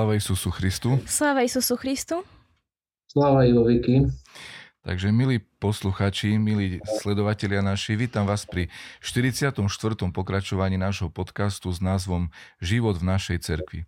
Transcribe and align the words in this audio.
Sláva 0.00 0.16
Isusu 0.16 0.48
Christu. 0.48 0.96
Sláva 1.04 1.44
Isusu 1.44 1.76
Christu. 1.76 2.24
Sláva 3.04 3.44
Viki. 3.44 4.08
Takže 4.80 5.12
milí 5.12 5.44
posluchači, 5.60 6.40
milí 6.40 6.80
sledovatelia 7.04 7.60
naši, 7.60 8.00
vítam 8.00 8.24
vás 8.24 8.48
pri 8.48 8.72
44. 9.04 9.60
pokračovaní 10.08 10.80
nášho 10.80 11.12
podcastu 11.12 11.68
s 11.68 11.84
názvom 11.84 12.32
Život 12.64 12.96
v 12.96 13.12
našej 13.12 13.44
cerkvi. 13.44 13.84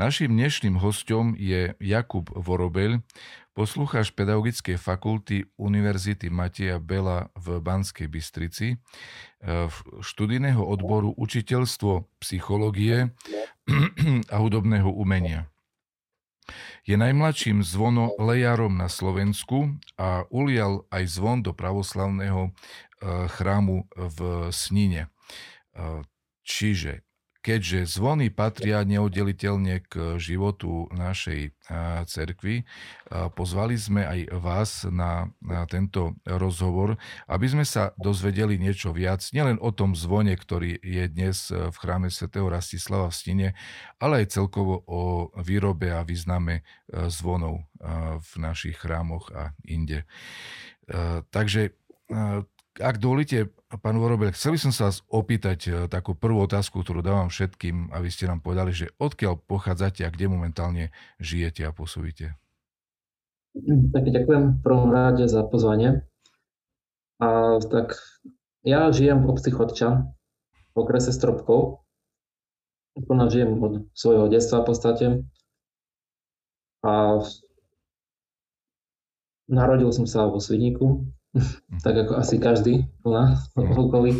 Naším 0.00 0.32
dnešným 0.32 0.80
hostom 0.80 1.36
je 1.36 1.76
Jakub 1.76 2.32
Vorobeľ, 2.32 3.04
poslucháč 3.52 4.16
Pedagogickej 4.16 4.80
fakulty 4.80 5.44
Univerzity 5.60 6.32
Mateja 6.32 6.80
Bela 6.80 7.28
v 7.36 7.60
Banskej 7.60 8.08
Bystrici, 8.08 8.80
e, 8.80 9.68
študijného 10.00 10.64
odboru 10.64 11.12
učiteľstvo 11.20 12.08
psychológie 12.16 13.12
a 14.32 14.36
hudobného 14.40 14.88
umenia. 14.88 15.49
Je 16.88 16.96
najmladším 16.96 17.62
zvono 17.62 18.16
lejárom 18.18 18.74
na 18.74 18.88
Slovensku 18.90 19.78
a 20.00 20.26
ulial 20.32 20.88
aj 20.90 21.04
zvon 21.06 21.44
do 21.44 21.54
pravoslavného 21.54 22.50
eh, 22.50 22.52
chrámu 23.30 23.86
v 23.94 24.18
Snine. 24.50 25.12
Eh, 25.76 26.02
čiže 26.42 27.06
keďže 27.40 27.88
zvony 27.88 28.28
patria 28.28 28.84
neoddeliteľne 28.84 29.80
k 29.88 30.20
životu 30.20 30.92
našej 30.92 31.56
cerkvy, 32.04 32.68
pozvali 33.32 33.76
sme 33.80 34.04
aj 34.04 34.20
vás 34.36 34.70
na, 34.88 35.32
na 35.40 35.64
tento 35.64 36.18
rozhovor, 36.28 37.00
aby 37.30 37.46
sme 37.48 37.64
sa 37.64 37.96
dozvedeli 37.96 38.60
niečo 38.60 38.92
viac, 38.92 39.24
nielen 39.32 39.56
o 39.62 39.72
tom 39.72 39.96
zvone, 39.96 40.36
ktorý 40.36 40.76
je 40.84 41.04
dnes 41.08 41.48
v 41.48 41.76
chráme 41.76 42.12
svätého 42.12 42.44
Rastislava 42.50 43.08
v 43.08 43.16
Stine, 43.16 43.48
ale 43.96 44.24
aj 44.26 44.36
celkovo 44.36 44.84
o 44.84 45.32
výrobe 45.40 45.94
a 45.94 46.04
význame 46.04 46.66
zvonov 47.08 47.64
v 48.20 48.32
našich 48.36 48.76
chrámoch 48.76 49.32
a 49.32 49.56
inde. 49.64 50.04
Takže 51.30 51.72
ak 52.78 53.02
dovolíte, 53.02 53.50
pán 53.82 53.98
Vorobel, 53.98 54.30
chcel 54.30 54.54
by 54.54 54.60
som 54.62 54.72
sa 54.74 54.82
vás 54.90 55.02
opýtať 55.10 55.58
e, 55.66 55.70
takú 55.90 56.14
prvú 56.14 56.46
otázku, 56.46 56.86
ktorú 56.86 57.02
dávam 57.02 57.26
všetkým, 57.26 57.90
aby 57.90 58.06
ste 58.06 58.30
nám 58.30 58.38
povedali, 58.38 58.70
že 58.70 58.94
odkiaľ 59.02 59.42
pochádzate 59.42 60.06
a 60.06 60.12
kde 60.12 60.30
momentálne 60.30 60.84
žijete 61.18 61.66
a 61.66 61.74
pôsobíte. 61.74 62.38
Tak 63.90 64.04
ďakujem 64.06 64.44
v 64.54 64.62
prvom 64.62 64.94
rade 64.94 65.26
za 65.26 65.42
pozvanie. 65.42 66.06
A 67.18 67.58
tak 67.58 67.98
ja 68.62 68.94
žijem 68.94 69.26
v 69.26 69.34
obci 69.34 69.50
Chodča, 69.50 70.06
v 70.72 70.76
okrese 70.78 71.10
Stropkov. 71.10 71.82
Úplne 72.94 73.26
žijem 73.26 73.58
od 73.58 73.74
svojho 73.98 74.30
detstva 74.30 74.62
v 74.62 74.66
podstate. 74.70 75.06
A 76.86 77.20
narodil 79.50 79.90
som 79.90 80.06
sa 80.06 80.30
vo 80.30 80.38
Svidníku, 80.38 81.10
tak 81.84 81.94
ako 82.06 82.18
asi 82.18 82.36
každý 82.42 82.74
u 83.06 83.10
nás 83.14 83.50
v 83.54 83.78
okolí. 83.78 84.12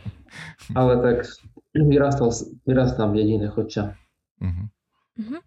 Ale 0.78 1.00
tak 1.02 1.26
vyrastal, 1.74 2.30
vyrastám 2.66 3.12
v 3.12 3.16
dedine 3.22 3.48
Chodča. 3.50 3.98
Uh-huh. 4.38 4.68
Uh-huh. 5.16 5.40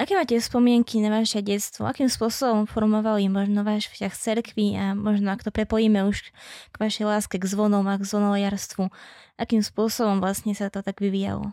Aké 0.00 0.16
máte 0.16 0.32
spomienky 0.40 0.96
na 1.04 1.12
vaše 1.12 1.44
detstvo? 1.44 1.84
Akým 1.84 2.08
spôsobom 2.08 2.64
formovali 2.64 3.28
možno 3.28 3.60
váš 3.60 3.92
vzťah 3.92 4.12
s 4.16 4.20
cerkví 4.24 4.72
a 4.80 4.96
možno 4.96 5.28
ak 5.36 5.44
to 5.44 5.52
prepojíme 5.52 6.08
už 6.08 6.32
k 6.72 6.76
vašej 6.80 7.04
láske 7.04 7.36
k 7.36 7.44
zvonom 7.44 7.84
a 7.84 8.00
k 8.00 8.08
zvonojarstvu, 8.08 8.88
akým 9.36 9.60
spôsobom 9.60 10.24
vlastne 10.24 10.56
sa 10.56 10.72
to 10.72 10.80
tak 10.80 11.04
vyvíjalo? 11.04 11.52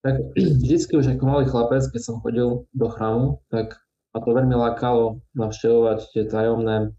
Tak 0.00 0.16
vždycky 0.64 0.96
už 0.96 1.20
ako 1.20 1.24
malý 1.28 1.44
chlapec, 1.52 1.84
keď 1.92 2.00
som 2.00 2.16
chodil 2.24 2.64
do 2.72 2.86
chrámu, 2.88 3.44
tak 3.52 3.76
ma 4.16 4.18
to 4.24 4.30
veľmi 4.32 4.56
lákalo 4.56 5.20
navštevovať 5.36 5.98
tie 6.16 6.24
tajomné 6.24 6.96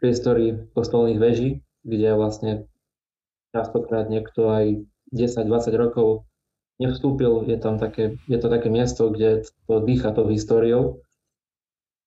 priestory 0.00 0.68
kostolných 0.72 1.20
veží, 1.20 1.48
kde 1.84 2.16
vlastne 2.16 2.52
častokrát 3.52 4.08
niekto 4.08 4.48
aj 4.48 4.64
10-20 5.12 5.76
rokov 5.76 6.24
nevstúpil, 6.82 7.46
je, 7.46 7.56
tam 7.60 7.78
také, 7.78 8.18
je 8.26 8.38
to 8.40 8.48
také 8.50 8.66
miesto, 8.72 9.12
kde 9.12 9.46
to 9.68 9.74
dýcha 9.84 10.10
tou 10.10 10.26
históriou. 10.26 11.04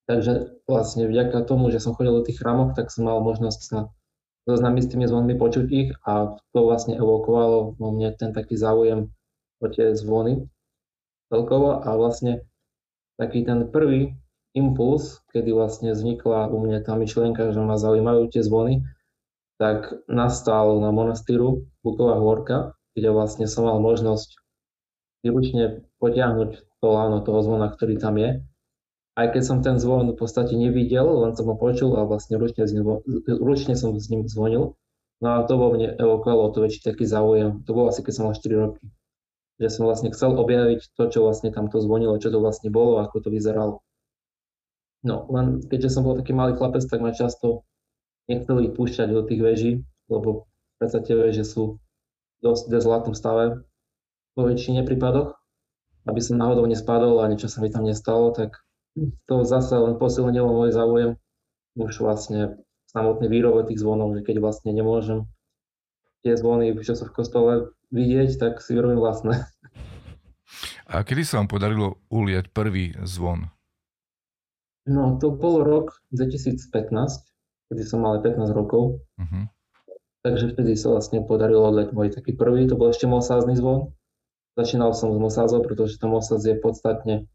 Takže 0.08 0.64
vlastne 0.68 1.08
vďaka 1.08 1.44
tomu, 1.48 1.72
že 1.72 1.84
som 1.84 1.96
chodil 1.96 2.16
do 2.16 2.26
tých 2.26 2.40
chrámov, 2.40 2.76
tak 2.76 2.92
som 2.92 3.08
mal 3.08 3.20
možnosť 3.20 3.62
sa 3.64 3.80
zoznámiť 4.48 4.84
s 4.88 4.92
tými 4.96 5.06
zvonmi, 5.08 5.36
počuť 5.36 5.66
ich 5.68 5.92
a 6.08 6.40
to 6.56 6.60
vlastne 6.64 6.96
evokovalo 6.96 7.76
vo 7.76 7.90
mne 7.92 8.16
ten 8.16 8.32
taký 8.32 8.56
záujem 8.56 9.12
o 9.60 9.66
tie 9.68 9.92
zvony 9.92 10.48
celkovo 11.28 11.84
a 11.84 11.90
vlastne 12.00 12.48
taký 13.20 13.44
ten 13.44 13.68
prvý 13.68 14.16
impuls, 14.58 15.22
kedy 15.30 15.54
vlastne 15.54 15.94
vznikla 15.94 16.50
u 16.50 16.58
mne 16.58 16.82
tá 16.82 16.98
myšlienka, 16.98 17.54
že 17.54 17.62
ma 17.62 17.78
zaujímajú 17.78 18.34
tie 18.34 18.42
zvony, 18.42 18.82
tak 19.62 19.94
nastal 20.10 20.82
na 20.82 20.90
monastýru 20.90 21.70
Buková 21.86 22.18
Hôrka, 22.18 22.74
kde 22.98 23.14
vlastne 23.14 23.46
som 23.46 23.70
mal 23.70 23.78
možnosť 23.78 24.38
výlučne 25.22 25.86
potiahnuť 26.02 26.82
to 26.82 26.88
láno 26.88 27.22
toho 27.26 27.42
zvona, 27.42 27.70
ktorý 27.70 27.98
tam 27.98 28.18
je. 28.22 28.42
Aj 29.18 29.28
keď 29.34 29.44
som 29.46 29.66
ten 29.66 29.82
zvon 29.82 30.14
v 30.14 30.18
podstate 30.18 30.54
nevidel, 30.54 31.10
len 31.10 31.34
som 31.34 31.50
ho 31.50 31.58
počul 31.58 31.98
a 31.98 32.06
vlastne 32.06 32.38
ručne, 32.38 32.70
ručne 33.26 33.74
som 33.74 33.98
s 33.98 34.14
ním 34.14 34.30
zvonil. 34.30 34.78
No 35.18 35.28
a 35.34 35.50
to 35.50 35.58
vo 35.58 35.74
mne 35.74 35.98
evokovalo 35.98 36.54
to 36.54 36.62
väčší 36.62 36.86
taký 36.86 37.10
záujem. 37.10 37.66
To 37.66 37.74
bolo 37.74 37.90
asi 37.90 38.06
keď 38.06 38.14
som 38.14 38.30
mal 38.30 38.38
4 38.38 38.54
roky. 38.62 38.86
Že 39.58 39.70
som 39.74 39.84
vlastne 39.90 40.14
chcel 40.14 40.38
objaviť 40.38 40.94
to, 40.94 41.04
čo 41.10 41.26
vlastne 41.26 41.50
tam 41.50 41.66
to 41.66 41.82
zvonilo, 41.82 42.22
čo 42.22 42.30
to 42.30 42.38
vlastne 42.38 42.70
bolo, 42.70 43.02
ako 43.02 43.26
to 43.26 43.34
vyzeralo. 43.34 43.82
No, 45.06 45.30
len 45.30 45.62
keďže 45.66 45.94
som 45.94 46.06
bol 46.06 46.18
taký 46.18 46.34
malý 46.34 46.58
chlapec, 46.58 46.82
tak 46.86 47.02
ma 47.02 47.14
často 47.14 47.68
nechceli 48.26 48.74
púšťať 48.74 49.08
do 49.14 49.22
tých 49.24 49.42
veží, 49.42 49.72
lebo 50.10 50.50
predsa 50.82 51.02
tie 51.02 51.14
veže 51.14 51.46
sú 51.46 51.78
dosť 52.42 52.70
v 52.70 52.82
zlatom 52.82 53.14
stave 53.14 53.62
vo 54.34 54.44
väčšine 54.46 54.86
prípadoch. 54.86 55.38
Aby 56.08 56.24
som 56.24 56.40
náhodou 56.40 56.64
nespadol 56.66 57.20
a 57.20 57.28
niečo 57.28 57.52
sa 57.52 57.60
mi 57.60 57.68
tam 57.68 57.84
nestalo, 57.84 58.32
tak 58.32 58.56
to 59.28 59.44
zase 59.44 59.76
len 59.76 60.00
posilnilo 60.00 60.50
môj 60.50 60.72
záujem 60.72 61.20
už 61.78 62.02
vlastne 62.02 62.58
samotný 62.90 63.28
výrobe 63.30 63.68
tých 63.68 63.84
zvonov, 63.84 64.16
že 64.18 64.26
keď 64.26 64.42
vlastne 64.42 64.72
nemôžem 64.74 65.28
tie 66.26 66.34
zvony, 66.34 66.74
čo 66.82 66.98
sú 66.98 67.06
v 67.06 67.16
kostole 67.16 67.52
vidieť, 67.94 68.40
tak 68.40 68.64
si 68.64 68.74
vyrobím 68.74 68.98
vlastné. 68.98 69.46
A 70.88 71.04
kedy 71.04 71.28
sa 71.28 71.44
vám 71.44 71.52
podarilo 71.52 72.00
ulieť 72.08 72.50
prvý 72.56 72.96
zvon? 73.04 73.52
No, 74.88 75.20
to 75.20 75.36
bol 75.36 75.68
rok 75.68 76.00
2015, 76.16 76.64
kedy 77.68 77.84
som 77.84 78.08
mal 78.08 78.24
15 78.24 78.56
rokov. 78.56 79.04
Uh-huh. 79.20 79.44
Takže 80.24 80.56
vtedy 80.56 80.80
sa 80.80 80.96
vlastne 80.96 81.24
podarilo 81.28 81.68
odleť 81.68 81.92
môj 81.92 82.16
taký 82.16 82.34
prvý, 82.34 82.68
to 82.68 82.80
bol 82.80 82.92
ešte 82.92 83.08
mosázny 83.08 83.60
zvon. 83.60 83.92
Začínal 84.58 84.96
som 84.96 85.14
s 85.14 85.20
mosázou, 85.20 85.62
pretože 85.62 86.02
ten 86.02 86.10
mosáz 86.10 86.42
je 86.42 86.58
podstatne 86.58 87.30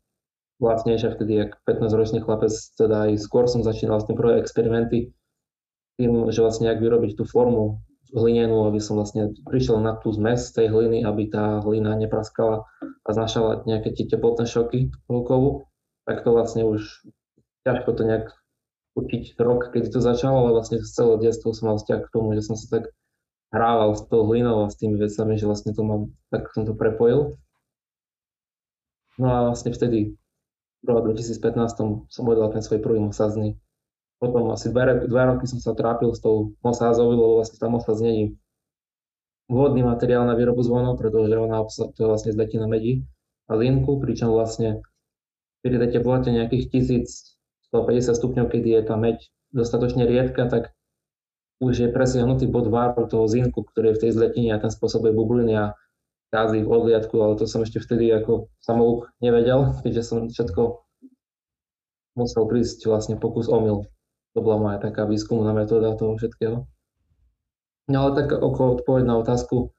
vlastnejšia 0.58 1.14
vtedy, 1.14 1.32
jak 1.46 1.60
15-ročný 1.68 2.24
chlapec, 2.24 2.50
teda 2.74 3.10
aj 3.10 3.22
skôr 3.22 3.46
som 3.46 3.62
začínal 3.62 4.02
tým 4.02 4.18
prvé 4.18 4.42
experimenty, 4.42 5.14
tým, 6.00 6.32
že 6.32 6.42
vlastne 6.42 6.72
ak 6.72 6.82
vyrobiť 6.82 7.20
tú 7.20 7.24
formu 7.28 7.84
hlinenú, 8.12 8.68
aby 8.68 8.80
som 8.80 9.00
vlastne 9.00 9.32
prišiel 9.48 9.80
na 9.80 9.96
tú 9.96 10.12
zmes 10.12 10.52
tej 10.52 10.68
hliny, 10.68 11.04
aby 11.04 11.32
tá 11.32 11.64
hlina 11.64 11.96
nepraskala 11.96 12.68
a 12.82 13.08
znašala 13.08 13.64
nejaké 13.64 13.96
tie 13.96 14.04
teplotné 14.04 14.44
šoky 14.44 14.92
hlkovu, 15.08 15.64
tak 16.04 16.20
to 16.26 16.30
vlastne 16.34 16.66
už 16.66 16.84
ťažko 17.62 17.90
to 17.94 18.02
nejak 18.04 18.26
určiť 18.98 19.38
rok, 19.40 19.72
keď 19.72 19.88
to 19.88 20.00
začalo, 20.04 20.46
ale 20.46 20.60
vlastne 20.60 20.82
z 20.82 20.90
celé 20.92 21.14
detstvo 21.22 21.56
som 21.56 21.72
mal 21.72 21.76
vzťah 21.80 22.00
k 22.04 22.12
tomu, 22.12 22.36
že 22.36 22.44
som 22.44 22.56
sa 22.58 22.80
tak 22.80 22.92
hrával 23.52 23.96
s 23.96 24.04
tou 24.08 24.24
hlinou 24.28 24.64
a 24.64 24.72
s 24.72 24.76
tými 24.76 24.96
vecami, 24.96 25.36
že 25.36 25.48
vlastne 25.48 25.72
to 25.72 25.82
mám, 25.84 26.02
tak 26.32 26.48
som 26.52 26.64
to 26.64 26.76
prepojil. 26.76 27.36
No 29.20 29.26
a 29.28 29.38
vlastne 29.52 29.72
vtedy, 29.72 30.16
v 30.82 30.88
roku 30.88 31.12
2015 31.12 32.08
som 32.08 32.24
odal 32.24 32.48
ten 32.50 32.64
svoj 32.64 32.80
prvý 32.80 32.98
mosázny. 32.98 33.60
Potom 34.18 34.50
asi 34.54 34.70
dve, 34.70 35.06
dve 35.06 35.22
roky 35.28 35.46
som 35.46 35.60
sa 35.60 35.76
trápil 35.76 36.14
s 36.14 36.22
tou 36.22 36.54
mosázou, 36.64 37.12
lebo 37.12 37.38
vlastne 37.38 37.58
tá 37.58 37.68
mosáz 37.68 38.00
není 38.00 38.38
vhodný 39.50 39.84
materiál 39.84 40.24
na 40.24 40.38
výrobu 40.38 40.62
zvonov, 40.64 40.96
pretože 40.96 41.34
ona 41.34 41.60
to 41.66 41.98
je 41.98 42.08
vlastne 42.08 42.30
z 42.32 42.38
na 42.56 42.68
medí 42.70 43.04
a 43.50 43.58
linku, 43.58 44.00
pričom 44.00 44.32
vlastne 44.32 44.80
pri 45.60 45.76
tej 45.76 46.00
teplote 46.00 46.30
nejakých 46.32 46.70
1000 46.70 47.31
150 47.72 48.14
stupňov, 48.14 48.46
kedy 48.52 48.68
je 48.76 48.82
tá 48.84 49.00
meď 49.00 49.24
dostatočne 49.50 50.04
riedka, 50.04 50.46
tak 50.46 50.76
už 51.62 51.74
je 51.78 51.88
presiahnutý 51.88 52.50
bod 52.50 52.68
váru 52.68 53.08
toho 53.08 53.24
zinku, 53.24 53.64
ktorý 53.64 53.92
je 53.92 53.96
v 53.96 54.02
tej 54.02 54.10
zletine 54.18 54.50
a 54.52 54.60
ten 54.60 54.68
spôsobuje 54.68 55.14
bubliny 55.14 55.56
a 55.56 55.72
kázy 56.32 56.64
v 56.64 56.68
odliadku, 56.68 57.16
ale 57.20 57.36
to 57.38 57.44
som 57.44 57.62
ešte 57.62 57.78
vtedy 57.78 58.08
ako 58.12 58.48
samouk 58.64 59.12
nevedel, 59.20 59.76
keďže 59.84 60.02
som 60.02 60.18
všetko 60.32 60.84
musel 62.16 62.44
prísť 62.48 62.88
vlastne 62.88 63.16
pokus 63.20 63.48
omyl. 63.48 63.88
To 64.32 64.40
bola 64.40 64.56
moja 64.58 64.78
taká 64.80 65.04
výskumná 65.04 65.52
metóda 65.52 65.92
toho 65.92 66.16
všetkého. 66.16 66.64
No 67.92 67.96
ale 68.00 68.10
tak 68.16 68.32
okolo 68.32 68.80
odpoveď 68.80 69.04
na 69.04 69.20
otázku, 69.20 69.72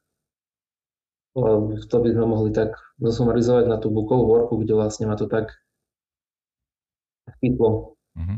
to 1.89 1.95
by 1.97 2.09
sme 2.13 2.25
mohli 2.29 2.53
tak 2.53 2.77
zosumarizovať 3.01 3.65
na 3.65 3.81
tú 3.81 3.89
bukovú 3.89 4.29
worku, 4.29 4.61
kde 4.61 4.77
vlastne 4.77 5.09
ma 5.09 5.17
to 5.17 5.25
tak 5.25 5.49
chytlo. 7.41 7.95
Uh-huh. 8.13 8.37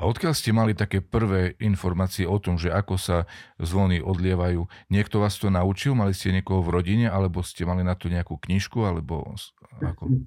A 0.00 0.08
odkiaľ 0.08 0.32
ste 0.32 0.56
mali 0.56 0.72
také 0.72 1.04
prvé 1.04 1.52
informácie 1.60 2.24
o 2.24 2.40
tom, 2.40 2.56
že 2.56 2.72
ako 2.72 2.96
sa 2.96 3.28
zvony 3.60 4.00
odlievajú? 4.00 4.64
Niekto 4.88 5.20
vás 5.20 5.36
to 5.36 5.52
naučil? 5.52 5.92
Mali 5.92 6.16
ste 6.16 6.32
niekoho 6.32 6.64
v 6.64 6.72
rodine? 6.80 7.06
Alebo 7.12 7.44
ste 7.44 7.68
mali 7.68 7.84
na 7.84 7.92
to 7.92 8.08
nejakú 8.08 8.40
knižku? 8.40 8.80
Alebo 8.80 9.36
ako? 9.84 10.24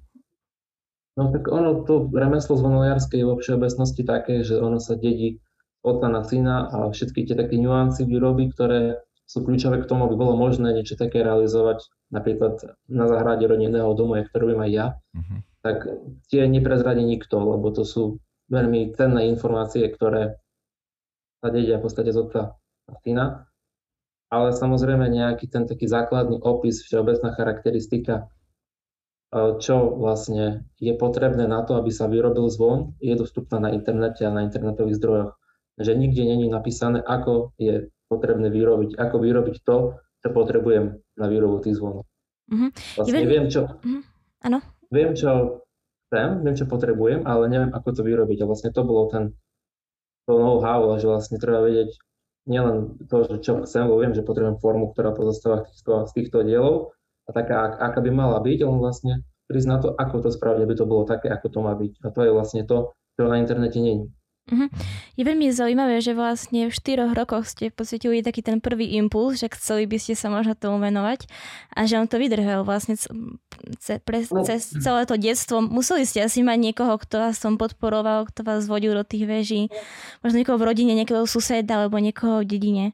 No 1.14 1.30
tak 1.30 1.46
ono, 1.46 1.82
to 1.86 2.10
remeslo 2.10 2.54
zvonoliarské 2.58 3.22
je 3.22 3.26
vo 3.26 3.38
všeobecnosti 3.38 4.02
také, 4.06 4.42
že 4.46 4.58
ono 4.58 4.78
sa 4.78 4.94
dedí 4.94 5.42
otca 5.82 6.10
na 6.10 6.22
syna 6.26 6.70
a 6.70 6.78
všetky 6.90 7.26
tie 7.26 7.38
také 7.38 7.58
nuancy 7.58 8.02
výroby, 8.06 8.50
ktoré 8.50 8.98
sú 9.24 9.46
kľúčové 9.46 9.84
k 9.84 9.88
tomu, 9.88 10.10
aby 10.10 10.16
bolo 10.18 10.34
možné 10.34 10.74
niečo 10.74 10.98
také 10.98 11.22
realizovať 11.22 11.86
napríklad 12.12 12.60
na 12.90 13.04
záhrade 13.08 13.46
rodinného 13.46 13.94
domu, 13.94 14.20
ktorý 14.20 14.52
robím 14.52 14.60
aj 14.64 14.70
ja, 14.70 14.86
uh-huh. 15.16 15.38
Tak 15.64 15.88
tie 16.28 16.44
neprezradí 16.44 17.00
nikto, 17.00 17.40
lebo 17.40 17.72
to 17.72 17.88
sú 17.88 18.20
veľmi 18.52 18.92
cenné 18.92 19.32
informácie, 19.32 19.88
ktoré 19.88 20.36
sa 21.40 21.48
dedia 21.48 21.80
v 21.80 21.84
podstate 21.88 22.12
z 22.12 22.20
otca 22.20 22.60
a 22.60 22.92
syna. 23.00 23.48
Ale 24.28 24.52
samozrejme 24.52 25.08
nejaký 25.08 25.48
ten 25.48 25.64
taký 25.64 25.88
základný 25.88 26.36
opis, 26.44 26.84
všeobecná 26.84 27.32
charakteristika, 27.32 28.28
e, 29.32 29.56
čo 29.56 29.96
vlastne 29.96 30.68
je 30.76 30.92
potrebné 30.92 31.48
na 31.48 31.64
to, 31.64 31.80
aby 31.80 31.88
sa 31.88 32.12
vyrobil 32.12 32.44
zvon, 32.52 32.92
je 33.00 33.16
dostupná 33.16 33.56
na 33.56 33.72
internete 33.72 34.20
a 34.28 34.34
na 34.34 34.44
internetových 34.44 35.00
zdrojoch. 35.00 35.32
Že 35.80 35.92
nikde 35.96 36.22
není 36.28 36.46
napísané, 36.52 37.00
ako 37.00 37.56
je 37.56 37.88
potrebné 38.12 38.52
vyrobiť, 38.52 39.00
ako 39.00 39.16
vyrobiť 39.16 39.56
to, 39.64 39.96
čo 39.96 40.28
potrebujem 40.28 41.00
na 41.16 41.26
výrobu 41.28 41.64
tých 41.64 41.80
zvonov. 41.80 42.04
Mm-hmm. 42.52 42.70
Vlastne 43.00 43.20
ja 43.20 43.28
viem, 43.28 43.46
čo, 43.48 43.60
mm-hmm. 43.64 44.02
Viem, 44.94 45.12
čo 45.18 45.60
chcem, 46.08 46.46
viem, 46.46 46.54
čo 46.54 46.70
potrebujem, 46.70 47.26
ale 47.26 47.50
neviem, 47.50 47.74
ako 47.74 47.88
to 47.90 48.02
vyrobiť. 48.06 48.38
A 48.46 48.48
vlastne 48.48 48.70
to 48.70 48.86
bolo 48.86 49.10
ten 49.10 49.34
to 50.24 50.40
know-how, 50.40 50.88
že 50.96 51.04
vlastne 51.04 51.36
treba 51.36 51.60
vedieť 51.60 51.98
nielen 52.48 53.00
to, 53.08 53.24
že 53.28 53.40
čo 53.44 53.64
chcem, 53.64 53.88
lebo 53.88 54.00
viem, 54.00 54.14
že 54.16 54.24
potrebujem 54.24 54.60
formu, 54.60 54.92
ktorá 54.92 55.12
pozostáva 55.12 55.64
týchto, 55.68 56.08
z 56.08 56.12
týchto 56.16 56.44
dielov 56.44 56.96
a 57.28 57.30
taká, 57.32 57.76
aká 57.76 58.00
by 58.04 58.10
mala 58.12 58.38
byť, 58.40 58.58
len 58.64 58.78
vlastne 58.80 59.12
prísť 59.48 59.68
na 59.68 59.78
to, 59.80 59.92
ako 59.92 60.28
to 60.28 60.30
spraviť, 60.32 60.60
aby 60.64 60.74
to 60.76 60.88
bolo 60.88 61.04
také, 61.04 61.28
ako 61.28 61.46
to 61.52 61.58
má 61.60 61.72
byť. 61.76 61.92
A 62.04 62.08
to 62.12 62.20
je 62.24 62.30
vlastne 62.32 62.62
to, 62.64 62.92
čo 63.16 63.28
na 63.28 63.40
internete 63.40 63.80
není. 63.80 64.08
Uh-huh. 64.44 64.68
Je 65.16 65.24
veľmi 65.24 65.48
zaujímavé, 65.48 66.04
že 66.04 66.12
vlastne 66.12 66.68
v 66.68 66.76
štyroch 66.76 67.16
rokoch 67.16 67.48
ste 67.48 67.72
pocitili 67.72 68.20
taký 68.20 68.44
ten 68.44 68.60
prvý 68.60 68.92
impuls, 69.00 69.40
že 69.40 69.48
chceli 69.56 69.88
by 69.88 69.96
ste 69.96 70.12
sa 70.12 70.28
možno 70.28 70.52
tomu 70.52 70.84
venovať 70.84 71.24
a 71.72 71.88
že 71.88 71.96
on 71.96 72.04
to 72.04 72.20
vydržal 72.20 72.60
vlastne 72.60 72.92
ce, 73.00 73.08
pre, 74.04 74.20
no. 74.28 74.44
cez 74.44 74.68
celé 74.68 75.08
to 75.08 75.16
detstvo. 75.16 75.64
Museli 75.64 76.04
ste 76.04 76.28
asi 76.28 76.44
mať 76.44 76.60
niekoho, 76.60 77.00
kto 77.00 77.24
vás 77.24 77.40
tom 77.40 77.56
podporoval, 77.56 78.28
kto 78.28 78.44
vás 78.44 78.68
vodil 78.68 78.92
do 78.92 79.00
tých 79.00 79.24
veží. 79.24 79.62
Možno 80.20 80.44
niekoho 80.44 80.60
v 80.60 80.68
rodine, 80.68 80.92
niekoho 80.92 81.24
suseda 81.24 81.80
alebo 81.80 81.96
niekoho 81.96 82.44
v 82.44 82.48
dedine. 82.48 82.86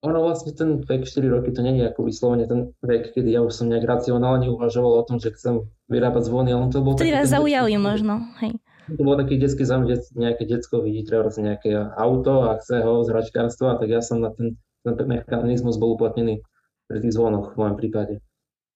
Ono 0.00 0.16
vlastne 0.24 0.56
ten 0.56 0.80
vek 0.80 1.04
4 1.04 1.28
roky, 1.28 1.52
to 1.52 1.60
nie 1.60 1.76
je 1.76 1.92
ako 1.92 2.08
vyslovene 2.08 2.48
ten 2.48 2.72
vek, 2.80 3.12
kedy 3.12 3.36
ja 3.36 3.44
už 3.44 3.52
som 3.52 3.68
nejak 3.68 3.84
racionálne 3.84 4.48
uvažoval 4.48 4.96
o 4.96 5.04
tom, 5.04 5.20
že 5.20 5.28
chcem 5.36 5.68
vyrábať 5.92 6.24
zvony, 6.24 6.56
ale 6.56 6.72
to 6.72 6.80
bol... 6.80 6.96
Vtedy 6.96 7.12
vás 7.12 7.28
zaujali 7.28 7.76
možno, 7.76 8.24
hej 8.40 8.56
to 8.96 9.02
bol 9.02 9.16
taký 9.18 9.38
detský 9.38 9.62
záujem, 9.66 9.98
nejaké 10.14 10.46
detsko 10.46 10.82
vidí 10.82 11.06
treba 11.06 11.30
nejaké 11.30 11.74
auto 11.94 12.50
a 12.50 12.58
chce 12.58 12.82
ho 12.82 13.02
z 13.06 13.08
hračkárstva, 13.10 13.78
tak 13.78 13.88
ja 13.90 14.02
som 14.02 14.22
na 14.22 14.30
ten, 14.34 14.58
ten 14.82 15.06
mechanizmus 15.06 15.78
bol 15.78 15.94
uplatnený 15.94 16.42
pri 16.90 16.98
tých 16.98 17.14
zvonoch 17.14 17.54
v 17.54 17.58
mojom 17.58 17.76
prípade. 17.78 18.14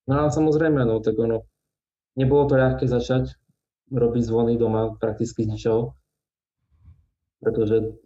No 0.06 0.26
a 0.26 0.32
samozrejme, 0.32 0.84
no 0.84 1.00
tak 1.00 1.18
ono, 1.18 1.48
nebolo 2.14 2.46
to 2.46 2.54
ľahké 2.54 2.86
začať 2.86 3.34
robiť 3.90 4.22
zvony 4.22 4.54
doma 4.56 4.94
prakticky 4.96 5.44
z 5.44 5.50
ničoho, 5.54 5.96
pretože 7.40 7.96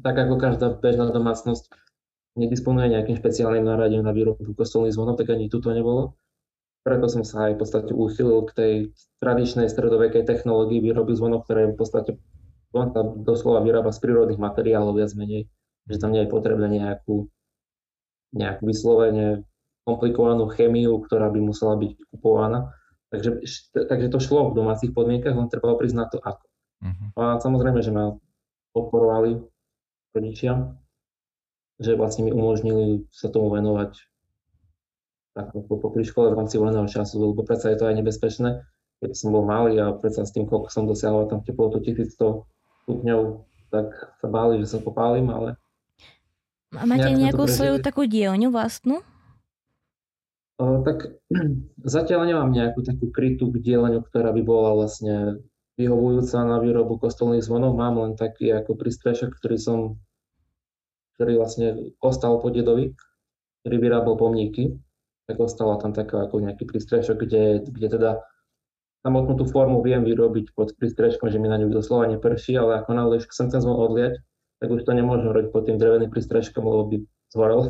tak 0.00 0.16
ako 0.16 0.34
každá 0.40 0.66
bežná 0.80 1.12
domácnosť 1.12 1.68
nedisponuje 2.36 2.92
nejakým 2.92 3.16
špeciálnym 3.16 3.64
náradím 3.64 4.04
na 4.04 4.12
výrobu 4.12 4.52
kostolných 4.56 4.92
zvonov, 4.92 5.20
tak 5.20 5.32
ani 5.32 5.48
tu 5.48 5.60
to 5.60 5.72
nebolo 5.72 6.16
preto 6.86 7.10
som 7.10 7.26
sa 7.26 7.50
aj 7.50 7.58
v 7.58 7.60
podstate 7.66 7.90
uchylil 7.90 8.46
k 8.46 8.50
tej 8.54 8.74
tradičnej 9.18 9.66
stredovekej 9.66 10.22
technológii 10.22 10.78
výroby 10.78 11.18
zvonov, 11.18 11.42
ktoré 11.42 11.74
v 11.74 11.74
podstate 11.74 12.14
zvon 12.70 12.94
sa 12.94 13.02
doslova 13.02 13.58
vyrába 13.66 13.90
z 13.90 14.06
prírodných 14.06 14.38
materiálov 14.38 14.94
viac 14.94 15.10
menej, 15.18 15.50
že 15.90 15.98
tam 15.98 16.14
nie 16.14 16.22
je 16.22 16.30
potrebné 16.30 16.70
nejakú, 16.70 17.26
nejakú 18.38 18.62
vyslovene 18.62 19.42
komplikovanú 19.82 20.46
chemiu, 20.54 21.02
ktorá 21.02 21.26
by 21.34 21.42
musela 21.42 21.74
byť 21.74 21.90
kupovaná. 22.14 22.70
Takže, 23.10 23.42
takže 23.74 24.06
to 24.06 24.22
šlo 24.22 24.54
v 24.54 24.58
domácich 24.62 24.94
podmienkach, 24.94 25.34
len 25.34 25.50
trebalo 25.50 25.78
prísť 25.82 25.98
na 25.98 26.06
to 26.06 26.22
ako. 26.22 26.46
Uh-huh. 26.86 27.08
A 27.18 27.22
samozrejme, 27.42 27.82
že 27.82 27.90
ma 27.90 28.14
podporovali 28.74 29.42
rodičia, 30.14 30.74
že 31.82 31.98
vlastne 31.98 32.30
mi 32.30 32.32
umožnili 32.34 33.10
sa 33.10 33.26
tomu 33.26 33.50
venovať 33.50 33.94
tak 35.36 35.52
pri 35.68 36.04
škole 36.08 36.32
v 36.32 36.38
rámci 36.40 36.56
voľného 36.56 36.88
času, 36.88 37.20
lebo 37.20 37.44
predsa 37.44 37.68
je 37.68 37.76
to 37.76 37.84
aj 37.92 37.94
nebezpečné. 38.00 38.64
Keď 39.04 39.12
som 39.12 39.36
bol 39.36 39.44
malý 39.44 39.76
a 39.76 39.92
predsa 39.92 40.24
s 40.24 40.32
tým, 40.32 40.48
koľko 40.48 40.72
som 40.72 40.88
dosiahol 40.88 41.28
tam 41.28 41.44
teplotu 41.44 41.84
1100 41.84 42.16
stupňov, 42.88 43.20
tak 43.68 43.92
sa 44.16 44.28
báli, 44.32 44.64
že 44.64 44.72
sa 44.72 44.78
popálim, 44.80 45.28
ale... 45.28 45.60
A 46.72 46.88
máte 46.88 47.12
nejakú 47.12 47.44
svoju 47.44 47.84
takú 47.84 48.08
dielňu 48.08 48.48
vlastnú? 48.48 49.04
O, 50.56 50.80
tak 50.80 51.20
zatiaľ 51.84 52.32
nemám 52.32 52.48
nejakú 52.48 52.80
takú 52.80 53.12
krytú 53.12 53.52
dielňu, 53.52 54.00
ktorá 54.08 54.32
by 54.32 54.40
bola 54.40 54.72
vlastne 54.72 55.44
vyhovujúca 55.76 56.48
na 56.48 56.56
výrobu 56.64 56.96
kostolných 56.96 57.44
zvonov. 57.44 57.76
Mám 57.76 58.00
len 58.00 58.12
taký 58.16 58.48
ako 58.56 58.80
pristrešok, 58.80 59.36
ktorý 59.36 59.60
som 59.60 59.78
ktorý 61.16 61.40
vlastne 61.40 61.68
ostal 62.04 62.36
po 62.44 62.52
dedovi, 62.52 62.92
ktorý 63.64 63.76
vyrábal 63.80 64.20
pomníky 64.20 64.76
tak 65.26 65.36
ostala 65.42 65.78
tam 65.82 65.90
taká 65.90 66.26
ako 66.26 66.42
nejaký 66.42 66.64
prístrešok, 66.66 67.16
kde, 67.26 67.66
kde 67.66 67.88
teda 67.90 68.10
samotnú 69.02 69.38
tú 69.38 69.44
formu 69.46 69.82
viem 69.82 70.06
vyrobiť 70.06 70.54
pod 70.54 70.74
prístreškom, 70.78 71.30
že 71.30 71.38
mi 71.42 71.50
na 71.50 71.58
ňu 71.58 71.70
doslova 71.70 72.10
neprší, 72.10 72.58
ale 72.58 72.82
ako 72.82 72.90
náhle 72.94 73.22
chcem 73.22 73.50
ten 73.50 73.62
zvon 73.62 73.78
odliať, 73.78 74.22
tak 74.62 74.70
už 74.70 74.86
to 74.86 74.92
nemôžem 74.94 75.30
robiť 75.30 75.50
pod 75.50 75.66
tým 75.66 75.78
dreveným 75.78 76.10
prístreškom, 76.10 76.62
lebo 76.62 76.82
by 76.90 76.96
zhorel. 77.34 77.60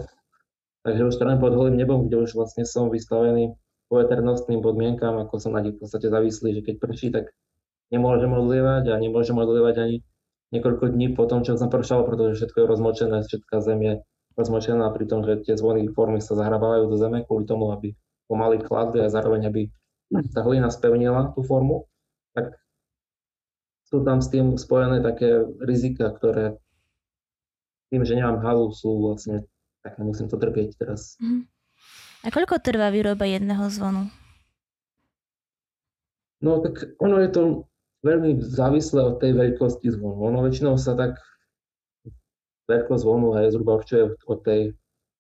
Takže 0.85 1.03
už 1.03 1.15
to 1.17 1.25
pod 1.43 1.53
holým 1.57 1.77
nebom, 1.77 2.07
kde 2.07 2.23
už 2.23 2.37
vlastne 2.37 2.63
som 2.63 2.93
vystavený 2.93 3.59
poveternostným 3.91 4.63
podmienkam, 4.63 5.19
ako 5.19 5.39
som 5.39 5.55
na 5.55 5.63
nich 5.63 5.75
v 5.75 5.83
podstate 5.83 6.11
závislý, 6.11 6.61
že 6.61 6.63
keď 6.63 6.75
prší, 6.79 7.09
tak 7.11 7.35
nemôžem 7.91 8.31
odlievať 8.31 8.91
a 8.91 8.95
nemôžem 8.99 9.35
odlievať 9.35 9.77
ani 9.83 9.97
niekoľko 10.55 10.95
dní 10.95 11.15
po 11.15 11.27
tom, 11.27 11.43
čo 11.43 11.59
som 11.59 11.71
pršal, 11.71 12.07
pretože 12.07 12.43
všetko 12.43 12.57
je 12.59 12.71
rozmočené, 12.71 13.19
všetká 13.23 13.57
zem 13.63 13.79
je 13.83 13.95
rozmočená 14.37 14.93
pri 14.93 15.05
tom, 15.09 15.25
že 15.25 15.43
tie 15.43 15.57
zvony 15.57 15.89
formy 15.91 16.21
sa 16.21 16.37
zahrabávajú 16.37 16.93
do 16.93 16.97
zeme 17.01 17.25
kvôli 17.25 17.49
tomu, 17.49 17.73
aby 17.73 17.97
pomaly 18.29 18.61
kladli 18.61 19.01
a 19.01 19.09
zároveň, 19.09 19.49
aby 19.49 19.63
tá 20.31 20.45
hlina 20.45 20.69
spevnila 20.69 21.33
tú 21.33 21.43
formu, 21.43 21.89
tak 22.37 22.55
sú 23.89 24.05
tam 24.05 24.21
s 24.21 24.29
tým 24.29 24.61
spojené 24.61 25.01
také 25.01 25.43
rizika, 25.65 26.13
ktoré 26.13 26.61
tým, 27.89 28.03
že 28.03 28.19
nemám 28.19 28.43
halu, 28.43 28.75
sú 28.75 29.09
vlastne 29.09 29.47
také, 29.81 30.03
musím 30.03 30.27
to 30.27 30.37
trpieť 30.37 30.77
teraz. 30.77 31.17
Mhm. 31.23 31.47
A 32.27 32.29
koľko 32.35 32.59
trvá 32.59 32.91
výroba 32.91 33.23
jedného 33.23 33.71
zvonu? 33.71 34.11
No 36.43 36.59
tak 36.61 36.99
ono 36.99 37.23
je 37.23 37.31
to 37.31 37.43
veľmi 38.03 38.43
závislé 38.43 39.01
od 39.01 39.23
tej 39.23 39.33
veľkosti 39.39 39.89
zvonu. 39.95 40.27
Ono 40.35 40.43
väčšinou 40.43 40.75
sa 40.75 40.99
tak 40.99 41.23
veľkosť 42.67 43.03
zvonu 43.03 43.39
je 43.39 43.55
zhruba 43.55 43.79
určuje 43.79 44.03
od 44.27 44.39
tej 44.43 44.61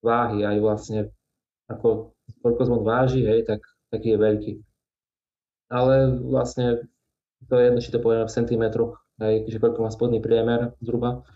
váhy, 0.02 0.42
aj 0.42 0.58
vlastne 0.60 1.00
ako 1.70 2.14
zvon 2.42 2.82
váži, 2.86 3.26
hej, 3.26 3.46
tak 3.46 3.62
taký 3.90 4.14
je 4.14 4.18
veľký. 4.18 4.52
Ale 5.70 6.14
vlastne 6.22 6.86
to 7.50 7.54
je 7.58 7.64
jedno, 7.70 7.80
či 7.82 7.90
to 7.90 8.02
povieme 8.02 8.26
v 8.26 8.34
centimetroch, 8.34 8.92
hej, 9.22 9.46
že 9.50 9.58
koľko 9.58 9.82
má 9.82 9.90
spodný 9.90 10.18
priemer 10.22 10.74
zhruba, 10.82 11.26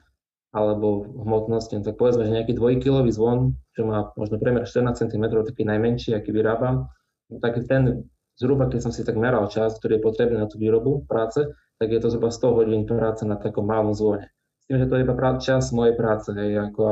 alebo 0.51 1.07
hmotnosti, 1.07 1.79
no 1.79 1.87
tak 1.87 1.95
povedzme, 1.95 2.27
že 2.27 2.35
nejaký 2.35 2.59
dvojkilový 2.59 3.11
zvon, 3.15 3.55
čo 3.75 3.87
má 3.87 4.11
možno 4.19 4.39
priemer 4.39 4.67
14 4.67 5.07
cm, 5.07 5.25
taký 5.47 5.63
najmenší, 5.63 6.15
aký 6.15 6.35
vyrábam, 6.35 6.91
no 7.31 7.37
tak 7.39 7.59
ten 7.71 8.07
zhruba, 8.35 8.67
keď 8.67 8.91
som 8.91 8.93
si 8.95 9.07
tak 9.07 9.15
meral 9.15 9.47
čas, 9.47 9.79
ktorý 9.79 9.99
je 9.99 10.07
potrebný 10.07 10.39
na 10.43 10.51
tú 10.51 10.59
výrobu 10.59 11.07
práce, 11.07 11.43
tak 11.79 11.89
je 11.91 12.03
to 12.03 12.11
zhruba 12.11 12.35
100 12.35 12.59
hodín 12.59 12.83
práce 12.87 13.23
na 13.23 13.39
takom 13.39 13.67
malom 13.67 13.95
zvone 13.95 14.31
tým, 14.71 14.79
že 14.79 14.87
to 14.87 14.95
je 14.95 15.03
iba 15.03 15.19
čas 15.43 15.75
mojej 15.75 15.99
práce, 15.99 16.31
hej, 16.31 16.71
ako, 16.71 16.85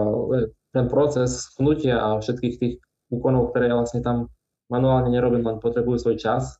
ten 0.74 0.90
proces 0.90 1.46
vnutia 1.54 2.02
a 2.02 2.18
všetkých 2.18 2.54
tých 2.58 2.74
úkonov, 3.14 3.54
ktoré 3.54 3.70
vlastne 3.70 4.02
tam 4.02 4.34
manuálne 4.66 5.14
nerobím, 5.14 5.46
len 5.46 5.62
potrebujú 5.62 6.02
svoj 6.02 6.18
čas, 6.18 6.58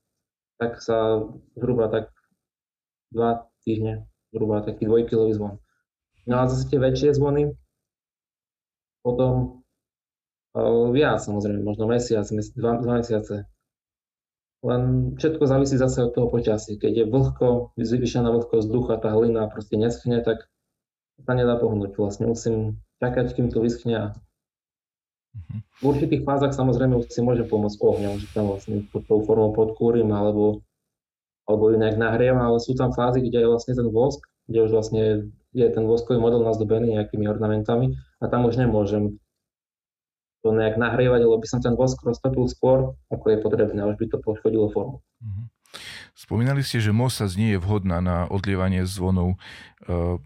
tak 0.63 0.79
sa 0.79 1.27
zhruba 1.59 1.91
tak 1.91 2.15
dva 3.11 3.51
týždne, 3.67 4.07
zhruba 4.31 4.63
taký 4.63 4.87
dvojkilový 4.87 5.35
zvon. 5.35 5.59
No 6.31 6.35
a 6.39 6.47
zase 6.47 6.71
tie 6.71 6.79
väčšie 6.79 7.19
zvony, 7.19 7.51
potom 9.03 9.59
Viac 10.95 11.23
samozrejme, 11.23 11.67
možno 11.67 11.91
mesiac, 11.91 12.27
dva, 12.55 12.79
dva 12.79 12.93
mesiace. 13.03 13.47
Len 14.63 15.15
všetko 15.15 15.43
závisí 15.47 15.79
zase 15.79 16.03
od 16.03 16.15
toho 16.15 16.31
počasia. 16.31 16.75
Keď 16.75 16.93
je 16.95 17.05
vlhko, 17.07 17.75
vyššená 17.79 18.27
vlhkosť 18.27 18.67
vzduchu 18.67 18.91
tá 18.99 19.15
hlina 19.15 19.47
proste 19.47 19.79
neschne, 19.79 20.19
tak 20.23 20.51
sa 21.23 21.33
nedá 21.35 21.59
pohnúť. 21.59 21.99
Vlastne 21.99 22.31
musím 22.31 22.79
čakať, 23.03 23.35
kým 23.35 23.49
to 23.51 23.63
vyschne 23.63 24.15
mhm. 25.35 25.59
v 25.81 25.83
určitých 25.83 26.23
fázach 26.27 26.55
samozrejme 26.55 26.99
už 26.99 27.11
si 27.11 27.23
môžem 27.23 27.47
pomôcť 27.47 27.79
ohňom, 27.79 28.15
že 28.19 28.27
tam 28.35 28.51
vlastne 28.51 28.83
pod 28.91 29.07
tou 29.07 29.23
formou 29.23 29.55
podkúrim 29.55 30.11
alebo, 30.11 30.63
alebo 31.47 31.71
ju 31.71 31.77
nejak 31.79 31.99
nahriem, 31.99 32.39
ale 32.39 32.59
sú 32.59 32.75
tam 32.75 32.91
fázy, 32.91 33.23
kde 33.23 33.47
je 33.47 33.51
vlastne 33.51 33.75
ten 33.79 33.89
vosk, 33.89 34.27
kde 34.51 34.67
už 34.67 34.71
vlastne 34.75 35.31
je 35.57 35.67
ten 35.69 35.85
voskový 35.87 36.21
model 36.21 36.45
nazdobený 36.45 36.99
nejakými 36.99 37.25
ornamentami 37.25 37.97
a 38.21 38.29
tam 38.29 38.45
už 38.45 38.61
nemôžem 38.61 39.17
to 40.43 40.55
nejak 40.55 40.79
nahrievať, 40.79 41.27
lebo 41.27 41.43
by 41.43 41.47
som 41.51 41.59
ten 41.59 41.75
vosk 41.75 41.99
roztopil 42.07 42.47
skôr, 42.47 42.95
ako 43.11 43.27
je 43.27 43.39
potrebné, 43.43 43.83
už 43.83 43.99
by 43.99 44.07
to 44.07 44.19
poškodilo 44.23 44.71
formu. 44.71 45.03
Mhm. 45.23 45.48
Spomínali 46.19 46.67
ste, 46.67 46.83
že 46.83 46.91
mosac 46.91 47.31
nie 47.39 47.55
je 47.55 47.63
vhodná 47.63 48.03
na 48.03 48.27
odlievanie 48.27 48.83
zvonov. 48.83 49.39
Ehm, 49.87 50.19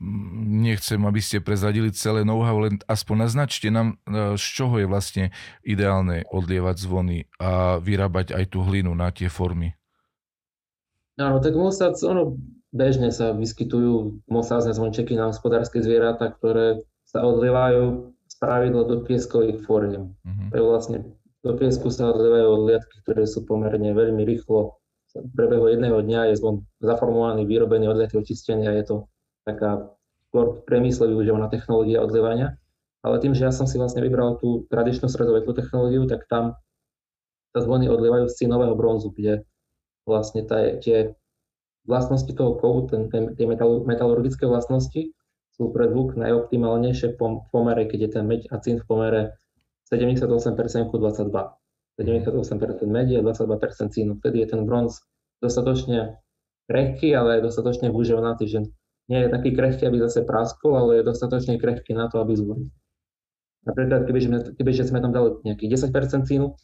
nechcem, 0.65 0.97
aby 1.05 1.21
ste 1.21 1.45
prezradili 1.45 1.93
celé 1.93 2.25
know-how, 2.25 2.65
len 2.65 2.81
aspoň 2.89 3.29
naznačte 3.29 3.69
nám, 3.69 4.01
e, 4.09 4.41
z 4.41 4.45
čoho 4.57 4.81
je 4.81 4.89
vlastne 4.89 5.37
ideálne 5.61 6.25
odlievať 6.33 6.77
zvony 6.81 7.29
a 7.37 7.77
vyrábať 7.77 8.33
aj 8.33 8.45
tú 8.57 8.65
hlinu 8.65 8.97
na 8.97 9.13
tie 9.13 9.29
formy. 9.29 9.77
Áno, 11.21 11.45
tak 11.45 11.53
mosac, 11.61 12.01
ono 12.01 12.41
bežne 12.73 13.13
sa 13.13 13.37
vyskytujú 13.37 14.25
mosácne 14.33 14.73
zvončeky 14.73 15.13
na 15.13 15.29
hospodárske 15.29 15.85
zvieratá, 15.85 16.33
ktoré 16.33 16.89
sa 17.05 17.21
odlievajú 17.21 18.17
pravidlo 18.43 18.83
do 18.89 18.97
pieskových 19.07 19.63
fóriem. 19.63 20.19
Uh-huh. 20.27 20.49
To 20.51 20.55
je 20.59 20.65
vlastne 20.67 20.99
do 21.47 21.55
piesku 21.55 21.95
sa 21.95 22.11
odlievajú 22.11 22.49
odliadky, 22.59 22.95
ktoré 23.07 23.23
sú 23.27 23.47
pomerne 23.47 23.95
veľmi 23.95 24.27
rýchlo. 24.27 24.82
V 25.13 25.29
prebehu 25.37 25.69
jedného 25.69 26.01
dňa 26.01 26.33
je 26.33 26.41
zvon 26.41 26.65
zaformovaný, 26.81 27.45
vyrobený 27.45 27.93
odliadky 27.93 28.17
očistenia. 28.17 28.73
Je 28.81 28.85
to 28.89 28.97
taká 29.45 29.93
skôr 30.33 30.65
priemysle 30.65 31.13
využívaná 31.13 31.53
technológia 31.53 32.01
odlievania. 32.01 32.57
Ale 33.05 33.21
tým, 33.21 33.37
že 33.37 33.45
ja 33.45 33.53
som 33.53 33.69
si 33.69 33.77
vlastne 33.77 34.01
vybral 34.01 34.41
tú 34.41 34.65
tradičnú 34.73 35.11
stredovekú 35.11 35.53
technológiu, 35.53 36.09
tak 36.09 36.25
tam 36.31 36.57
sa 37.53 37.61
zvony 37.61 37.91
odlievajú 37.93 38.33
z 38.33 38.39
cinového 38.47 38.73
bronzu, 38.73 39.13
kde 39.13 39.45
vlastne 40.09 40.47
tá, 40.49 40.81
tie 40.81 41.13
vlastnosti 41.85 42.31
toho 42.33 42.57
kovu, 42.57 42.89
ten, 42.89 43.13
ten, 43.13 43.37
tie 43.37 43.45
metalurgické 43.85 44.49
vlastnosti 44.49 45.13
sú 45.53 45.69
pre 45.69 45.91
zvuk 45.93 46.17
najoptimálnejšie 46.17 47.19
v 47.19 47.45
pomere, 47.53 47.85
keď 47.85 47.99
je 48.09 48.11
ten 48.17 48.25
meď 48.25 48.49
a 48.49 48.57
cín 48.63 48.81
v 48.81 48.87
pomere 48.89 49.21
78% 49.93 50.89
ku 50.89 50.97
22. 50.97 51.29
78% 52.01 52.89
medie 52.89 53.21
a 53.21 53.23
22% 53.23 53.93
cínu. 53.93 54.19
Vtedy 54.21 54.45
je 54.45 54.49
ten 54.57 54.65
bronz 54.65 55.05
dostatočne 55.43 56.17
krehký, 56.71 57.13
ale 57.13 57.39
je 57.39 57.47
dostatočne 57.51 57.93
využívaný, 57.93 58.49
že 58.49 58.65
nie 59.11 59.19
je 59.27 59.29
taký 59.29 59.53
krehký, 59.53 59.85
aby 59.91 59.99
zase 60.01 60.25
praskol, 60.25 60.79
ale 60.79 60.91
je 61.03 61.09
dostatočne 61.09 61.59
krehký 61.59 61.93
na 61.93 62.09
to, 62.09 62.23
aby 62.23 62.33
zvonil. 62.39 62.71
Napríklad, 63.63 64.11
keby, 64.11 64.21
sme, 64.23 64.37
keby 64.59 64.71
sme 64.75 64.99
tam 64.99 65.13
dali 65.15 65.39
nejakých 65.47 65.91
10% 65.91 66.27
cínu, 66.27 66.55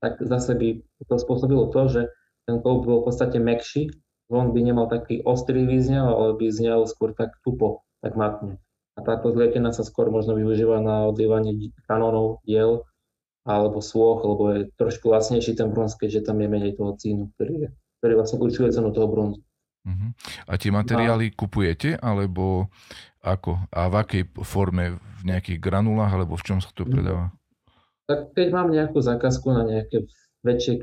tak 0.00 0.20
zase 0.24 0.52
by 0.56 0.68
to 1.08 1.16
spôsobilo 1.20 1.68
to, 1.72 1.82
že 1.88 2.02
ten 2.46 2.62
koup 2.62 2.86
bol 2.86 3.02
v 3.02 3.10
podstate 3.10 3.36
mekší, 3.42 3.90
zvon 4.30 4.54
by 4.54 4.60
nemal 4.62 4.86
taký 4.86 5.20
ostrý 5.24 5.66
význel, 5.66 6.06
ale 6.06 6.38
by 6.38 6.46
znel 6.52 6.86
skôr 6.86 7.12
tak 7.12 7.34
tupo 7.42 7.84
tak 8.00 8.14
matne. 8.14 8.60
A 8.96 9.04
táto 9.04 9.28
zlietená 9.34 9.74
sa 9.76 9.84
skôr 9.84 10.08
možno 10.08 10.32
využíva 10.32 10.80
na 10.80 11.10
odlievanie 11.10 11.74
kanónov, 11.84 12.40
diel 12.48 12.88
alebo 13.46 13.78
slôch, 13.78 14.26
lebo 14.26 14.42
je 14.52 14.60
trošku 14.74 15.08
lacnejší 15.14 15.54
ten 15.54 15.70
bronz, 15.70 15.94
keďže 15.94 16.26
tam 16.26 16.42
je 16.42 16.48
menej 16.50 16.74
toho 16.74 16.98
cínu, 16.98 17.30
ktorý, 17.38 17.54
je, 17.62 17.68
ktorý 18.02 18.12
vlastne 18.18 18.38
určuje 18.42 18.74
cenu 18.74 18.90
toho 18.90 19.06
bronzu. 19.06 19.40
Uh-huh. 19.86 20.10
A 20.50 20.58
tie 20.58 20.74
materiály 20.74 21.30
a... 21.30 21.34
kupujete, 21.38 21.94
alebo 22.02 22.66
ako? 23.22 23.70
A 23.70 23.86
v 23.86 23.94
akej 24.02 24.22
forme? 24.42 24.98
V 24.98 25.22
nejakých 25.22 25.62
granulách, 25.62 26.12
alebo 26.12 26.34
v 26.34 26.44
čom 26.46 26.58
sa 26.58 26.70
to 26.74 26.82
predáva? 26.86 27.30
Tak 28.10 28.34
keď 28.34 28.48
mám 28.50 28.68
nejakú 28.70 28.98
zákazku 28.98 29.50
na 29.50 29.62
nejaké 29.66 30.06
väčšie 30.46 30.82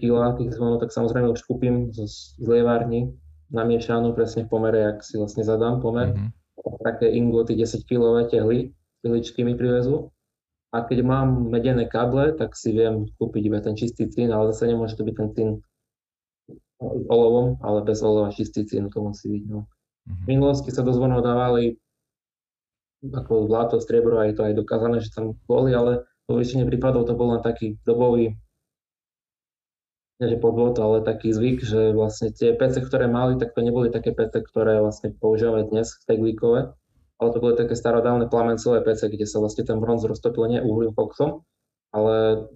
zvonov, 0.51 0.84
tak 0.84 0.91
samozrejme 0.91 1.32
už 1.32 1.43
kúpim 1.48 1.91
zo 1.96 2.08
zlievárni 2.39 3.15
namiešanú 3.51 4.12
presne 4.15 4.43
v 4.48 4.51
pomere, 4.51 4.79
ak 4.88 5.05
si 5.05 5.15
vlastne 5.15 5.43
zadám 5.43 5.79
pomer. 5.84 6.15
Uh-huh 6.15 6.32
také 6.84 7.12
ingoty 7.12 7.55
10 7.55 7.84
kg 7.84 8.27
tehly, 8.29 8.72
tehličky 9.01 9.43
mi 9.43 9.55
privezú. 9.55 10.12
A 10.74 10.82
keď 10.82 11.06
mám 11.06 11.53
medené 11.53 11.86
kable, 11.86 12.34
tak 12.34 12.58
si 12.58 12.74
viem 12.74 13.06
kúpiť 13.22 13.44
iba 13.46 13.62
ten 13.62 13.77
čistý 13.77 14.10
cín, 14.10 14.34
ale 14.34 14.50
zase 14.50 14.74
nemôže 14.74 14.98
to 14.98 15.06
byť 15.06 15.15
ten 15.15 15.30
cín 15.38 15.50
olovom, 17.08 17.62
ale 17.62 17.86
bez 17.86 18.01
olova 18.01 18.34
čistý 18.34 18.65
cín 18.65 18.89
to 18.89 19.00
musí 19.06 19.30
byť. 19.30 19.44
No. 19.48 19.70
Mm-hmm. 19.70 20.24
V 20.25 20.27
minulosti 20.27 20.70
sa 20.74 20.82
do 20.82 20.92
zvonov 20.92 21.22
dávali 21.22 21.77
ako 23.06 23.46
zlato, 23.51 23.77
striebro, 23.77 24.18
a 24.18 24.27
je 24.32 24.36
to 24.36 24.48
aj 24.48 24.53
dokázané, 24.58 24.98
že 25.03 25.13
tam 25.13 25.38
boli, 25.46 25.75
ale 25.75 26.08
vo 26.25 26.39
väčšine 26.39 26.65
prípadov 26.65 27.06
to 27.06 27.13
bol 27.13 27.36
len 27.36 27.44
taký 27.44 27.75
dobový 27.84 28.34
že 30.24 30.39
podvod, 30.39 30.80
ale 30.80 31.03
taký 31.03 31.36
zvyk, 31.36 31.60
že 31.60 31.92
vlastne 31.92 32.32
tie 32.32 32.56
PC, 32.56 32.88
ktoré 32.88 33.12
mali, 33.12 33.36
tak 33.36 33.51
to 33.51 33.60
neboli 33.60 33.92
také 33.92 34.15
PC, 34.15 34.39
ktoré 34.46 34.80
vlastne 34.80 35.12
používame 35.12 35.68
dnes, 35.68 36.00
teglíkové, 36.08 36.72
ale 37.22 37.29
to 37.34 37.38
boli 37.41 37.53
také 37.53 37.77
starodávne 37.77 38.29
plamencové 38.32 38.82
PC, 38.82 39.10
kde 39.13 39.25
sa 39.29 39.41
vlastne 39.41 39.67
ten 39.67 39.77
bronz 39.77 40.05
roztopil 40.05 40.50
nie 40.50 40.60
uhlým 40.62 40.96
koxom, 40.96 41.46
ale 41.93 42.48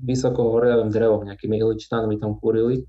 vysoko 0.00 0.52
horelým 0.54 0.92
drevom, 0.92 1.24
nejakými 1.24 1.56
ihličnánmi 1.56 2.20
tam 2.20 2.36
kúrili 2.36 2.84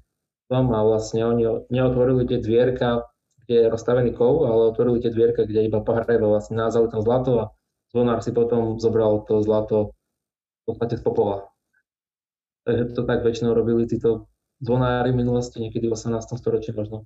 tom 0.50 0.70
a 0.74 0.80
vlastne 0.86 1.26
oni 1.26 1.44
neotvorili 1.74 2.30
tie 2.30 2.38
dvierka, 2.38 3.10
kde 3.46 3.66
je 3.66 3.72
rozstavený 3.72 4.12
kov, 4.14 4.46
ale 4.46 4.74
otvorili 4.74 5.02
tie 5.02 5.12
dvierka, 5.14 5.46
kde 5.46 5.66
iba 5.66 5.82
pahreba 5.82 6.30
vlastne 6.30 6.58
názali 6.58 6.90
tam 6.90 7.02
zlato 7.02 7.32
a 7.42 7.46
zvonár 7.90 8.22
si 8.22 8.30
potom 8.30 8.78
zobral 8.78 9.26
to 9.26 9.42
zlato 9.42 9.98
v 10.66 10.74
podstate 10.74 11.02
z 11.02 11.04
popola. 11.06 11.50
Takže 12.66 12.98
to 12.98 13.02
tak 13.06 13.22
väčšinou 13.22 13.54
robili 13.54 13.86
títo 13.86 14.30
zvonári 14.62 15.14
minulosti, 15.14 15.62
niekedy 15.62 15.86
v 15.86 15.94
18. 15.94 16.42
storočí 16.42 16.74
možno 16.74 17.06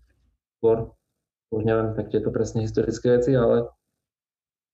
skôr. 0.59 0.95
Už 1.49 1.65
neviem 1.65 1.97
tak 1.97 2.13
tieto 2.13 2.29
presne 2.29 2.63
historické 2.63 3.19
veci, 3.19 3.33
ale 3.33 3.73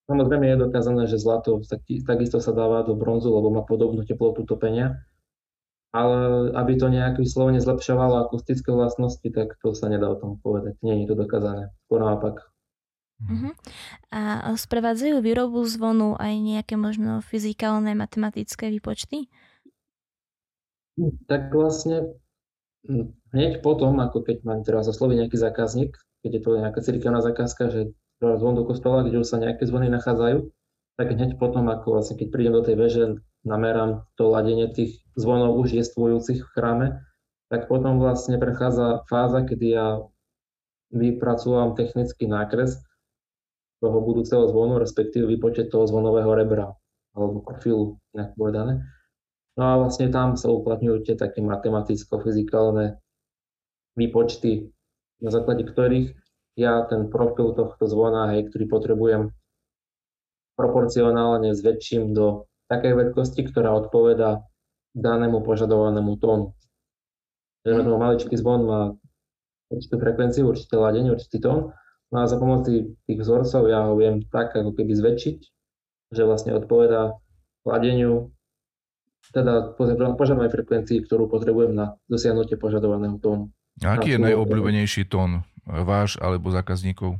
samozrejme 0.05 0.45
je 0.53 0.63
dokázané, 0.69 1.03
že 1.09 1.21
zlato 1.21 1.62
takisto 2.05 2.38
sa 2.41 2.53
dáva 2.53 2.85
do 2.85 2.93
bronzu, 2.93 3.33
lebo 3.33 3.50
má 3.53 3.62
podobnú 3.65 4.05
teplotu 4.05 4.45
topenia. 4.45 5.01
Ale 5.95 6.51
aby 6.51 6.75
to 6.75 6.91
nejak 6.91 7.15
vyslovene 7.15 7.63
zlepšovalo 7.63 8.27
akustické 8.27 8.67
vlastnosti, 8.67 9.24
tak 9.31 9.55
to 9.63 9.71
sa 9.71 9.88
nedá 9.88 10.12
o 10.12 10.19
tom 10.19 10.35
povedať. 10.43 10.75
Nie 10.83 11.00
je 11.03 11.15
to 11.15 11.15
dokázané. 11.15 11.71
Skôr 11.88 12.03
naopak. 12.03 12.51
Uh-huh. 13.15 13.55
A 14.12 14.51
sprevádzajú 14.59 15.24
výrobu 15.24 15.63
zvonu 15.63 16.19
aj 16.19 16.35
nejaké 16.35 16.75
možno 16.75 17.24
fyzikálne, 17.24 17.95
matematické 17.95 18.67
výpočty? 18.67 19.31
Tak 21.31 21.47
vlastne 21.55 22.19
hm, 22.83 23.15
hneď 23.31 23.63
potom, 23.63 23.95
ako 24.03 24.19
keď 24.19 24.43
mám 24.43 24.67
teraz 24.67 24.91
osloviť 24.91 25.15
nejaký 25.24 25.38
zákazník, 25.39 25.95
keď 26.27 26.31
je 26.35 26.41
to 26.43 26.50
nejaká 26.59 26.79
cirkevná 26.83 27.24
zákazka, 27.24 27.71
že 27.71 27.81
zvon 28.41 28.58
do 28.58 28.65
kostola, 28.65 29.05
kde 29.05 29.22
už 29.22 29.27
sa 29.29 29.38
nejaké 29.38 29.70
zvony 29.70 29.94
nachádzajú, 29.94 30.50
tak 30.98 31.08
hneď 31.13 31.38
potom, 31.38 31.70
ako 31.70 32.00
vlastne 32.00 32.15
keď 32.17 32.27
prídem 32.34 32.55
do 32.55 32.63
tej 32.65 32.75
veže, 32.79 33.03
namerám 33.46 34.10
to 34.17 34.32
ladenie 34.32 34.72
tých 34.72 35.05
zvonov 35.13 35.60
už 35.62 35.77
jestvujúcich 35.77 36.41
v 36.41 36.51
chráme, 36.55 36.88
tak 37.53 37.70
potom 37.70 38.01
vlastne 38.01 38.41
prechádza 38.41 39.05
fáza, 39.05 39.46
kedy 39.46 39.67
ja 39.75 40.01
vypracúvam 40.89 41.77
technický 41.77 42.25
nákres 42.25 42.82
toho 43.84 43.98
budúceho 44.01 44.50
zvonu, 44.50 44.82
respektíve 44.82 45.29
vypočet 45.29 45.70
toho 45.70 45.86
zvonového 45.86 46.32
rebra 46.34 46.74
alebo 47.15 47.44
profilu, 47.44 48.00
nejak 48.12 48.36
povedané. 48.36 48.84
No 49.55 49.63
a 49.72 49.74
vlastne 49.79 50.12
tam 50.12 50.36
sa 50.36 50.51
uplatňujú 50.51 51.08
tie 51.08 51.15
také 51.15 51.39
matematicko-fyzikálne 51.39 53.00
výpočty, 53.96 54.67
na 55.24 55.32
základe 55.32 55.63
ktorých 55.63 56.12
ja 56.55 56.88
ten 56.88 57.12
profil 57.12 57.51
tohto 57.51 57.83
zvona, 57.85 58.31
hej, 58.35 58.47
ktorý 58.47 58.65
potrebujem 58.71 59.21
proporcionálne 60.55 61.51
zväčším 61.51 62.15
do 62.15 62.47
takej 62.71 62.95
veľkosti, 62.95 63.43
ktorá 63.51 63.75
odpoveda 63.75 64.47
danému 64.95 65.43
požadovanému 65.43 66.15
tónu. 66.15 66.55
Takže 67.67 67.83
mm. 67.83 68.00
maličký 68.00 68.35
zvon 68.39 68.62
má 68.63 68.81
určitú 69.67 69.95
frekvenciu, 70.00 70.47
určité 70.47 70.79
ladenie, 70.79 71.12
určitý 71.12 71.43
tón, 71.43 71.75
no 72.09 72.17
a 72.24 72.25
za 72.31 72.39
pomoci 72.39 72.95
tých 73.03 73.19
vzorcov 73.19 73.67
ja 73.67 73.91
ho 73.91 74.00
viem 74.00 74.24
tak 74.31 74.55
ako 74.55 74.71
keby 74.71 74.95
zväčšiť, 74.95 75.38
že 76.15 76.24
vlastne 76.24 76.55
odpoveda 76.55 77.19
ladeniu 77.67 78.31
teda 79.33 79.74
požadovanej 79.75 80.53
frekvencii, 80.53 81.03
ktorú 81.09 81.25
potrebujem 81.27 81.74
na 81.74 81.97
dosiahnutie 82.07 82.55
požadovaného 82.62 83.17
tónu. 83.19 83.51
A 83.83 84.00
aký 84.00 84.15
je 84.15 84.24
najobľúbenejší 84.24 85.12
tón 85.12 85.43
váš 85.65 86.22
alebo 86.22 86.53
zákazníkov? 86.53 87.17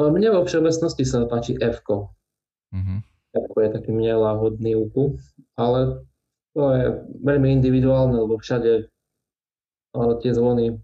Mne 0.00 0.28
vo 0.34 0.42
všeobecnosti 0.44 1.06
sa 1.06 1.24
páči 1.28 1.54
F. 1.60 1.82
Uh-huh. 1.86 2.98
F 3.36 3.52
je 3.54 3.70
taký 3.70 3.90
mne 3.94 4.18
láhodný 4.18 4.74
úku, 4.74 5.20
ale 5.54 6.02
To 6.58 6.74
je 6.74 6.84
veľmi 7.22 7.62
individuálne, 7.62 8.18
lebo 8.18 8.42
všade 8.42 8.90
tie 9.94 10.32
zvony 10.34 10.82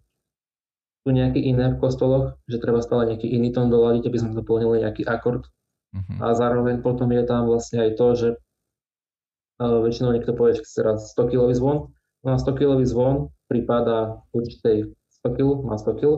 sú 1.02 1.10
nejaké 1.10 1.42
iné 1.42 1.74
v 1.74 1.80
kostoloch, 1.82 2.38
že 2.46 2.62
treba 2.62 2.82
stále 2.82 3.14
nejaký 3.14 3.26
iný 3.26 3.50
tón 3.50 3.70
doladiť, 3.70 4.06
aby 4.06 4.18
sme 4.18 4.38
doplnili 4.38 4.86
nejaký 4.86 5.06
akord. 5.06 5.46
Uh-huh. 5.94 6.18
A 6.22 6.34
zároveň 6.38 6.82
potom 6.82 7.10
je 7.10 7.22
tam 7.26 7.50
vlastne 7.50 7.82
aj 7.82 7.90
to, 7.98 8.06
že 8.14 8.28
väčšinou 9.58 10.14
niekto 10.14 10.34
povie, 10.34 10.58
že 10.58 10.66
chce 10.66 10.80
raz 10.86 10.98
100 11.18 11.30
kg 11.34 11.50
zvon, 11.54 11.90
no 12.22 12.28
a 12.30 12.38
100 12.38 12.58
kg 12.58 12.78
zvon 12.86 13.34
prípada 13.50 14.22
určitej 14.30 14.94
100 15.24 15.36
kg, 15.38 15.50
má 15.66 15.78
100 15.78 15.98
kg, 15.98 16.12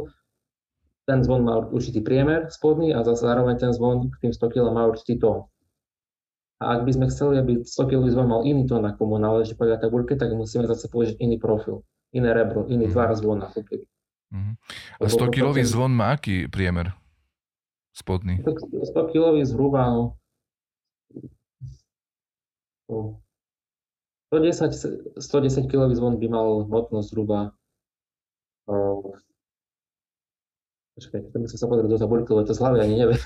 ten 1.08 1.24
zvon 1.24 1.40
má 1.40 1.56
určitý 1.72 2.04
priemer 2.04 2.52
spodný 2.52 2.92
a 2.92 3.00
zároveň 3.00 3.56
ten 3.56 3.72
zvon 3.72 4.12
k 4.12 4.28
tým 4.28 4.32
100 4.36 4.52
kg 4.52 4.68
má 4.68 4.84
určitý 4.84 5.16
tón. 5.16 5.48
A 6.60 6.76
ak 6.76 6.84
by 6.84 6.92
sme 6.92 7.06
chceli, 7.08 7.40
aby 7.40 7.64
100 7.64 7.88
kg 7.88 8.04
zvon 8.12 8.28
mal 8.28 8.44
iný 8.44 8.68
tón, 8.68 8.84
ako 8.84 9.08
mu 9.08 9.16
náleží 9.16 9.56
podľa 9.56 9.80
tabulky, 9.80 10.20
tak 10.20 10.36
musíme 10.36 10.68
zase 10.68 10.92
použiť 10.92 11.16
iný 11.16 11.40
profil, 11.40 11.80
iné 12.12 12.36
rebro, 12.36 12.68
iný 12.68 12.92
uh-huh. 12.92 13.08
tvar 13.08 13.16
zvona. 13.16 13.48
Uh-huh. 13.48 14.52
A 15.00 15.08
100 15.08 15.32
kilový 15.32 15.64
zvon 15.64 15.96
má 15.96 16.12
aký 16.12 16.44
priemer 16.52 16.92
spodný? 17.96 18.44
100 18.44 18.92
kilový 19.08 19.48
zhruba, 19.48 19.88
no, 19.88 20.04
110, 24.28 25.20
110 25.20 25.72
kilový 25.72 25.96
zvon 25.96 26.20
by 26.20 26.26
mal 26.28 26.68
hmotnosť 26.68 27.08
zhruba 27.08 27.56
Počkaj, 30.98 31.30
to 31.30 31.36
musím 31.38 31.58
sa 31.62 31.70
pozrieť 31.70 31.94
do 31.94 31.98
tabulky, 32.02 32.34
lebo 32.34 32.42
to 32.42 32.58
z 32.58 32.58
hlavy 32.58 32.78
ani 32.82 32.94
neviem. 33.06 33.22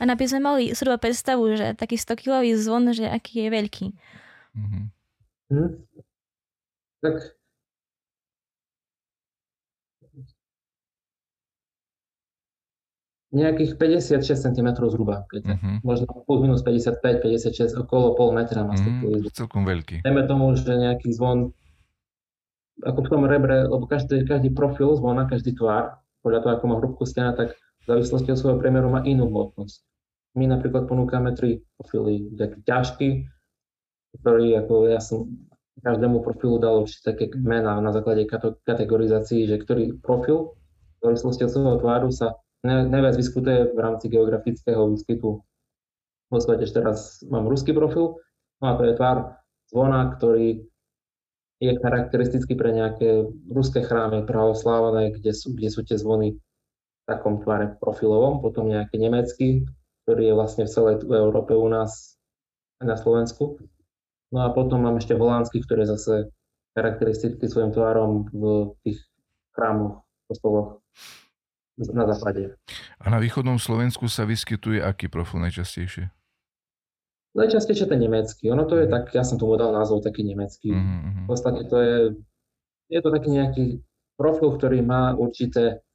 A 0.00 0.02
aby 0.02 0.24
sme 0.26 0.42
mali 0.42 0.74
zhruba 0.74 0.98
predstavu, 0.98 1.54
že 1.54 1.78
taký 1.78 1.94
100 1.94 2.18
kilový 2.18 2.50
zvon, 2.58 2.90
že 2.90 3.06
aký 3.06 3.46
je 3.46 3.48
veľký. 3.54 3.86
Mm-hmm. 4.58 4.84
Hmm. 5.54 5.70
Tak 6.98 7.16
nejakých 13.30 13.78
56 13.78 14.26
cm 14.26 14.68
zhruba. 14.90 15.22
Uh-huh. 15.30 15.78
Možno 15.86 16.10
plus 16.26 16.38
minus 16.42 16.66
55, 16.66 17.22
56, 17.22 17.78
okolo 17.86 18.18
pol 18.18 18.34
metra 18.34 18.66
má 18.66 18.74
uh-huh. 18.74 19.30
Celkom 19.30 19.62
veľký. 19.62 20.02
Dajme 20.02 20.26
tomu, 20.26 20.50
že 20.58 20.74
nejaký 20.74 21.14
zvon, 21.14 21.54
ako 22.84 23.00
v 23.06 23.10
tom 23.12 23.22
rebre, 23.28 23.66
lebo 23.66 23.84
každý, 23.86 24.24
každý 24.24 24.50
profil 24.52 24.96
zvona, 24.96 25.28
každý 25.28 25.56
tvár, 25.56 26.00
podľa 26.20 26.40
toho, 26.44 26.52
ako 26.56 26.64
má 26.68 26.76
hrubku 26.80 27.04
stena, 27.08 27.32
tak 27.32 27.56
v 27.56 27.84
závislosti 27.88 28.32
od 28.32 28.38
svojho 28.38 28.58
priemeru 28.60 28.92
má 28.92 29.00
inú 29.08 29.28
hmotnosť. 29.28 29.78
My 30.36 30.46
napríklad 30.46 30.86
ponúkame 30.86 31.34
tri 31.34 31.64
profily, 31.80 32.30
taký 32.38 32.58
ťažký, 32.62 33.08
ktorý, 34.20 34.60
ako 34.62 34.74
ja 34.90 35.00
som 35.00 35.26
každému 35.80 36.20
profilu 36.20 36.60
dal 36.60 36.84
určite 36.84 37.16
také 37.16 37.24
mená 37.40 37.80
na 37.80 37.90
základe 37.90 38.28
kategorizácií, 38.68 39.48
že 39.48 39.56
ktorý 39.56 39.96
profil 40.04 40.52
v 41.00 41.08
závislosti 41.08 41.48
od 41.48 41.50
svojho 41.50 41.80
tváru 41.80 42.08
sa 42.12 42.36
najviac 42.64 43.16
vyskytuje 43.16 43.72
v 43.72 43.78
rámci 43.80 44.12
geografického 44.12 44.84
výskytu 44.92 45.40
vo 46.28 46.38
svete. 46.38 46.68
Teraz 46.68 47.24
mám 47.24 47.48
ruský 47.48 47.72
profil, 47.72 48.20
no 48.60 48.64
a 48.68 48.76
to 48.76 48.84
je 48.84 48.98
tvár 49.00 49.40
zvona, 49.72 50.12
ktorý 50.20 50.68
je 51.60 51.76
charakteristický 51.76 52.56
pre 52.56 52.72
nejaké 52.72 53.28
ruské 53.52 53.84
chrámy 53.84 54.24
pravoslávne, 54.24 55.12
kde 55.20 55.36
sú, 55.36 55.52
kde 55.52 55.68
sú 55.68 55.84
tie 55.84 56.00
zvony 56.00 56.40
v 56.40 57.04
takom 57.04 57.44
tvare 57.44 57.76
profilovom, 57.76 58.40
potom 58.40 58.72
nejaký 58.72 58.96
nemecký, 58.96 59.68
ktorý 60.08 60.32
je 60.32 60.34
vlastne 60.34 60.64
v 60.64 60.72
celej 60.72 60.94
Európe 61.04 61.52
u 61.52 61.68
nás 61.68 62.16
na 62.80 62.96
Slovensku. 62.96 63.60
No 64.32 64.46
a 64.46 64.48
potom 64.56 64.80
mám 64.80 64.96
ešte 64.96 65.12
holandský, 65.12 65.60
ktorý 65.60 65.84
je 65.84 65.92
zase 66.00 66.14
charakteristický 66.72 67.44
svojim 67.44 67.76
tvárom 67.76 68.30
v 68.32 68.72
tých 68.80 69.04
chrámoch, 69.52 70.06
kostoloch 70.30 70.80
na 71.76 72.04
západe. 72.08 72.56
A 73.00 73.06
na 73.08 73.20
východnom 73.20 73.60
Slovensku 73.60 74.08
sa 74.08 74.24
vyskytuje 74.24 74.80
aký 74.80 75.12
profil 75.12 75.44
najčastejšie? 75.44 76.19
Najčastejšie 77.30 77.86
ten 77.86 78.02
nemecký. 78.02 78.50
Ono 78.50 78.66
to 78.66 78.74
je 78.82 78.90
tak, 78.90 79.14
ja 79.14 79.22
som 79.22 79.38
tomu 79.38 79.54
dal 79.54 79.70
názov 79.70 80.02
taký 80.02 80.26
nemecký. 80.26 80.74
Mm-hmm. 80.74 81.24
V 81.24 81.26
podstate 81.30 81.62
to 81.70 81.76
je, 81.78 81.96
je 82.90 83.00
to 83.00 83.10
taký 83.14 83.28
nejaký 83.30 83.64
profil, 84.18 84.58
ktorý 84.58 84.82
má 84.82 85.14
určité 85.14 85.86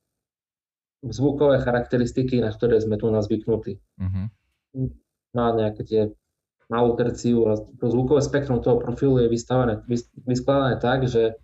zvukové 1.03 1.59
charakteristiky, 1.59 2.39
na 2.39 2.55
ktoré 2.55 2.79
sme 2.79 2.95
tu 2.95 3.11
nás 3.11 3.27
zvyknutí. 3.27 3.77
Mm-hmm. 3.99 4.25
Má 5.35 5.45
nejaké 5.59 5.81
tie 5.83 6.01
malú 6.71 6.97
terciu 6.97 7.45
a 7.51 7.59
to 7.59 7.85
zvukové 7.91 8.23
spektrum 8.23 8.63
toho 8.63 8.81
profilu 8.81 9.21
je 9.21 9.29
vystavené, 9.29 9.83
vyskladané 10.25 10.81
tak, 10.81 11.05
že 11.05 11.37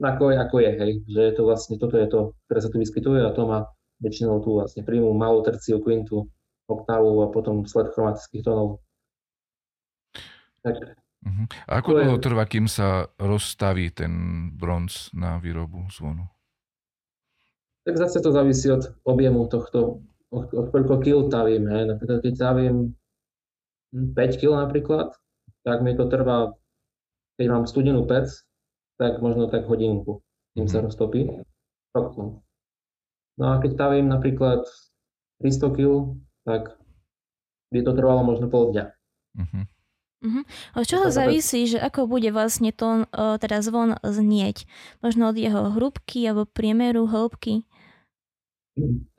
ako 0.00 0.32
je, 0.32 0.36
ako 0.40 0.56
je, 0.64 0.70
hej, 0.72 0.92
že 1.04 1.20
je 1.20 1.32
to 1.36 1.42
vlastne, 1.44 1.76
toto 1.76 2.00
je 2.00 2.08
to, 2.08 2.32
ktoré 2.48 2.58
sa 2.64 2.70
tu 2.72 2.80
vyskytuje 2.80 3.20
a 3.20 3.34
to 3.36 3.44
má 3.44 3.68
väčšinou 4.00 4.40
tu 4.40 4.56
vlastne 4.56 4.80
príjmu 4.80 5.12
malú 5.12 5.44
terciu, 5.44 5.84
kvintu, 5.84 6.32
oktávu 6.80 7.24
a 7.24 7.26
potom 7.28 7.68
sled 7.68 7.92
chromatických 7.92 8.42
tónov. 8.44 8.80
Tak, 10.62 10.74
uh-huh. 11.26 11.46
A 11.66 11.70
ako 11.82 11.98
dlho 11.98 12.18
je... 12.18 12.24
trvá, 12.24 12.44
kým 12.46 12.70
sa 12.70 13.10
rozstaví 13.18 13.90
ten 13.90 14.12
bronz 14.54 15.10
na 15.12 15.42
výrobu 15.42 15.90
zvonu? 15.90 16.24
Tak 17.82 17.98
zase 17.98 18.22
to 18.22 18.30
závisí 18.30 18.70
od 18.70 18.94
objemu 19.02 19.50
tohto, 19.50 20.06
od, 20.30 20.46
od 20.54 20.66
koľko 20.70 21.02
kil 21.02 21.18
tavím. 21.26 21.66
Hej. 21.66 21.98
Napríklad 21.98 22.18
keď 22.22 22.34
tavím 22.38 22.76
5 23.92 24.40
kg 24.40 24.50
napríklad, 24.62 25.08
tak 25.66 25.82
mi 25.82 25.98
to 25.98 26.06
trvá, 26.06 26.54
keď 27.36 27.46
mám 27.50 27.64
studenú 27.66 28.06
pec, 28.06 28.30
tak 29.02 29.18
možno 29.18 29.50
tak 29.50 29.66
hodinku, 29.66 30.22
kým 30.54 30.70
sa 30.70 30.78
mhm. 30.78 30.84
roztopí. 30.86 31.20
No 33.36 33.44
a 33.50 33.58
keď 33.60 33.70
stavím 33.74 34.06
napríklad 34.08 34.62
300 35.42 35.76
kg, 35.76 36.16
tak 36.42 36.76
by 37.72 37.80
to 37.80 37.92
trvalo 37.96 38.22
možno 38.26 38.46
pol 38.52 38.70
dňa. 38.74 38.84
Uh-huh. 39.38 39.64
Uh-huh. 40.22 40.44
Od 40.78 40.84
čoho 40.86 41.10
závisí, 41.10 41.66
že 41.66 41.82
ako 41.82 42.06
bude 42.06 42.30
vlastne 42.30 42.70
to 42.70 43.08
teda 43.12 43.58
zvon 43.64 43.98
znieť? 44.04 44.68
Možno 45.02 45.32
od 45.32 45.36
jeho 45.40 45.72
hrubky 45.74 46.22
alebo 46.28 46.46
priemeru 46.46 47.08
hĺbky? 47.10 47.66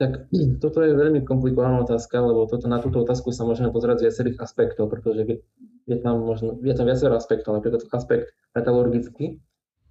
Tak 0.00 0.32
toto 0.62 0.78
je 0.80 0.96
veľmi 0.96 1.26
komplikovaná 1.26 1.84
otázka, 1.84 2.22
lebo 2.24 2.48
toto, 2.48 2.70
na 2.70 2.80
túto 2.80 3.04
otázku 3.04 3.34
sa 3.34 3.44
môžeme 3.44 3.68
pozerať 3.68 4.00
z 4.00 4.04
viacerých 4.08 4.36
aspektov, 4.40 4.88
pretože 4.88 5.44
je 5.84 5.96
tam, 6.00 6.24
možno, 6.24 6.56
je 6.64 6.72
tam 6.72 6.88
viacero 6.88 7.12
aspektov, 7.12 7.60
napríklad 7.60 7.84
aspekt 7.92 8.32
metalurgický, 8.56 9.36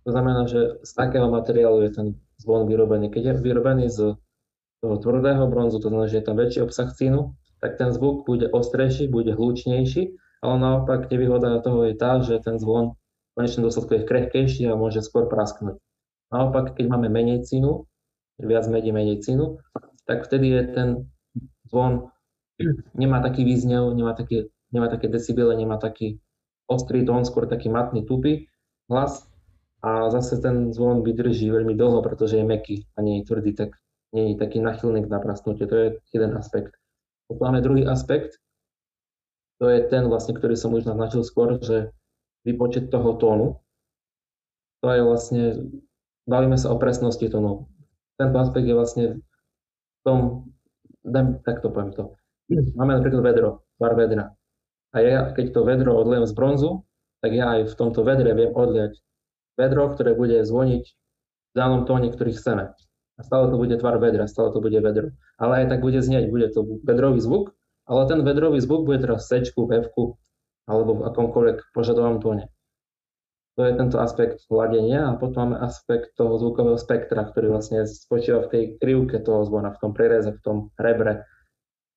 to 0.04 0.10
znamená, 0.12 0.48
že 0.52 0.84
z 0.84 0.92
akého 1.00 1.32
materiálu 1.32 1.88
je 1.88 1.92
ten 1.96 2.08
zvon 2.36 2.68
vyrobený. 2.68 3.08
Keď 3.08 3.24
je 3.24 3.34
vyrobený 3.40 3.88
z 3.88 4.20
toho 4.84 5.00
tvrdého 5.00 5.48
bronzu, 5.48 5.80
to 5.80 5.88
znamená, 5.88 6.12
že 6.12 6.20
je 6.20 6.28
tam 6.28 6.36
väčší 6.36 6.60
obsah 6.60 6.92
cínu, 6.92 7.40
tak 7.64 7.80
ten 7.80 7.96
zvuk 7.96 8.28
bude 8.28 8.52
ostrejší, 8.52 9.08
bude 9.08 9.32
hlučnejší, 9.32 10.20
ale 10.44 10.56
naopak 10.60 11.08
nevýhoda 11.08 11.64
toho 11.64 11.88
je 11.88 11.96
tá, 11.96 12.20
že 12.20 12.36
ten 12.44 12.60
zvon 12.60 13.00
v 13.00 13.32
konečnom 13.40 13.64
dôsledku 13.64 13.96
je 13.96 14.04
krehkejší 14.04 14.68
a 14.68 14.76
môže 14.76 15.00
skôr 15.00 15.32
prasknúť. 15.32 15.80
Naopak, 16.36 16.76
keď 16.76 16.86
máme 16.92 17.08
menej 17.08 17.48
cínu, 17.48 17.88
viac 18.44 18.68
medí, 18.68 18.92
menej 18.92 19.24
cínu, 19.24 19.64
tak 20.04 20.28
vtedy 20.28 20.52
je 20.52 20.62
ten 20.76 20.88
zvon 21.72 22.12
nemá 22.94 23.24
taký 23.24 23.48
význev, 23.48 23.96
nemá 23.96 24.14
také, 24.14 24.52
nemá 24.70 24.92
také 24.92 25.08
decibele, 25.08 25.56
nemá 25.56 25.80
taký 25.80 26.20
ostrý 26.68 27.08
tón, 27.08 27.26
skôr 27.26 27.48
taký 27.48 27.72
matný, 27.72 28.06
tupý 28.06 28.52
hlas 28.92 29.26
a 29.84 30.12
zase 30.12 30.40
ten 30.40 30.76
zvon 30.76 31.04
vydrží 31.04 31.50
veľmi 31.52 31.76
dlho, 31.76 32.04
pretože 32.04 32.40
je 32.40 32.46
meký 32.46 32.76
a 32.96 33.02
nie 33.02 33.22
je 33.22 33.28
tvrdý, 33.28 33.52
tak 33.56 33.80
nie 34.14 34.34
je 34.34 34.40
taký 34.40 34.62
nachylný 34.62 35.04
k 35.04 35.12
naprasnutiu. 35.12 35.66
To 35.66 35.76
je 35.76 35.88
jeden 36.14 36.38
aspekt. 36.38 36.78
Potom 37.28 37.50
máme 37.50 37.66
druhý 37.66 37.84
aspekt, 37.90 38.38
to 39.64 39.72
je 39.72 39.86
ten 39.88 40.06
vlastne, 40.12 40.36
ktorý 40.36 40.60
som 40.60 40.76
už 40.76 40.84
naznačil 40.84 41.24
skôr, 41.24 41.56
že 41.64 41.96
vypočet 42.44 42.92
toho 42.92 43.16
tónu. 43.16 43.64
To 44.84 44.88
je 44.92 45.02
vlastne, 45.02 45.44
bavíme 46.28 46.60
sa 46.60 46.74
o 46.74 46.82
presnosti 46.82 47.24
tónu. 47.32 47.72
Tento 48.20 48.38
aspekt 48.44 48.68
je 48.68 48.76
vlastne 48.76 49.06
v 49.18 50.00
tom, 50.04 50.20
dám, 51.08 51.40
to 51.40 51.70
poviem 51.72 51.96
to. 51.96 52.04
Máme 52.76 53.00
napríklad 53.00 53.24
vedro, 53.24 53.50
tvar 53.80 53.96
vedra. 53.96 54.36
A 54.94 55.00
ja, 55.00 55.32
keď 55.32 55.56
to 55.56 55.66
vedro 55.66 55.96
odlejem 55.96 56.28
z 56.28 56.34
bronzu, 56.36 56.84
tak 57.24 57.32
ja 57.32 57.56
aj 57.56 57.72
v 57.72 57.78
tomto 57.80 58.04
vedre 58.04 58.36
viem 58.36 58.52
odliať 58.52 59.00
vedro, 59.56 59.90
ktoré 59.96 60.14
bude 60.14 60.44
zvoniť 60.44 60.84
v 60.86 61.54
danom 61.56 61.88
tóne, 61.88 62.12
ktorý 62.12 62.36
chceme. 62.36 62.76
A 63.18 63.22
stále 63.22 63.54
to 63.54 63.62
bude 63.62 63.78
tvar 63.78 64.02
vedra, 64.02 64.26
stále 64.26 64.50
to 64.50 64.60
bude 64.60 64.78
vedro. 64.82 65.14
Ale 65.38 65.64
aj 65.64 65.78
tak 65.78 65.80
bude 65.86 66.02
znieť, 66.02 66.34
bude 66.34 66.50
to 66.50 66.66
vedrový 66.82 67.22
zvuk, 67.22 67.54
ale 67.86 68.10
ten 68.10 68.26
vedrový 68.26 68.58
zvuk 68.58 68.90
bude 68.90 69.04
teraz 69.04 69.30
v 69.30 69.46
C, 69.46 69.54
v 69.54 70.18
alebo 70.64 70.92
v 70.98 71.06
akomkoľvek 71.12 71.76
požadovanom 71.76 72.24
tóne. 72.24 72.48
To 73.54 73.70
je 73.70 73.78
tento 73.78 74.02
aspekt 74.02 74.50
ladenia 74.50 75.14
a 75.14 75.18
potom 75.20 75.54
máme 75.54 75.62
aspekt 75.62 76.18
toho 76.18 76.42
zvukového 76.42 76.80
spektra, 76.80 77.22
ktorý 77.22 77.54
vlastne 77.54 77.86
spočíva 77.86 78.50
v 78.50 78.50
tej 78.50 78.64
krivke 78.82 79.22
toho 79.22 79.46
zvona, 79.46 79.70
v 79.70 79.78
tom 79.78 79.92
prereze, 79.94 80.34
v 80.34 80.42
tom 80.42 80.58
rebre. 80.74 81.22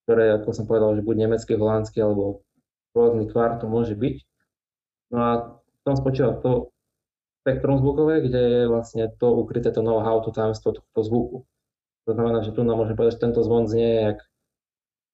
ktoré, 0.05 0.37
ako 0.37 0.53
som 0.53 0.69
povedal, 0.69 1.01
že 1.01 1.07
buď 1.07 1.17
nemecký, 1.17 1.57
holandský 1.57 2.05
alebo 2.05 2.45
rôzny 2.93 3.33
tvar 3.33 3.57
to 3.57 3.73
môže 3.73 3.97
byť. 3.97 4.17
No 5.17 5.19
a 5.19 5.31
v 5.57 5.81
tom 5.81 5.97
spočíva 5.97 6.37
to 6.45 6.76
spektrum 7.47 7.79
zvukové, 7.79 8.27
kde 8.27 8.43
je 8.43 8.63
vlastne 8.67 9.07
to 9.23 9.31
ukryté 9.39 9.71
to 9.71 9.79
know-how, 9.79 10.19
to 10.19 10.35
tajomstvo 10.35 10.83
tohto 10.83 11.01
zvuku. 11.07 11.37
To 12.07 12.11
znamená, 12.11 12.43
že 12.43 12.51
tu 12.51 12.67
nám 12.67 12.83
môžeme 12.83 12.99
povedať, 12.99 13.23
že 13.23 13.25
tento 13.31 13.47
zvon 13.47 13.71
znie 13.71 14.11
jak 14.11 14.19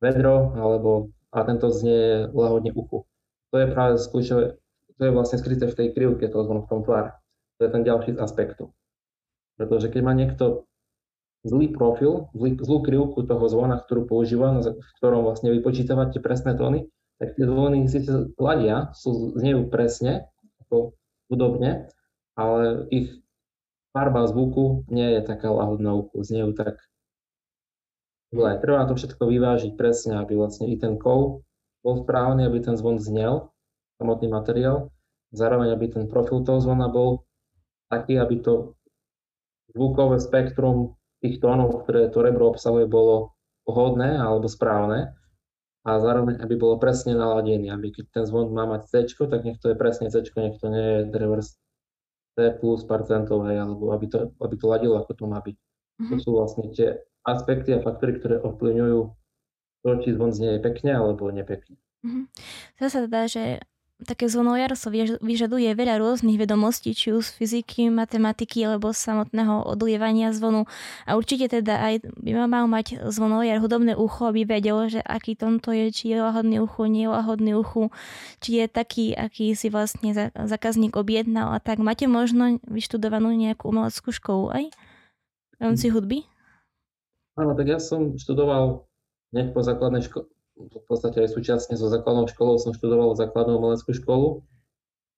vedro, 0.01 0.57
alebo 0.57 1.13
a 1.29 1.45
tento 1.45 1.69
znie 1.69 2.33
lahodne 2.33 2.73
uchu. 2.73 3.05
To 3.53 3.57
je 3.61 3.69
práve 3.69 4.01
kľúčové, 4.01 4.57
to 4.97 5.03
je 5.05 5.13
vlastne 5.13 5.37
skryté 5.37 5.69
v 5.69 5.77
tej 5.77 5.89
krivke 5.93 6.25
toho 6.25 6.49
zvonu 6.49 6.65
v 6.65 6.71
tom 6.73 6.81
tvare. 6.81 7.21
To 7.61 7.69
je 7.69 7.71
ten 7.73 7.85
ďalší 7.85 8.17
z 8.17 8.19
aspektov. 8.25 8.73
Pretože 9.61 9.93
keď 9.93 10.01
má 10.01 10.17
niekto 10.17 10.65
zlý 11.45 11.69
profil, 11.69 12.33
zlý, 12.33 12.57
zlú 12.57 12.81
krivku 12.81 13.29
toho 13.29 13.45
zvona, 13.53 13.77
ktorú 13.77 14.09
používa, 14.09 14.57
v 14.57 14.93
ktorom 15.05 15.29
vlastne 15.29 15.53
vypočítava 15.53 16.09
tie 16.09 16.25
presné 16.25 16.57
tóny, 16.57 16.89
tak 17.21 17.37
tie 17.37 17.45
zvony 17.45 17.85
síce 17.93 18.33
ladia, 18.41 18.89
sú, 18.97 19.37
znejú 19.37 19.69
presne, 19.69 20.33
ako 20.65 20.97
hudobne, 21.29 21.93
ale 22.37 22.89
ich 22.89 23.23
farba 23.93 24.25
zvuku 24.25 24.89
nie 24.89 25.19
je 25.19 25.21
taká 25.21 25.53
lahodná 25.53 25.93
uchu, 25.93 26.25
znejú 26.25 26.57
tak 26.57 26.81
zle. 28.33 28.57
Treba 28.59 28.89
to 28.89 28.97
všetko 28.97 29.23
vyvážiť 29.29 29.73
presne, 29.77 30.17
aby 30.19 30.35
vlastne 30.35 30.73
i 30.73 30.77
ten 30.81 30.97
kov 30.97 31.45
bol 31.85 31.95
správny, 32.01 32.49
aby 32.49 32.59
ten 32.65 32.75
zvon 32.79 32.97
znel, 32.97 33.53
samotný 34.01 34.33
materiál, 34.33 34.89
zároveň 35.37 35.77
aby 35.77 35.87
ten 35.93 36.05
profil 36.09 36.41
toho 36.43 36.59
zvona 36.65 36.89
bol 36.89 37.29
taký, 37.93 38.17
aby 38.17 38.41
to 38.41 38.81
zvukové 39.77 40.17
spektrum 40.21 40.97
tých 41.21 41.39
tónov, 41.39 41.85
ktoré 41.85 42.09
to 42.09 42.25
rebro 42.25 42.51
obsahuje, 42.51 42.89
bolo 42.89 43.37
vhodné 43.69 44.19
alebo 44.19 44.49
správne 44.49 45.15
a 45.83 45.99
zároveň, 45.99 46.39
aby 46.43 46.55
bolo 46.59 46.79
presne 46.79 47.15
naladený, 47.15 47.71
aby 47.71 47.95
keď 47.95 48.05
ten 48.11 48.25
zvon 48.27 48.51
má 48.55 48.67
mať 48.67 48.91
C, 48.91 48.93
tak 49.29 49.43
nech 49.47 49.59
to 49.59 49.71
je 49.71 49.77
presne 49.79 50.11
C, 50.11 50.23
nech 50.23 50.59
to 50.59 50.67
nie 50.71 50.83
je 50.83 50.99
reverse 51.15 51.62
C 52.33 52.57
plus 52.61 52.85
percentov, 52.89 53.45
hej, 53.49 53.61
alebo 53.61 53.93
aby 53.93 54.07
to, 54.09 54.33
aby 54.41 54.55
to 54.57 54.67
ladilo, 54.69 54.97
ako 55.01 55.13
to 55.13 55.25
má 55.29 55.39
byť. 55.45 55.57
Mm-hmm. 55.57 56.11
To 56.11 56.15
sú 56.17 56.31
vlastne 56.33 56.65
tie 56.73 56.97
aspekty 57.23 57.77
a 57.77 57.85
faktory, 57.85 58.17
ktoré 58.19 58.41
ovplyvňujú 58.41 59.01
to, 59.83 59.89
či 60.01 60.09
zvon 60.17 60.33
znie 60.33 60.59
pekne 60.63 60.97
alebo 60.97 61.29
nepekne. 61.29 61.77
Mm-hmm. 62.03 62.25
Sa 62.83 63.05
teda, 63.07 63.29
že 63.31 63.45
také 64.03 64.27
zvonojarstvo 64.29 65.19
vyžaduje 65.23 65.71
veľa 65.73 66.03
rôznych 66.03 66.39
vedomostí, 66.39 66.93
či 66.93 67.15
už 67.15 67.31
z 67.31 67.33
fyziky, 67.39 67.89
matematiky 67.89 68.67
alebo 68.67 68.91
samotného 68.91 69.65
odlievania 69.65 70.35
zvonu. 70.35 70.67
A 71.07 71.15
určite 71.15 71.49
teda 71.49 71.79
aj 71.79 71.95
by 72.19 72.47
mal 72.51 72.67
mať 72.67 73.07
zvonojar 73.09 73.63
hudobné 73.63 73.95
ucho, 73.95 74.29
aby 74.29 74.45
vedel, 74.45 74.91
že 74.91 75.01
aký 75.01 75.39
tón 75.39 75.63
to 75.63 75.73
je, 75.73 75.89
či 75.95 76.05
je 76.13 76.21
lahodný 76.21 76.61
uchu, 76.61 76.87
nie 76.91 77.07
je 77.07 77.15
lahodný 77.15 77.53
uchu, 77.55 77.89
či 78.43 78.63
je 78.63 78.67
taký, 78.67 79.15
aký 79.15 79.55
si 79.55 79.71
vlastne 79.73 80.13
zákazník 80.35 80.99
objednal 80.99 81.55
a 81.55 81.59
tak. 81.63 81.79
Máte 81.79 82.11
možno 82.11 82.59
vyštudovanú 82.67 83.33
nejakú 83.33 83.71
umeleckú 83.71 84.11
školu 84.11 84.53
aj 84.53 84.65
v 85.55 85.59
rámci 85.63 85.89
hudby? 85.89 86.27
Áno, 87.39 87.57
tak 87.57 87.65
ja 87.65 87.81
som 87.81 88.13
študoval 88.19 88.85
hneď 89.33 89.57
po 89.57 89.65
základnej 89.65 90.05
škole, 90.05 90.29
v 90.71 90.85
podstate 90.87 91.25
aj 91.25 91.35
súčasne 91.35 91.75
so 91.75 91.91
základnou 91.91 92.31
školou 92.31 92.61
som 92.61 92.77
študoval 92.77 93.19
základnú 93.19 93.59
umeleckú 93.59 93.97
školu. 93.97 94.47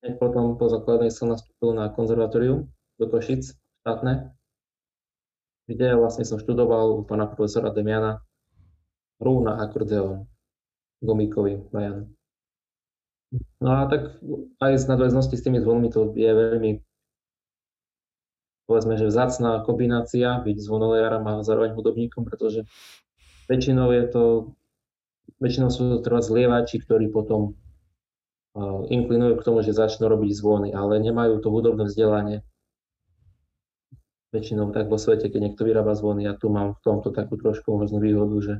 Hneď 0.00 0.20
potom 0.20 0.57
po 0.57 0.68
základnej 0.68 1.12
som 1.12 1.33
nastúpil 1.33 1.76
na 1.76 1.88
konzervatórium 1.92 2.68
do 3.00 3.04
Košic 3.09 3.57
štátne, 3.85 4.33
kde 5.68 5.96
vlastne 5.96 6.24
som 6.28 6.40
študoval 6.40 7.00
u 7.00 7.02
pána 7.04 7.28
profesora 7.28 7.72
Demiana 7.72 8.20
hru 9.20 9.44
na 9.44 9.61
akordeón 9.61 10.28
gomíkový 11.00 11.64
Bajan. 11.72 12.12
No 13.59 13.68
a 13.74 13.90
tak 13.90 14.20
aj 14.62 14.72
z 14.78 14.85
nadväznosti 14.87 15.35
s 15.35 15.44
tými 15.44 15.59
zvonmi 15.59 15.90
to 15.90 16.14
je 16.14 16.30
veľmi 16.30 16.85
povedzme, 18.64 18.96
že 18.96 19.09
vzácná 19.09 19.61
kombinácia 19.64 20.40
byť 20.40 20.57
zvonolejárom 20.57 21.24
a 21.28 21.44
zároveň 21.44 21.76
hudobníkom, 21.76 22.24
pretože 22.24 22.64
väčšinou 23.48 23.92
je 23.92 24.04
to 24.09 24.22
väčšinou 25.40 25.68
sú 25.68 25.82
to 25.88 25.98
trvá 26.00 26.24
zlievači, 26.24 26.80
ktorí 26.80 27.10
potom 27.12 27.58
inklinujú 28.87 29.42
k 29.42 29.46
tomu, 29.46 29.66
že 29.66 29.74
začnú 29.74 30.06
robiť 30.06 30.30
zvony, 30.30 30.68
ale 30.70 31.02
nemajú 31.02 31.42
to 31.42 31.50
hudobné 31.50 31.90
vzdelanie. 31.90 32.46
Väčšinou 34.30 34.70
tak 34.70 34.87
vo 34.87 34.98
svete, 34.98 35.30
keď 35.30 35.50
niekto 35.50 35.66
vyrába 35.66 35.94
zvony, 35.98 36.26
ja 36.26 36.38
tu 36.38 36.50
mám 36.50 36.78
v 36.78 36.82
tomto 36.82 37.10
takú 37.10 37.34
trošku 37.34 37.74
možno 37.74 37.98
výhodu, 37.98 38.37
že 38.38 38.54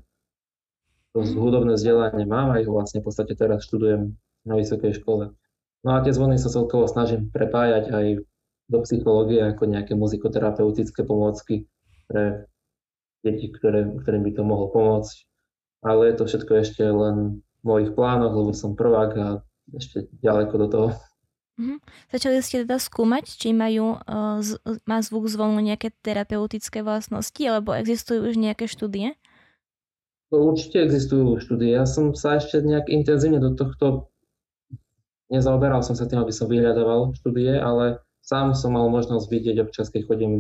to 1.15 1.23
hudobné 1.39 1.79
vzdelanie 1.79 2.27
mám 2.27 2.51
a 2.51 2.59
ich 2.59 2.67
vlastne 2.67 2.99
v 3.03 3.07
podstate 3.07 3.39
teraz 3.39 3.63
študujem 3.71 4.19
na 4.43 4.55
vysokej 4.59 4.99
škole. 4.99 5.31
No 5.87 5.91
a 5.95 6.03
tie 6.03 6.11
zvony 6.11 6.43
sa 6.43 6.51
celkovo 6.51 6.91
snažím 6.91 7.31
prepájať 7.31 7.95
aj 7.95 8.07
do 8.67 8.79
psychológie 8.83 9.45
ako 9.45 9.69
nejaké 9.69 9.95
muzikoterapeutické 9.95 11.07
pomôcky 11.07 11.71
pre 12.11 12.51
deti, 13.23 13.47
ktoré, 13.53 13.87
ktorým 14.03 14.27
by 14.27 14.33
to 14.35 14.43
mohlo 14.43 14.73
pomôcť 14.75 15.17
ale 15.85 16.11
je 16.11 16.15
to 16.17 16.25
všetko 16.25 16.53
ešte 16.65 16.83
len 16.83 17.45
v 17.61 17.65
mojich 17.65 17.93
plánoch, 17.93 18.33
lebo 18.33 18.51
som 18.57 18.73
prvák 18.73 19.13
a 19.21 19.29
ešte 19.77 20.09
ďaleko 20.25 20.55
do 20.65 20.67
toho. 20.69 20.89
Mm-hmm. 21.55 21.79
Začali 22.11 22.43
ste 22.43 22.67
teda 22.67 22.83
skúmať, 22.83 23.31
či 23.31 23.55
majú, 23.55 24.01
uh, 24.03 24.43
z, 24.43 24.59
má 24.91 24.99
zvuk 25.05 25.31
zvonu 25.31 25.63
nejaké 25.63 25.95
terapeutické 26.03 26.83
vlastnosti, 26.83 27.39
alebo 27.47 27.71
existujú 27.79 28.27
už 28.27 28.35
nejaké 28.35 28.67
štúdie? 28.67 29.15
Určite 30.35 30.83
existujú 30.83 31.39
štúdie. 31.39 31.79
Ja 31.79 31.87
som 31.87 32.11
sa 32.19 32.43
ešte 32.43 32.59
nejak 32.59 32.91
intenzívne 32.91 33.39
do 33.39 33.55
tohto 33.55 34.11
nezaoberal 35.33 35.81
som 35.81 35.97
sa 35.97 36.07
tým, 36.07 36.21
aby 36.21 36.31
som 36.31 36.47
vyhľadával 36.47 37.17
štúdie, 37.19 37.57
ale 37.57 37.99
sám 38.23 38.53
som 38.53 38.77
mal 38.77 38.87
možnosť 38.93 39.27
vidieť 39.27 39.57
občas, 39.65 39.89
keď 39.89 40.07
chodím, 40.07 40.33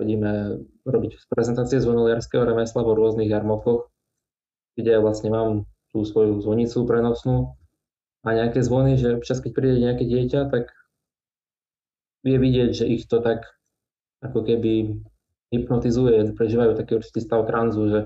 chodíme 0.00 0.62
robiť 0.82 1.28
prezentácie 1.30 1.78
zvonoliarského 1.78 2.42
remesla 2.42 2.82
vo 2.82 2.96
rôznych 2.96 3.30
jarmokoch, 3.30 3.91
kde 4.78 4.98
vlastne 5.00 5.28
mám 5.32 5.50
tú 5.92 6.04
svoju 6.04 6.40
zvonicu 6.40 6.84
prenosnú 6.88 7.56
a 8.24 8.28
nejaké 8.32 8.64
zvony, 8.64 8.96
že 8.96 9.18
občas, 9.18 9.42
keď 9.42 9.50
príde 9.52 9.76
nejaké 9.82 10.04
dieťa, 10.08 10.48
tak 10.48 10.72
vie 12.22 12.36
vidieť, 12.38 12.70
že 12.72 12.84
ich 12.88 13.04
to 13.10 13.18
tak 13.18 13.44
ako 14.22 14.46
keby 14.46 15.02
hypnotizuje, 15.52 16.32
prežívajú 16.32 16.78
taký 16.78 17.02
určitý 17.02 17.20
stav 17.20 17.44
tranzu, 17.44 17.82
že 17.90 18.00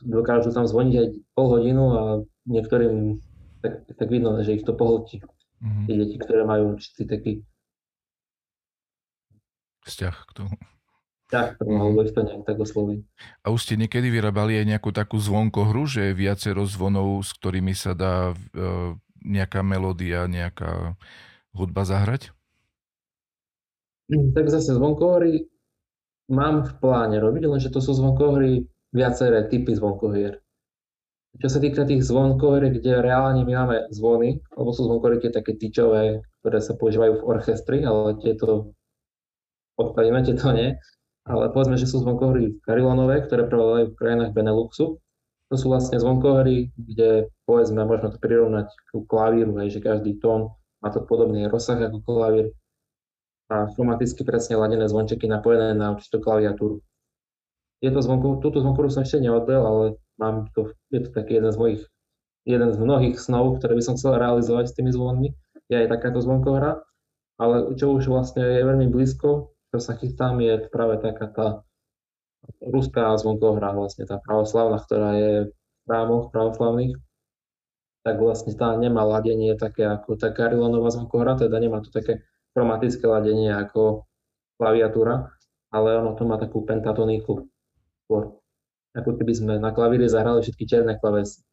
dokážu 0.00 0.54
tam 0.54 0.64
zvoniť 0.64 0.94
aj 0.96 1.06
pol 1.36 1.46
hodinu 1.50 1.84
a 1.92 2.02
niektorým 2.48 3.20
tak, 3.60 3.84
tak 3.92 4.08
vidno, 4.08 4.40
že 4.40 4.56
ich 4.56 4.64
to 4.64 4.72
pohltí. 4.72 5.20
Mm-hmm. 5.60 5.84
Tie 5.84 5.94
deti, 6.00 6.16
ktoré 6.16 6.48
majú 6.48 6.72
určitý 6.72 7.04
taký 7.04 7.32
vzťah 9.84 10.16
k 10.24 10.30
tomu. 10.32 10.54
Tak, 11.30 11.62
to 11.62 12.20
nejak 12.26 12.42
tak 12.42 12.58
osloví. 12.58 13.06
A 13.46 13.54
už 13.54 13.62
ste 13.62 13.78
niekedy 13.78 14.10
vyrábali 14.10 14.58
aj 14.58 14.66
nejakú 14.66 14.90
takú 14.90 15.14
zvonkohru, 15.14 15.86
že 15.86 16.10
je 16.10 16.18
viacero 16.18 16.66
zvonov, 16.66 17.22
s 17.22 17.30
ktorými 17.38 17.70
sa 17.70 17.94
dá 17.94 18.34
e, 18.34 18.98
nejaká 19.22 19.62
melódia, 19.62 20.26
nejaká 20.26 20.98
hudba 21.54 21.86
zahrať? 21.86 22.34
Hm, 24.10 24.34
tak 24.34 24.50
zase 24.50 24.74
zvonkohry 24.74 25.46
mám 26.34 26.66
v 26.66 26.72
pláne 26.82 27.22
robiť, 27.22 27.46
lenže 27.46 27.70
to 27.70 27.78
sú 27.78 27.94
zvonkohry 27.94 28.66
viaceré 28.90 29.46
typy 29.46 29.70
zvonkohier. 29.78 30.42
Čo 31.38 31.46
sa 31.46 31.62
týka 31.62 31.86
tých 31.86 32.02
zvonkohier, 32.02 32.74
kde 32.74 33.06
reálne 33.06 33.46
my 33.46 33.54
máme 33.54 33.76
zvony, 33.94 34.42
alebo 34.50 34.74
sú 34.74 34.82
zvonkohry 34.82 35.22
tie 35.22 35.30
také 35.30 35.54
tyčové, 35.54 36.26
ktoré 36.42 36.58
sa 36.58 36.74
používajú 36.74 37.22
v 37.22 37.26
orchestri, 37.38 37.86
ale 37.86 38.18
tieto 38.18 38.74
odpadíme, 39.78 40.26
tieto 40.26 40.50
nie 40.50 40.74
ale 41.30 41.54
povedzme, 41.54 41.78
že 41.78 41.86
sú 41.86 42.02
zvonkohry 42.02 42.58
karilonové, 42.66 43.22
ktoré 43.24 43.46
prevládajú 43.46 43.94
v 43.94 43.98
krajinách 43.98 44.34
Beneluxu. 44.34 44.98
To 45.50 45.54
sú 45.58 45.66
vlastne 45.70 45.98
zvonkohry, 45.98 46.74
kde 46.74 47.30
povedzme, 47.46 47.82
možno 47.82 48.14
to 48.14 48.18
prirovnať 48.18 48.70
k 48.70 48.90
klavíru, 49.06 49.54
hej, 49.62 49.78
že 49.78 49.80
každý 49.82 50.18
tón 50.18 50.54
má 50.82 50.90
to 50.90 51.02
podobný 51.02 51.46
rozsah 51.50 51.78
ako 51.78 52.02
klavír 52.02 52.54
a 53.50 53.66
chromaticky 53.74 54.22
presne 54.22 54.54
ladené 54.54 54.86
zvončeky 54.86 55.26
napojené 55.26 55.74
na 55.74 55.98
určitú 55.98 56.22
klaviatúru. 56.22 56.78
Je 57.82 57.90
to 57.90 57.98
zvonko, 57.98 58.38
túto 58.38 58.62
zvonkohru 58.62 58.92
som 58.94 59.02
ešte 59.02 59.18
neodbel, 59.18 59.58
ale 59.58 59.84
mám 60.22 60.46
to, 60.54 60.70
je 60.94 61.02
to 61.02 61.10
taký 61.10 61.42
jeden 61.42 61.50
z 61.50 61.58
mojich, 61.58 61.82
jeden 62.46 62.70
z 62.70 62.78
mnohých 62.78 63.16
snov, 63.18 63.58
ktoré 63.58 63.74
by 63.74 63.82
som 63.82 63.94
chcel 63.98 64.22
realizovať 64.22 64.70
s 64.70 64.76
tými 64.78 64.94
zvonmi. 64.94 65.34
Je 65.66 65.76
aj 65.82 65.90
takáto 65.90 66.22
zvonkohra, 66.22 66.78
ale 67.42 67.74
čo 67.74 67.90
už 67.96 68.06
vlastne 68.06 68.44
je 68.44 68.62
veľmi 68.62 68.86
blízko, 68.86 69.50
čo 69.70 69.78
sa 69.78 69.94
chystám, 69.96 70.38
je 70.42 70.66
práve 70.68 70.98
taká 70.98 71.26
tá 71.30 71.46
ruská 72.64 73.14
zvonkohra, 73.16 73.76
vlastne 73.76 74.04
tá 74.08 74.18
pravoslavná, 74.18 74.80
ktorá 74.82 75.10
je 75.14 75.32
v 75.48 75.52
chrámoch 75.86 76.32
pravoslavných, 76.34 76.96
tak 78.00 78.16
vlastne 78.16 78.56
tá 78.56 78.72
nemá 78.74 79.04
ladenie 79.04 79.54
také 79.54 79.84
ako 79.86 80.16
tá 80.16 80.32
karilonová 80.32 80.90
zvonkohra, 80.90 81.36
teda 81.36 81.56
nemá 81.60 81.84
to 81.84 81.92
také 81.92 82.24
chromatické 82.56 83.04
ladenie 83.06 83.52
ako 83.52 84.08
klaviatúra, 84.56 85.30
ale 85.70 85.88
ono 86.00 86.16
to 86.16 86.26
má 86.26 86.40
takú 86.40 86.64
pentatoniku 86.66 87.46
ako 88.90 89.10
keby 89.22 89.32
sme 89.32 89.54
na 89.62 89.70
klavíri 89.70 90.10
zahrali 90.10 90.42
všetky 90.42 90.66
čierne 90.66 90.98
klavesy. 90.98 91.46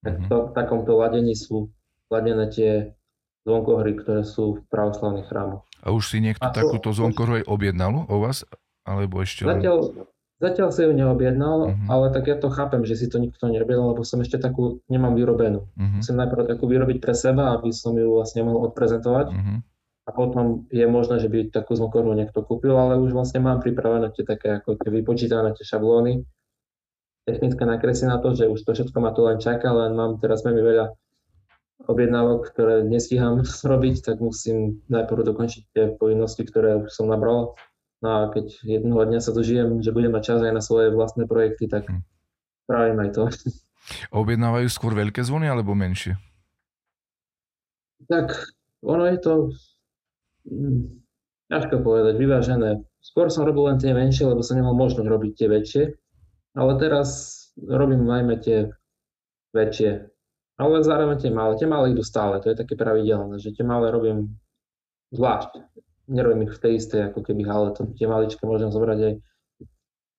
Tak 0.00 0.14
Mhm. 0.24 0.26
to, 0.32 0.36
v 0.48 0.52
takomto 0.56 0.92
ladení 0.96 1.36
sú 1.36 1.68
ladené 2.08 2.48
tie 2.48 2.96
zvonkohry, 3.44 4.00
ktoré 4.00 4.24
sú 4.24 4.56
v 4.56 4.64
pravoslavných 4.72 5.28
chrámoch. 5.28 5.67
A 5.80 5.90
už 5.90 6.08
si 6.08 6.18
niekto 6.18 6.42
A 6.42 6.50
to- 6.50 6.58
takúto 6.58 6.90
zvonkohru 6.90 7.40
aj 7.40 7.44
objednal 7.46 8.04
o 8.04 8.16
vás? 8.18 8.42
Alebo 8.82 9.20
ešte. 9.20 9.44
Zatiaľ, 9.44 10.08
zatiaľ 10.38 10.68
si 10.70 10.80
ju 10.80 10.92
neobjednal, 10.92 11.58
Mhm. 11.70 11.86
ale 11.86 12.06
tak 12.08 12.24
ja 12.24 12.36
to 12.36 12.48
chápem, 12.48 12.82
že 12.82 12.94
si 12.94 13.06
to 13.06 13.18
nikto 13.18 13.44
neobjednal, 13.44 13.92
lebo 13.92 14.02
som 14.02 14.18
ešte 14.18 14.36
takú 14.36 14.80
nemám 14.86 15.12
vyrobenú. 15.12 15.68
Mhm. 15.76 16.00
Musím 16.00 16.16
najprv 16.16 16.48
takú 16.48 16.64
vyrobiť 16.64 16.98
pre 16.98 17.12
seba, 17.12 17.52
aby 17.52 17.68
som 17.70 17.92
ju 17.92 18.08
vlastne 18.10 18.42
mohol 18.42 18.66
odprezentovať 18.66 19.26
Mhm. 19.28 19.54
a 20.04 20.10
potom 20.10 20.64
je 20.68 20.86
možné, 20.86 21.18
že 21.18 21.28
by 21.28 21.50
takú 21.50 21.74
zvonkohru 21.74 22.14
niekto 22.14 22.40
kúpil, 22.40 22.72
ale 22.72 22.96
už 22.96 23.12
vlastne 23.12 23.38
mám 23.38 23.60
pripravené 23.60 24.08
tie 24.10 24.24
také 24.24 24.56
ako 24.56 24.80
tie 24.80 24.88
vypočítané 24.90 25.52
tie 25.52 25.64
šablóny, 25.64 26.24
technické 27.22 27.60
nakresy 27.62 28.04
na 28.04 28.16
to, 28.16 28.32
že 28.32 28.48
už 28.48 28.62
to 28.62 28.72
všetko 28.72 28.98
ma 28.98 29.12
tu 29.12 29.20
len 29.20 29.36
čaká, 29.36 29.68
len 29.68 29.92
mám 29.92 30.16
teraz 30.16 30.40
veľmi 30.40 30.64
veľa 30.64 30.86
objednávok, 31.88 32.52
ktoré 32.52 32.84
nestíham 32.84 33.42
robiť, 33.72 34.04
tak 34.04 34.20
musím 34.20 34.84
najprv 34.92 35.34
dokončiť 35.34 35.62
tie 35.72 35.84
povinnosti, 35.96 36.44
ktoré 36.44 36.84
už 36.86 36.92
som 36.92 37.08
nabral. 37.08 37.56
No 37.98 38.08
a 38.14 38.20
keď 38.30 38.62
jednoho 38.62 39.02
dňa 39.02 39.18
sa 39.18 39.34
dožijem, 39.34 39.82
že 39.82 39.90
budem 39.90 40.14
mať 40.14 40.22
čas 40.22 40.40
aj 40.44 40.54
na 40.54 40.62
svoje 40.62 40.94
vlastné 40.94 41.26
projekty, 41.26 41.66
tak 41.66 41.90
Hm. 41.90 42.04
spravím 42.68 42.98
aj 43.02 43.10
to. 43.16 43.22
Objednávajú 44.22 44.68
skôr 44.68 44.92
veľké 44.94 45.24
zvony 45.24 45.48
alebo 45.48 45.72
menšie? 45.72 46.20
Tak 48.06 48.30
ono 48.84 49.10
je 49.10 49.18
to 49.18 49.32
mm, 50.46 51.02
ťažko 51.50 51.82
povedať, 51.82 52.14
vyvážené. 52.20 52.84
Skôr 53.02 53.32
som 53.32 53.48
robil 53.48 53.72
len 53.72 53.80
tie 53.80 53.96
menšie, 53.96 54.28
lebo 54.28 54.44
som 54.44 54.60
nemal 54.60 54.76
možnosť 54.76 55.08
robiť 55.08 55.32
tie 55.34 55.48
väčšie, 55.48 55.84
ale 56.54 56.72
teraz 56.78 57.08
robím 57.58 58.04
najmä 58.04 58.38
tie 58.38 58.70
väčšie. 59.56 60.17
Ale 60.58 60.82
zároveň 60.82 61.22
tie 61.22 61.30
malé. 61.30 61.54
Tie 61.54 61.70
malé 61.70 61.94
idú 61.94 62.02
stále, 62.02 62.42
to 62.42 62.50
je 62.50 62.58
také 62.58 62.74
pravidelné, 62.74 63.38
že 63.38 63.54
tie 63.54 63.62
malé 63.62 63.94
robím 63.94 64.34
zvlášť. 65.14 65.62
Nerobím 66.10 66.50
ich 66.50 66.56
v 66.58 66.62
tej 66.66 66.72
istej 66.82 67.00
ako 67.12 67.20
keby 67.22 67.46
hale, 67.46 67.70
to, 67.76 67.86
tie 67.94 68.10
maličké 68.10 68.42
môžem 68.42 68.72
zobrať 68.72 68.98
aj 68.98 69.12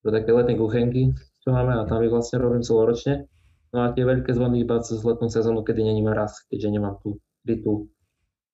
do 0.06 0.10
také 0.16 0.32
letnej 0.32 0.56
kuchenky, 0.56 1.12
čo 1.44 1.50
máme 1.52 1.76
a 1.76 1.84
tam 1.84 2.00
ich 2.06 2.14
vlastne 2.14 2.40
robím 2.40 2.64
celoročne. 2.64 3.28
No 3.76 3.86
a 3.86 3.94
tie 3.94 4.08
veľké 4.08 4.32
zvony 4.34 4.64
iba 4.64 4.80
cez 4.82 5.04
letnú 5.04 5.28
sezónu, 5.30 5.62
kedy 5.62 5.84
není 5.84 6.02
raz, 6.08 6.42
keďže 6.48 6.70
nemám 6.72 6.98
tú 7.04 7.20
krytú 7.44 7.92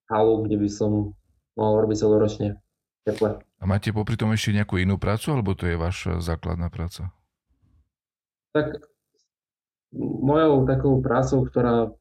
halu, 0.10 0.44
kde 0.44 0.58
by 0.58 0.70
som 0.72 1.14
mohol 1.56 1.86
robiť 1.86 1.98
celoročne 2.02 2.50
teple. 3.06 3.40
A 3.40 3.64
máte 3.64 3.96
popri 3.96 4.18
tom 4.20 4.34
ešte 4.34 4.52
nejakú 4.58 4.82
inú 4.82 5.00
prácu, 5.00 5.32
alebo 5.32 5.56
to 5.56 5.70
je 5.70 5.78
vaša 5.80 6.20
základná 6.20 6.68
práca? 6.68 7.14
Tak 8.52 8.95
mojou 9.94 10.66
takou 10.66 11.02
prácou, 11.02 11.46
ktorá 11.46 11.92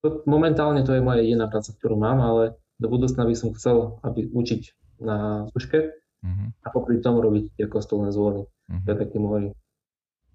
to, 0.00 0.24
momentálne 0.24 0.80
to 0.82 0.96
je 0.96 1.04
moja 1.04 1.20
jediná 1.20 1.46
práca, 1.46 1.76
ktorú 1.76 2.00
mám, 2.00 2.18
ale 2.24 2.56
do 2.80 2.88
budúcna 2.88 3.28
by 3.28 3.34
som 3.36 3.52
chcel, 3.52 4.00
aby 4.00 4.26
učiť 4.32 4.62
na 5.04 5.44
skúške 5.52 5.92
Mhm. 6.20 6.44
a 6.64 6.66
popri 6.68 7.00
tom 7.00 7.16
robiť 7.16 7.56
tie 7.56 7.64
kostolné 7.64 8.12
zvony. 8.12 8.44
Mhm. 8.68 8.84
To 8.84 8.88
je 8.92 8.98
taký 9.00 9.16
môj 9.16 9.42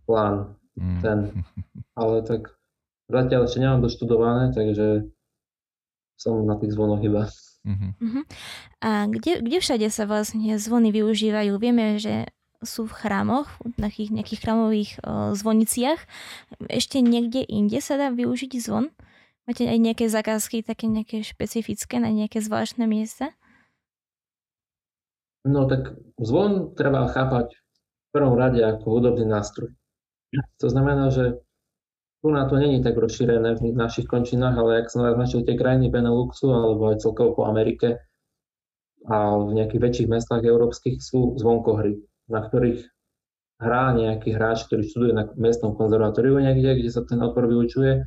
plán, 0.09 0.57
Mhm. 0.77 0.99
ten. 1.01 1.17
ale 1.93 2.25
tak 2.25 2.57
zatiaľ 3.05 3.45
ešte 3.45 3.61
nemám 3.61 3.85
doštudované, 3.85 4.49
takže 4.49 5.05
som 6.17 6.41
na 6.41 6.57
tých 6.57 6.73
zvonoch 6.73 7.05
iba. 7.05 7.29
Mhm. 7.65 7.89
Mhm. 8.01 8.21
A 8.81 9.09
kde, 9.09 9.41
kde 9.41 9.57
všade 9.61 9.87
sa 9.89 10.05
vlastne 10.09 10.57
zvony 10.57 10.89
využívajú? 10.93 11.53
Vieme, 11.57 11.97
že 11.97 12.29
sú 12.63 12.87
v 12.87 12.93
chrámoch, 12.95 13.49
v 13.63 13.75
nejakých, 13.81 14.09
nejakých 14.15 14.39
chrámových 14.41 14.91
o, 15.01 15.35
zvoniciach. 15.35 15.99
Ešte 16.71 17.03
niekde 17.03 17.43
inde 17.43 17.79
sa 17.81 17.99
dá 17.99 18.13
využiť 18.13 18.51
zvon? 18.61 18.93
Máte 19.45 19.69
aj 19.69 19.77
nejaké 19.77 20.05
zakázky, 20.09 20.65
také 20.65 20.89
nejaké 20.89 21.21
špecifické 21.21 22.01
na 22.01 22.09
nejaké 22.09 22.41
zvláštne 22.41 22.89
miesta? 22.89 23.35
No 25.45 25.69
tak 25.69 25.93
zvon 26.17 26.73
treba 26.73 27.05
chápať 27.05 27.53
v 27.53 28.09
prvom 28.09 28.33
rade 28.33 28.65
ako 28.65 28.97
hudobný 28.97 29.29
nástroj. 29.29 29.69
To 30.59 30.67
znamená, 30.67 31.13
že 31.13 31.37
tu 32.25 32.33
na 32.33 32.49
to 32.49 32.57
není 32.57 32.81
tak 32.81 32.97
rozšírené 32.97 33.61
v 33.61 33.77
našich 33.77 34.09
končinách, 34.09 34.57
ale 34.57 34.81
ak 34.81 34.89
som 34.89 35.05
naznačil 35.05 35.45
tie 35.45 35.53
krajiny 35.53 35.93
Beneluxu 35.93 36.49
alebo 36.49 36.89
aj 36.89 37.05
celkovo 37.05 37.37
po 37.37 37.43
Amerike 37.45 38.01
a 39.05 39.37
v 39.37 39.53
nejakých 39.53 39.81
väčších 39.85 40.09
mestách 40.09 40.41
európskych 40.41 40.97
sú 40.97 41.37
zvonkohry, 41.37 42.01
na 42.29 42.45
ktorých 42.45 42.85
hrá 43.61 43.95
nejaký 43.95 44.35
hráč, 44.35 44.67
ktorý 44.67 44.83
študuje 44.83 45.13
na 45.15 45.23
miestnom 45.39 45.77
konzervatóriu 45.79 46.37
niekde, 46.41 46.81
kde 46.81 46.91
sa 46.91 47.05
ten 47.07 47.21
odpor 47.23 47.47
vyučuje. 47.47 48.03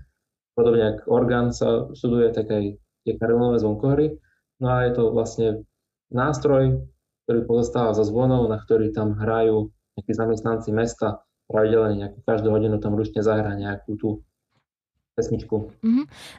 Podobne 0.52 0.98
ako 0.98 1.02
orgán 1.09 1.54
sa 1.54 1.88
študuje, 1.94 2.35
tak 2.35 2.50
aj 2.50 2.64
tie 3.07 3.12
karilové 3.16 3.62
zvonkohry. 3.62 4.18
No 4.59 4.74
a 4.74 4.85
je 4.85 4.92
to 4.92 5.14
vlastne 5.14 5.64
nástroj, 6.11 6.83
ktorý 7.24 7.40
pozostáva 7.46 7.94
zo 7.94 8.04
zvonov, 8.04 8.50
na 8.50 8.59
ktorý 8.59 8.90
tam 8.90 9.14
hrajú 9.14 9.70
nejakí 9.96 10.12
zamestnanci 10.12 10.70
mesta, 10.74 11.22
pravidelne 11.48 11.94
nejakú 11.96 12.18
každú 12.26 12.52
hodinu 12.52 12.76
tam 12.83 12.98
ručne 12.98 13.24
zahra 13.24 13.57
nejakú 13.57 13.96
tú 13.96 14.09
pesničku. 15.16 15.72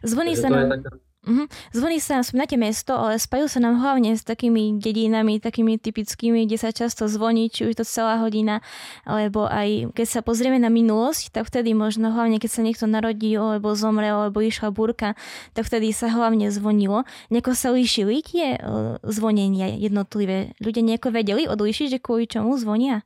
Zvony 0.06 0.38
Takže 0.38 0.44
sa 0.44 0.48
nám... 0.48 0.70
taká, 0.80 0.89
Mhm. 1.27 1.51
Zvoní 1.75 1.99
sa 1.99 2.15
nám 2.15 2.23
spomínate 2.23 2.55
mesto, 2.55 2.95
ale 2.95 3.19
spajú 3.19 3.51
sa 3.51 3.60
nám 3.60 3.84
hlavne 3.84 4.15
s 4.15 4.23
takými 4.23 4.79
dedinami, 4.79 5.43
takými 5.43 5.75
typickými, 5.75 6.47
kde 6.47 6.55
sa 6.55 6.71
často 6.71 7.12
zvoní, 7.12 7.51
či 7.51 7.67
už 7.67 7.84
to 7.84 7.84
celá 7.84 8.23
hodina, 8.23 8.63
alebo 9.03 9.43
aj 9.43 9.91
keď 9.99 10.08
sa 10.08 10.21
pozrieme 10.23 10.63
na 10.63 10.71
minulosť, 10.71 11.36
tak 11.36 11.51
vtedy 11.51 11.75
možno 11.75 12.15
hlavne, 12.15 12.39
keď 12.39 12.51
sa 12.55 12.62
niekto 12.63 12.88
narodí, 12.88 13.36
alebo 13.36 13.75
zomrel, 13.75 14.32
alebo 14.32 14.39
išla 14.39 14.71
burka, 14.71 15.19
tak 15.51 15.67
vtedy 15.67 15.91
sa 15.91 16.08
hlavne 16.08 16.47
zvonilo. 16.55 17.03
Nejako 17.27 17.51
sa 17.51 17.75
líšili 17.75 18.23
tie 18.23 18.55
zvonenia 19.03 19.75
jednotlivé. 19.75 20.55
Ľudia 20.63 20.88
nejako 20.88 21.12
vedeli 21.12 21.51
odlíšiť, 21.51 21.99
že 21.99 21.99
kvôli 21.99 22.32
čomu 22.32 22.55
zvonia? 22.55 23.03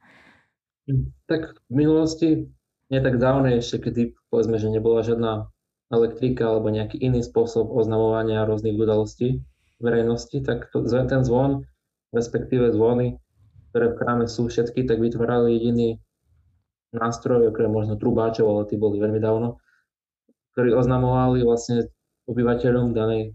tak 1.31 1.55
v 1.71 1.73
minulosti, 1.73 2.51
nie 2.91 2.99
tak 2.99 3.15
dávne 3.17 3.63
ešte, 3.63 3.79
kedy 3.89 4.19
povedzme, 4.27 4.59
že 4.59 4.67
nebola 4.67 4.99
žiadna 4.99 5.52
elektrika 5.93 6.49
alebo 6.49 6.73
nejaký 6.73 6.97
iný 6.97 7.21
spôsob 7.21 7.69
oznamovania 7.69 8.49
rôznych 8.49 8.73
udalostí 8.73 9.45
verejnosti, 9.77 10.41
tak 10.41 10.73
to, 10.73 10.81
ten 10.89 11.21
zvon, 11.21 11.69
respektíve 12.15 12.73
zvony, 12.73 13.21
ktoré 13.69 13.93
v 13.93 13.97
chráme 14.01 14.25
sú 14.25 14.49
všetky, 14.49 14.89
tak 14.89 14.97
vytvárali 14.97 15.53
jediný 15.53 16.01
nástroj, 16.93 17.49
okrem 17.49 17.69
možno 17.69 17.97
trubáčov, 17.97 18.45
ale 18.49 18.69
tí 18.69 18.77
boli 18.77 19.01
veľmi 19.01 19.17
dávno, 19.17 19.57
ktorí 20.53 20.73
oznamovali 20.73 21.41
vlastne 21.41 21.89
obyvateľom 22.29 22.93
danej, 22.93 23.33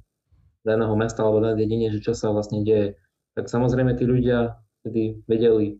daného 0.62 0.94
mesta 0.94 1.26
alebo 1.26 1.42
danej 1.42 1.66
dedine, 1.66 1.86
že 1.90 2.00
čo 2.00 2.14
sa 2.14 2.30
vlastne 2.30 2.62
deje. 2.62 2.94
Tak 3.34 3.50
samozrejme 3.50 3.98
tí 3.98 4.06
ľudia 4.06 4.56
vtedy 4.82 5.20
vedeli, 5.26 5.78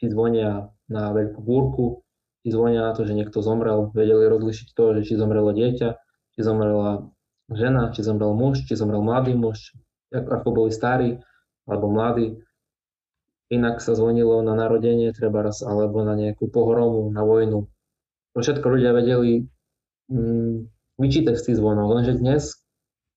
či 0.00 0.08
zvonia 0.08 0.72
na 0.88 1.12
veľkú 1.12 1.40
búrku, 1.44 2.00
či 2.42 2.50
zvonia 2.50 2.88
na 2.88 2.92
to, 2.96 3.04
že 3.04 3.12
niekto 3.12 3.44
zomrel, 3.44 3.92
vedeli 3.92 4.24
rozlišiť 4.24 4.68
to, 4.72 4.96
že 4.98 5.00
či 5.04 5.20
zomrelo 5.20 5.52
dieťa, 5.52 6.07
či 6.38 6.46
zomrela 6.46 7.10
žena, 7.50 7.90
či 7.90 8.06
zomrel 8.06 8.30
muž, 8.30 8.62
či 8.62 8.78
zomrel 8.78 9.02
mladý 9.02 9.34
muž, 9.34 9.74
ako 10.14 10.54
boli 10.54 10.70
starí 10.70 11.18
alebo 11.66 11.90
mladí. 11.90 12.38
Inak 13.50 13.82
sa 13.82 13.98
zvonilo 13.98 14.38
na 14.46 14.54
narodenie 14.54 15.10
treba 15.10 15.42
raz, 15.42 15.66
alebo 15.66 16.06
na 16.06 16.14
nejakú 16.14 16.46
pohromu, 16.46 17.10
na 17.10 17.26
vojnu. 17.26 17.66
To 17.66 18.38
všetko 18.38 18.62
ľudia 18.70 18.94
vedeli 18.94 19.50
mm, 20.14 20.70
vyčítať 21.02 21.34
z 21.34 21.44
tých 21.50 21.56
zvonov, 21.58 21.90
lenže 21.90 22.22
dnes 22.22 22.54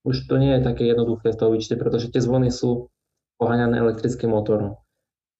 už 0.02 0.26
to 0.26 0.42
nie 0.42 0.58
je 0.58 0.66
také 0.66 0.90
jednoduché 0.90 1.30
z 1.30 1.38
toho 1.38 1.54
vyčítať, 1.54 1.78
pretože 1.78 2.10
tie 2.10 2.26
zvony 2.26 2.50
sú 2.50 2.90
poháňané 3.38 3.78
elektrickým 3.86 4.34
motorom. 4.34 4.82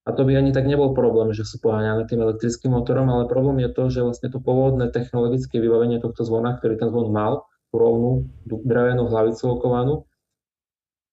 A 0.06 0.14
to 0.14 0.22
by 0.22 0.38
ani 0.38 0.54
tak 0.54 0.70
nebol 0.70 0.94
problém, 0.94 1.34
že 1.34 1.46
sú 1.46 1.58
poháňané 1.62 2.06
tým 2.06 2.22
elektrickým 2.22 2.74
motorom, 2.74 3.10
ale 3.10 3.26
problém 3.26 3.58
je 3.66 3.70
to, 3.74 3.84
že 3.90 4.06
vlastne 4.06 4.30
to 4.30 4.38
pôvodné 4.38 4.94
technologické 4.94 5.58
vybavenie 5.58 5.98
tohto 5.98 6.26
zvona, 6.26 6.58
ktorý 6.58 6.78
ten 6.78 6.90
zvon 6.94 7.10
mal, 7.10 7.46
rovnú 7.72 8.28
drevenú 8.46 9.08
hlavicu 9.08 9.58
okovanú, 9.58 10.06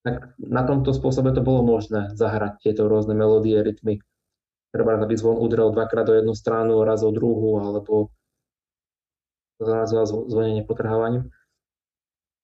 tak 0.03 0.35
na 0.39 0.63
tomto 0.63 0.95
spôsobe 0.95 1.35
to 1.35 1.43
bolo 1.43 1.67
možné 1.67 2.15
zahrať 2.15 2.63
tieto 2.63 2.87
rôzne 2.87 3.15
melódie, 3.15 3.59
rytmy. 3.59 4.03
Treba, 4.69 5.01
aby 5.01 5.15
zvon 5.17 5.41
udrel 5.41 5.73
dvakrát 5.73 6.05
do 6.07 6.15
jednu 6.15 6.35
stranu, 6.37 6.85
raz 6.85 7.01
o 7.03 7.11
druhú, 7.11 7.57
alebo 7.63 8.13
to 9.59 9.63
sa 9.67 9.83
nazýva 9.83 10.07
zvonenie 10.07 10.63
potrhávaním. 10.63 11.35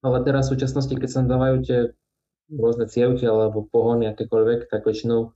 Ale 0.03 0.21
teraz 0.21 0.49
v 0.51 0.57
súčasnosti, 0.57 0.91
keď 0.91 1.09
sa 1.09 1.21
dávajú 1.23 1.55
tie 1.63 1.79
rôzne 2.51 2.85
cievky 2.85 3.25
alebo 3.25 3.65
pohony 3.65 4.11
akékoľvek, 4.11 4.69
tak 4.69 4.85
väčšinou 4.85 5.33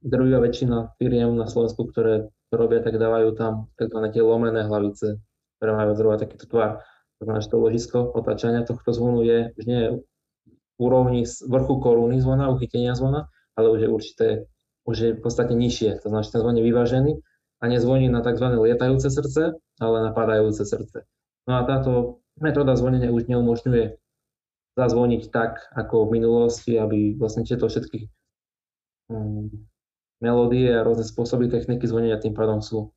drvivá 0.00 0.40
väčšina 0.40 0.96
firiem 0.96 1.34
na 1.36 1.50
Slovensku, 1.50 1.90
ktoré 1.90 2.30
to 2.48 2.54
robia, 2.54 2.80
tak 2.80 2.96
dávajú 2.96 3.34
tam 3.34 3.68
tzv. 3.74 3.98
tie 4.14 4.22
lomené 4.22 4.62
hlavice, 4.64 5.18
ktoré 5.58 5.70
majú 5.74 5.90
zhruba 5.98 6.16
takýto 6.16 6.46
tvar. 6.46 6.86
To 7.18 7.22
znamená, 7.24 7.40
že 7.40 7.50
to 7.52 7.56
ložisko 7.56 7.98
otáčania 8.12 8.62
tohto 8.68 8.92
zvonu 8.92 9.24
je 9.24 9.38
už 9.56 9.64
nie 9.64 9.82
úrovni 10.76 11.24
vrchu 11.48 11.74
koruny 11.80 12.20
zvona, 12.20 12.52
uchytenia 12.52 12.92
zvona, 12.92 13.32
ale 13.56 13.72
už 13.72 13.80
je 13.80 13.88
určité, 13.88 14.28
už 14.84 14.96
je 15.00 15.10
v 15.16 15.20
podstate 15.24 15.56
nižšie. 15.56 16.04
To 16.04 16.12
znamená, 16.12 16.22
že 16.28 16.32
ten 16.36 16.40
zvon 16.44 16.56
je 16.60 16.64
vyvážený 16.68 17.12
a 17.60 17.64
nezvoní 17.66 18.12
na 18.12 18.20
tzv. 18.20 18.44
lietajúce 18.44 19.08
srdce, 19.08 19.56
ale 19.80 19.96
na 20.04 20.12
padajúce 20.12 20.68
srdce. 20.68 21.08
No 21.48 21.56
a 21.56 21.64
táto 21.64 22.20
metóda 22.36 22.76
zvonenia 22.76 23.08
už 23.08 23.32
neumožňuje 23.32 23.96
zazvoniť 24.76 25.22
tak, 25.32 25.72
ako 25.72 26.04
v 26.04 26.20
minulosti, 26.20 26.76
aby 26.76 27.16
vlastne 27.16 27.48
tieto 27.48 27.64
všetky 27.64 28.12
um, 29.08 29.48
melódie 30.20 30.68
a 30.68 30.84
rôzne 30.84 31.08
spôsoby 31.08 31.48
techniky 31.48 31.88
zvonenia 31.88 32.20
tým 32.20 32.36
pádom 32.36 32.60
sú 32.60 32.92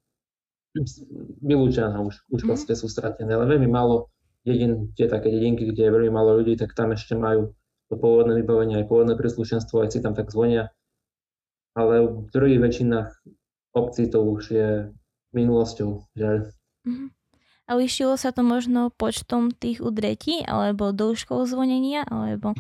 vylúčené 1.42 1.98
už, 1.98 2.26
už 2.30 2.42
mhm. 2.46 2.48
vlastne 2.50 2.76
sú 2.78 2.88
stratené. 2.88 3.34
Ale 3.34 3.50
veľmi 3.50 3.70
málo 3.70 4.10
dedin, 4.46 4.94
tie 4.96 5.10
také 5.10 5.30
dedinky, 5.34 5.70
kde 5.70 5.90
je 5.90 5.94
veľmi 5.94 6.12
málo 6.14 6.40
ľudí, 6.40 6.56
tak 6.56 6.74
tam 6.78 6.96
ešte 6.96 7.18
majú 7.18 7.54
to 7.90 7.98
pôvodné 7.98 8.38
vybavenie, 8.38 8.78
aj 8.80 8.88
pôvodné 8.88 9.18
príslušenstvo, 9.18 9.82
aj 9.82 9.98
si 9.98 10.00
tam 10.00 10.14
tak 10.14 10.30
zvonia. 10.30 10.70
Ale 11.74 12.06
v 12.06 12.30
druhých 12.30 12.62
väčšinách 12.62 13.10
obcí 13.74 14.06
to 14.10 14.22
už 14.22 14.44
je 14.54 14.70
minulosťou, 15.34 16.06
žiaľ. 16.14 16.54
Mm-hmm. 16.86 17.10
A 17.70 17.72
lišilo 17.78 18.18
sa 18.18 18.34
to 18.34 18.42
možno 18.42 18.90
počtom 18.90 19.54
tých 19.54 19.78
udretí, 19.82 20.42
alebo 20.42 20.90
dĺžkou 20.90 21.46
zvonenia, 21.46 22.02
alebo 22.02 22.58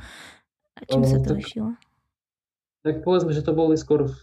čím 0.86 1.02
sa 1.02 1.18
to 1.18 1.34
tak, 1.34 1.38
lišilo? 1.42 1.72
Tak 2.86 3.02
povedzme, 3.02 3.34
že 3.34 3.42
to 3.42 3.58
boli 3.58 3.74
skôr, 3.74 4.14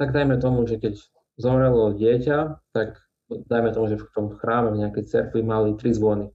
tak 0.00 0.16
dajme 0.16 0.40
tomu, 0.40 0.64
že 0.64 0.80
keď 0.80 0.96
zomrelo 1.36 1.92
dieťa, 1.92 2.56
tak 2.72 3.03
dajme 3.28 3.70
tomu, 3.72 3.88
že 3.88 4.00
v 4.00 4.06
tom 4.12 4.26
chráme, 4.36 4.74
v 4.74 4.80
nejakej 4.84 5.04
cerkvi 5.08 5.40
mali 5.40 5.76
tri 5.78 5.94
zvony. 5.94 6.28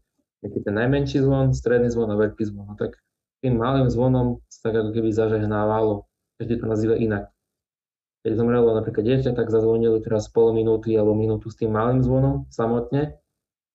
Nejaký 0.45 0.59
ten 0.63 0.73
najmenší 0.75 1.17
zvon, 1.21 1.51
stredný 1.51 1.91
zvon 1.91 2.09
a 2.11 2.15
veľký 2.15 2.43
zvon. 2.47 2.71
No 2.71 2.75
tak 2.79 2.97
tým 3.43 3.59
malým 3.59 3.91
zvonom 3.91 4.41
sa 4.47 4.71
tak 4.71 4.81
ako 4.83 4.89
keby 4.95 5.09
zažehnávalo. 5.11 6.07
Každý 6.39 6.63
to 6.63 6.65
nazýva 6.67 6.95
inak 6.95 7.31
keď 8.19 8.35
zomrelo 8.35 8.75
napríklad 8.75 9.05
dieťa, 9.07 9.31
tak 9.31 9.47
zazvonili 9.47 10.03
teraz 10.03 10.27
pol 10.27 10.51
minúty 10.51 10.91
alebo 10.91 11.15
minútu 11.15 11.47
s 11.47 11.55
tým 11.55 11.71
malým 11.71 12.03
zvonom 12.03 12.51
samotne. 12.51 13.15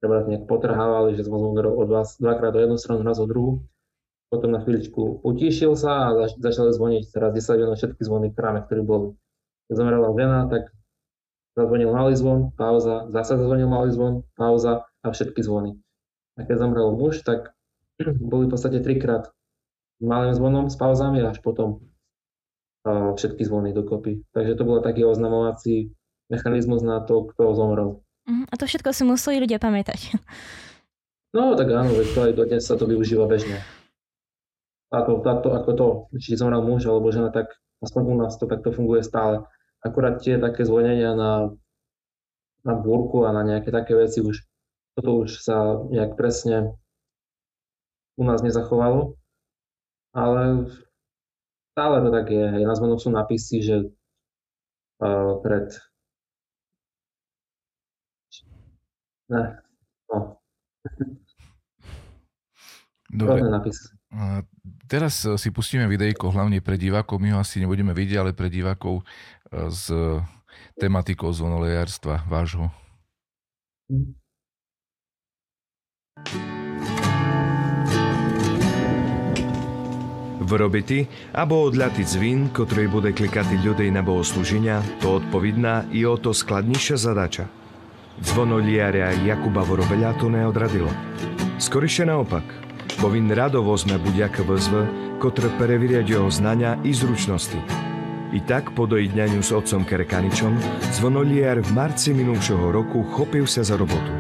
Treba 0.05 0.21
nejak 0.29 0.45
potrhávali, 0.45 1.17
že 1.17 1.25
zvon 1.25 1.49
zomrel 1.49 1.73
od 1.73 1.89
vás 1.89 2.21
dvakrát 2.21 2.53
do 2.53 2.61
jednu 2.61 2.77
stranu, 2.77 3.01
raz 3.09 3.17
o 3.17 3.25
druhú. 3.25 3.65
Potom 4.29 4.53
na 4.53 4.61
chvíľičku 4.61 5.25
utíšil 5.25 5.73
sa 5.81 6.13
a 6.13 6.27
zač- 6.27 6.37
začali 6.37 6.77
zvoniť 6.77 7.03
teraz 7.09 7.33
10 7.33 7.61
minút 7.65 7.81
všetky 7.81 8.03
zvony 8.05 8.29
v 8.29 8.37
chráme, 8.37 8.61
ktoré 8.69 8.85
boli. 8.85 9.09
Keď 9.71 9.75
zomrela 9.81 10.13
žena, 10.13 10.39
tak 10.53 10.69
zazvonil 11.55 11.91
malý 11.95 12.15
zvon, 12.19 12.51
pauza, 12.59 13.07
zase 13.11 13.39
zazvonil 13.39 13.71
malý 13.71 13.91
zvon, 13.95 14.27
pauza 14.35 14.87
a 15.03 15.07
všetky 15.11 15.43
zvony. 15.43 15.79
A 16.35 16.43
keď 16.43 16.67
zomrel 16.67 16.95
muž, 16.95 17.23
tak 17.23 17.55
boli 18.31 18.47
v 18.47 18.53
podstate 18.53 18.83
trikrát 18.83 19.31
malým 20.03 20.35
zvonom 20.35 20.67
s 20.67 20.77
pauzami 20.77 21.23
až 21.23 21.39
potom 21.41 21.81
všetky 22.85 23.49
zvony 23.49 23.73
dokopy. 23.73 24.21
Takže 24.37 24.61
to 24.61 24.63
bol 24.69 24.85
taký 24.85 25.09
oznamovací 25.09 25.97
mechanizmus 26.29 26.85
na 26.85 27.01
to, 27.01 27.25
kto 27.33 27.57
zomrel. 27.57 28.05
Uh-huh. 28.29 28.45
A 28.53 28.55
to 28.61 28.69
všetko 28.69 28.93
si 28.93 29.09
museli 29.09 29.41
ľudia 29.41 29.57
pamätať. 29.57 30.21
No 31.35 31.59
tak 31.59 31.67
áno, 31.73 31.91
veď 31.91 32.09
to 32.15 32.21
aj 32.31 32.33
dodnes 32.39 32.63
sa 32.63 32.79
to 32.79 32.87
využíva 32.87 33.27
bežne. 33.27 33.59
Táto, 34.87 35.19
táto, 35.19 35.51
ako 35.51 35.71
to, 35.75 35.89
či 36.23 36.39
zomrel 36.39 36.63
muž 36.63 36.87
alebo 36.87 37.11
žena, 37.11 37.35
tak 37.35 37.51
aspoň 37.83 38.03
u 38.07 38.15
nás 38.15 38.39
to 38.39 38.47
takto 38.47 38.71
funguje 38.71 39.03
stále. 39.03 39.43
Akurát 39.85 40.19
tie 40.19 40.41
také 40.41 40.65
zvonenia 40.65 41.13
na, 41.13 41.53
na 42.65 42.75
búrku 42.75 43.29
a 43.29 43.37
na 43.37 43.45
nejaké 43.45 43.69
také 43.69 43.93
veci 43.93 44.25
už, 44.25 44.41
toto 44.97 45.29
už 45.29 45.45
sa 45.45 45.85
nejak 45.93 46.17
presne 46.17 46.73
u 48.17 48.25
nás 48.25 48.41
nezachovalo. 48.41 49.21
Ale 50.15 50.71
Stále 51.75 52.07
to 52.07 52.11
tak 52.15 52.31
je. 52.31 52.47
Na 52.63 52.75
zvonoch 52.79 53.03
sú 53.03 53.11
napisy, 53.11 53.59
že 53.59 53.77
uh, 55.03 55.43
pred... 55.43 55.75
Ne, 59.27 59.59
no. 60.07 60.39
Dobre. 63.11 63.43
A 64.15 64.47
teraz 64.88 65.26
si 65.26 65.50
pustíme 65.52 65.88
videjko 65.88 66.32
hlavne 66.32 66.62
pre 66.62 66.78
divákov. 66.78 67.20
My 67.20 67.36
ho 67.36 67.40
asi 67.40 67.60
nebudeme 67.60 67.94
vidieť, 67.94 68.18
ale 68.20 68.32
pre 68.34 68.50
divákov 68.52 69.04
s 69.52 69.90
tematikou 70.80 71.32
zvonolejárstva 71.34 72.24
vášho. 72.30 72.72
Mm. 73.90 74.20
Виробити 80.50 81.08
або 81.34 81.62
одляти 81.62 82.04
дзвін, 82.04 82.50
котрий 82.50 82.88
буде 82.88 83.14
кликати 83.14 83.60
людей 83.66 83.92
на 83.92 84.02
богослужіння, 84.02 84.84
то 85.02 85.20
відповідна 85.20 85.84
і 85.92 86.06
ото 86.06 86.34
складніша 86.34 86.98
задача. 86.98 87.48
Дзвоно 88.24 88.62
ліаря 88.62 89.12
Jakуба 89.12 89.64
Воробеля 89.64 90.14
to 90.14 90.30
neodradilo. 90.30 90.92
Скоріше 91.60 92.06
наопак, 92.06 92.44
бо 93.02 93.12
він 93.12 93.34
радо 93.34 93.64
возьме 93.64 93.98
будь-яке 93.98 94.42
визви, 94.42 94.88
котре 95.20 95.50
перевірять 95.50 96.10
його 96.10 96.32
знання 96.32 96.78
і 96.84 96.94
зручності. 96.94 97.58
І 98.34 98.40
так, 98.40 98.72
по 98.72 98.88
доєднанню 98.88 99.44
з 99.44 99.52
отцом 99.52 99.86
Кереканічом, 99.86 100.60
дзвонолієр 100.94 101.62
в 101.62 101.74
марці 101.74 102.14
минувшого 102.14 102.72
року 102.72 103.04
хопився 103.04 103.64
за 103.64 103.78
роботу. 103.78 104.12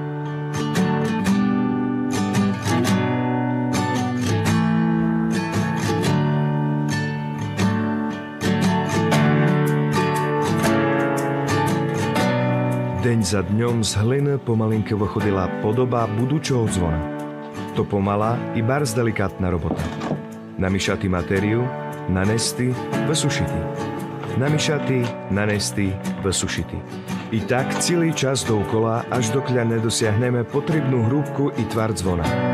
Deň 13.03 13.23
za 13.23 13.41
dňom 13.41 13.81
z 13.81 13.91
hliny 14.05 14.37
pomalinke 14.37 14.93
vychodila 14.93 15.49
podoba 15.65 16.05
budúčoho 16.05 16.69
zvona. 16.69 17.12
To 17.74 17.82
pomalá 17.84 18.38
i 18.54 18.62
barz 18.62 18.94
delikátna 18.94 19.50
robota. 19.50 19.82
Namíšati 20.58 21.08
materiu, 21.08 21.66
nanesty, 22.08 22.70
vysušiti. 23.10 23.60
Namíšati, 24.38 25.02
nanesty, 25.30 25.90
vysušiti. 26.22 26.78
I 27.34 27.40
tak 27.42 27.66
celý 27.82 28.14
čas 28.14 28.46
dookola, 28.46 29.02
až 29.10 29.34
dokľa 29.34 29.66
nedosiahneme 29.74 30.46
potrebnú 30.46 31.02
hrúbku 31.10 31.50
i 31.58 31.66
tvar 31.66 31.90
zvona. 31.98 32.53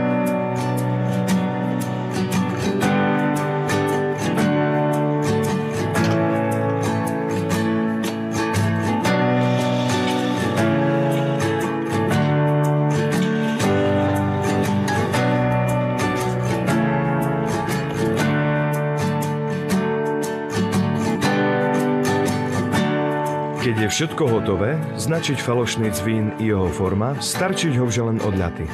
Všetko 24.00 24.32
hotové, 24.32 24.80
značiť 24.96 25.44
falošný 25.44 25.92
cvín 25.92 26.32
i 26.40 26.48
jeho 26.48 26.72
forma, 26.72 27.20
starčiť 27.20 27.76
ho 27.76 27.84
vže 27.84 28.08
len 28.08 28.16
odľaty. 28.24 28.64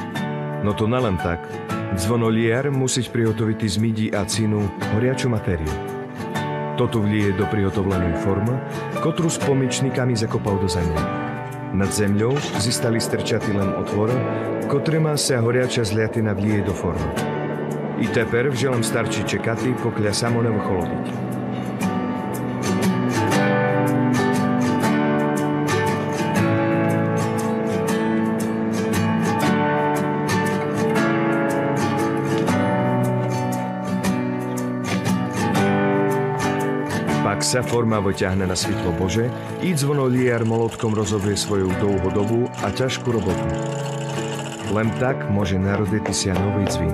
No 0.63 0.71
to 0.71 0.87
nelen 0.87 1.19
tak. 1.19 1.43
Zvonolier 1.99 2.71
musí 2.71 3.03
prihotoviť 3.03 3.59
z 3.67 3.75
midí 3.75 4.07
a 4.07 4.23
cínu 4.23 4.63
horiaču 4.95 5.27
matériu. 5.27 5.67
Toto 6.79 7.03
vlie 7.03 7.35
do 7.35 7.43
prihotovlenej 7.43 8.23
formy, 8.23 8.55
kotru 9.03 9.27
s 9.27 9.35
pomičníkami 9.43 10.15
zakopal 10.15 10.63
do 10.63 10.71
zeme. 10.71 10.95
Nad 11.75 11.91
zemľou 11.91 12.39
zistali 12.63 13.03
strčatý 13.03 13.51
len 13.51 13.75
otvor, 13.75 14.07
má 15.03 15.19
sa 15.19 15.43
horiača 15.43 15.83
zliatina 15.83 16.31
vlie 16.39 16.63
do 16.63 16.71
formy. 16.71 17.11
I 17.99 18.07
teper 18.15 18.47
vželem 18.47 18.79
starčí 18.79 19.27
čekati, 19.27 19.75
pokľa 19.75 20.15
samo 20.15 20.39
nevycholodiť. 20.39 21.26
Sa 37.47 37.63
forma 37.63 38.03
vyťahne 38.03 38.43
na 38.43 38.59
svitlo 38.59 38.91
Bože, 38.99 39.31
i 39.63 39.71
zvonoliar 39.71 40.43
molotkom 40.43 40.91
rozovie 40.91 41.39
svoju 41.39 41.71
dlhodobú 41.79 42.51
a 42.59 42.67
ťažkú 42.75 43.07
robotu. 43.07 43.47
Len 44.75 44.91
tak 44.99 45.15
môže 45.31 45.55
narodiť 45.55 46.11
sa 46.11 46.35
nový 46.35 46.67
cvín. 46.67 46.91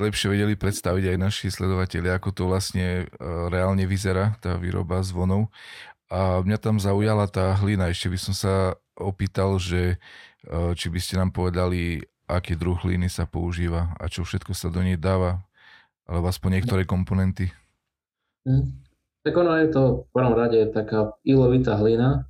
lepšie 0.00 0.32
vedeli 0.32 0.56
predstaviť 0.56 1.12
aj 1.12 1.16
naši 1.20 1.46
sledovateľi, 1.52 2.08
ako 2.16 2.28
to 2.32 2.48
vlastne 2.48 3.04
e, 3.04 3.26
reálne 3.52 3.84
vyzerá, 3.84 4.32
tá 4.40 4.56
výroba 4.56 5.04
zvonov. 5.04 5.52
A 6.08 6.40
mňa 6.40 6.58
tam 6.58 6.80
zaujala 6.80 7.28
tá 7.28 7.52
hlina. 7.60 7.92
Ešte 7.92 8.08
by 8.08 8.18
som 8.18 8.34
sa 8.34 8.80
opýtal, 9.00 9.56
že 9.56 9.96
e, 10.44 10.76
či 10.76 10.86
by 10.92 11.00
ste 11.00 11.16
nám 11.16 11.32
povedali, 11.32 12.04
aký 12.30 12.54
druh 12.54 12.78
hlíny 12.78 13.10
sa 13.10 13.26
používa 13.26 13.96
a 13.98 14.06
čo 14.06 14.22
všetko 14.22 14.54
sa 14.54 14.70
do 14.70 14.84
nej 14.84 15.00
dáva, 15.00 15.42
alebo 16.06 16.30
aspoň 16.30 16.60
niektoré 16.60 16.86
komponenty? 16.86 17.50
Hm. 18.46 18.90
Tak 19.20 19.36
ono 19.36 19.52
je 19.60 19.68
to 19.68 19.82
v 20.08 20.10
prvom 20.16 20.32
rade 20.32 20.60
taká 20.72 21.12
ilovitá 21.28 21.76
hlina. 21.76 22.24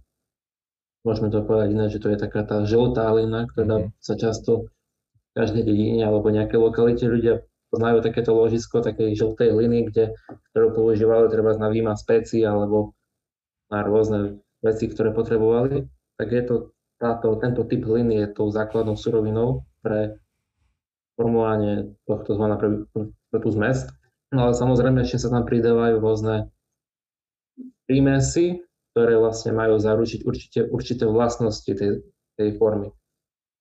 Môžeme 1.07 1.31
to 1.31 1.47
povedať 1.47 1.71
iné, 1.71 1.87
že 1.87 2.03
to 2.03 2.11
je 2.11 2.19
taká 2.19 2.43
tá 2.43 2.67
žltá 2.67 3.09
hlina, 3.15 3.47
ktorá 3.47 3.89
mm. 3.89 3.95
sa 4.03 4.19
často 4.19 4.69
v 5.15 5.31
každej 5.39 5.65
dedine 5.65 6.03
alebo 6.03 6.35
nejakej 6.35 6.59
lokalite 6.59 7.07
ľudia 7.07 7.47
poznajú 7.71 8.03
takéto 8.03 8.35
ložisko 8.35 8.83
takej 8.83 9.15
žltej 9.15 9.55
hliny, 9.55 9.87
kde, 9.89 10.19
ktorú 10.51 10.75
používali 10.75 11.31
treba 11.31 11.55
na 11.55 11.71
výma 11.71 11.95
speci 11.95 12.43
alebo 12.43 12.99
na 13.71 13.87
rôzne 13.87 14.43
veci, 14.59 14.91
ktoré 14.91 15.15
potrebovali. 15.15 15.87
Tak 16.21 16.29
je 16.29 16.43
to 16.45 16.77
táto, 17.01 17.33
tento 17.41 17.65
typ 17.65 17.81
hliny 17.81 18.21
je 18.21 18.37
tou 18.37 18.53
základnou 18.53 18.93
surovinou 18.93 19.65
pre 19.81 20.21
formovanie 21.17 21.97
tohto 22.05 22.37
zvona 22.37 22.61
pre, 22.61 22.85
pre 23.33 23.39
tú 23.41 23.49
zmes. 23.49 23.89
No 24.29 24.45
ale 24.45 24.53
samozrejme 24.53 25.01
ešte 25.01 25.25
sa 25.25 25.33
tam 25.33 25.49
pridávajú 25.49 25.97
rôzne 25.97 26.53
prímesy, 27.89 28.61
ktoré 28.93 29.17
vlastne 29.17 29.57
majú 29.57 29.81
zaručiť 29.81 30.21
určite, 30.29 30.61
určité 30.69 31.09
vlastnosti 31.09 31.73
tej, 31.73 32.05
tej 32.37 32.49
formy. 32.61 32.93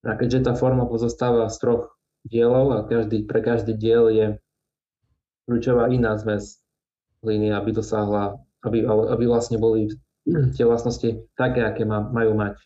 A 0.03 0.19
keďže 0.19 0.51
tá 0.51 0.53
forma 0.53 0.83
pozostáva 0.83 1.47
z 1.47 1.63
troch 1.63 1.95
dielov 2.27 2.75
a 2.75 2.83
každý, 2.83 3.23
pre 3.23 3.39
každý 3.39 3.71
diel 3.71 4.11
je 4.11 4.27
kľúčová 5.47 5.87
iná 5.95 6.19
zmes 6.19 6.59
línie, 7.23 7.55
aby 7.55 7.71
dosahla, 7.71 8.35
aby, 8.67 8.83
aby 8.83 9.23
vlastne 9.31 9.55
boli 9.55 9.95
tie 10.55 10.63
vlastnosti 10.65 11.29
také, 11.37 11.61
aké 11.63 11.83
má, 11.87 12.03
majú 12.03 12.35
mať. 12.35 12.59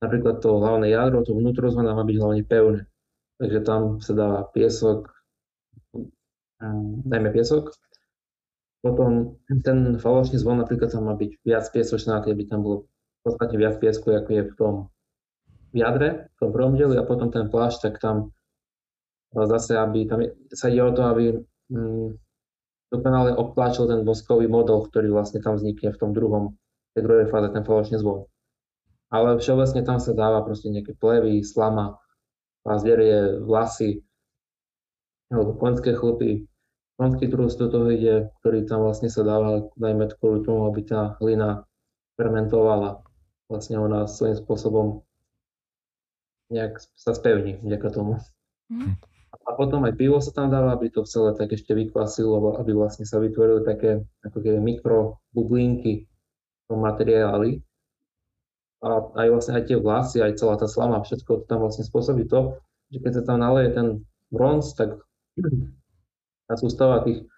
Napríklad 0.00 0.40
to 0.40 0.56
hlavné 0.56 0.90
jadro, 0.90 1.20
to 1.24 1.36
vnútrozvona 1.36 1.92
má 1.92 2.04
byť 2.04 2.16
hlavne 2.16 2.42
pevné. 2.48 2.80
Takže 3.40 3.58
tam 3.64 4.00
sa 4.00 4.12
dáva 4.16 4.40
piesok, 4.52 5.08
najmä 7.08 7.32
piesok, 7.32 7.72
potom 8.80 9.36
ten 9.60 10.00
falošný 10.00 10.40
zvon 10.40 10.64
napríklad 10.64 10.92
tam 10.92 11.08
má 11.08 11.14
byť 11.16 11.44
viac 11.44 11.68
piesočnatý, 11.68 12.32
aby 12.32 12.48
tam 12.48 12.64
bolo 12.64 12.88
v 12.88 13.20
podstate 13.28 13.54
viac 13.60 13.76
piesku, 13.76 14.08
ako 14.12 14.30
je 14.32 14.42
v 14.48 14.54
tom 14.56 14.74
jadre, 15.76 16.32
v 16.32 16.36
tom 16.40 16.50
prvom 16.52 16.72
dieli 16.76 16.96
a 16.96 17.04
potom 17.04 17.28
ten 17.28 17.52
plášť, 17.52 17.78
tak 17.92 17.94
tam 18.00 18.32
zase, 19.36 19.76
aby 19.76 20.08
tam 20.08 20.24
sa 20.56 20.72
ide 20.72 20.80
o 20.80 20.96
to, 20.96 21.02
aby 21.04 21.24
mm, 21.68 22.08
dokonale 22.88 23.36
obtlačil 23.36 23.84
ten 23.84 24.00
voskový 24.02 24.48
model, 24.48 24.88
ktorý 24.88 25.12
vlastne 25.12 25.44
tam 25.44 25.60
vznikne 25.60 25.92
v 25.92 26.00
tom 26.00 26.10
druhom, 26.16 26.56
tej 27.00 27.08
druhej 27.08 27.32
fáze, 27.32 27.48
ten 27.48 27.64
falošný 27.64 27.96
zvon. 27.96 28.28
Ale 29.08 29.40
všeobecne 29.40 29.80
tam 29.82 29.98
sa 29.98 30.12
dáva 30.12 30.44
proste 30.44 30.68
nejaké 30.68 30.92
plevy, 31.00 31.40
slama, 31.40 31.96
pazderie, 32.60 33.40
vlasy, 33.40 34.04
alebo 35.32 35.56
konské 35.56 35.96
chlupy, 35.96 36.44
konský 37.00 37.32
trus 37.32 37.56
do 37.56 37.72
toho 37.72 37.88
ide, 37.88 38.28
ktorý 38.44 38.68
tam 38.68 38.84
vlastne 38.84 39.08
sa 39.08 39.24
dáva, 39.24 39.72
najmä 39.80 40.12
kvôli 40.20 40.44
tomu, 40.44 40.68
aby 40.68 40.84
tá 40.84 41.16
hlina 41.24 41.64
fermentovala. 42.20 43.00
Vlastne 43.48 43.80
ona 43.80 44.04
svojím 44.04 44.36
spôsobom 44.36 44.86
nejak 46.52 46.76
sa 46.98 47.16
spevní 47.16 47.56
vďaka 47.64 47.88
tomu. 47.94 48.20
Mm. 48.68 49.00
A 49.30 49.50
potom 49.54 49.86
aj 49.86 49.94
pivo 49.94 50.18
sa 50.18 50.34
tam 50.34 50.50
dáva, 50.50 50.74
aby 50.74 50.90
to 50.90 51.06
celé 51.06 51.34
tak 51.38 51.54
ešte 51.54 51.70
vykvasilo, 51.74 52.58
aby 52.58 52.74
vlastne 52.74 53.06
sa 53.06 53.22
vytvorili 53.22 53.62
také 53.62 54.02
ako 54.26 54.38
keby 54.42 54.58
mikrobublinky 54.58 56.09
materiáli. 56.76 57.62
A 58.80 58.88
aj 59.12 59.28
vlastne 59.28 59.60
aj 59.60 59.64
tie 59.68 59.76
vlasy, 59.76 60.24
aj 60.24 60.40
celá 60.40 60.56
tá 60.56 60.64
slama, 60.64 61.04
všetko 61.04 61.44
to 61.44 61.44
tam 61.44 61.60
vlastne 61.60 61.84
spôsobí 61.84 62.24
to, 62.30 62.56
že 62.88 62.98
keď 63.04 63.12
sa 63.20 63.22
tam 63.28 63.44
naleje 63.44 63.76
ten 63.76 63.86
bronz, 64.32 64.72
tak 64.72 64.96
tá 66.48 66.54
sústava 66.56 67.04
tých 67.04 67.28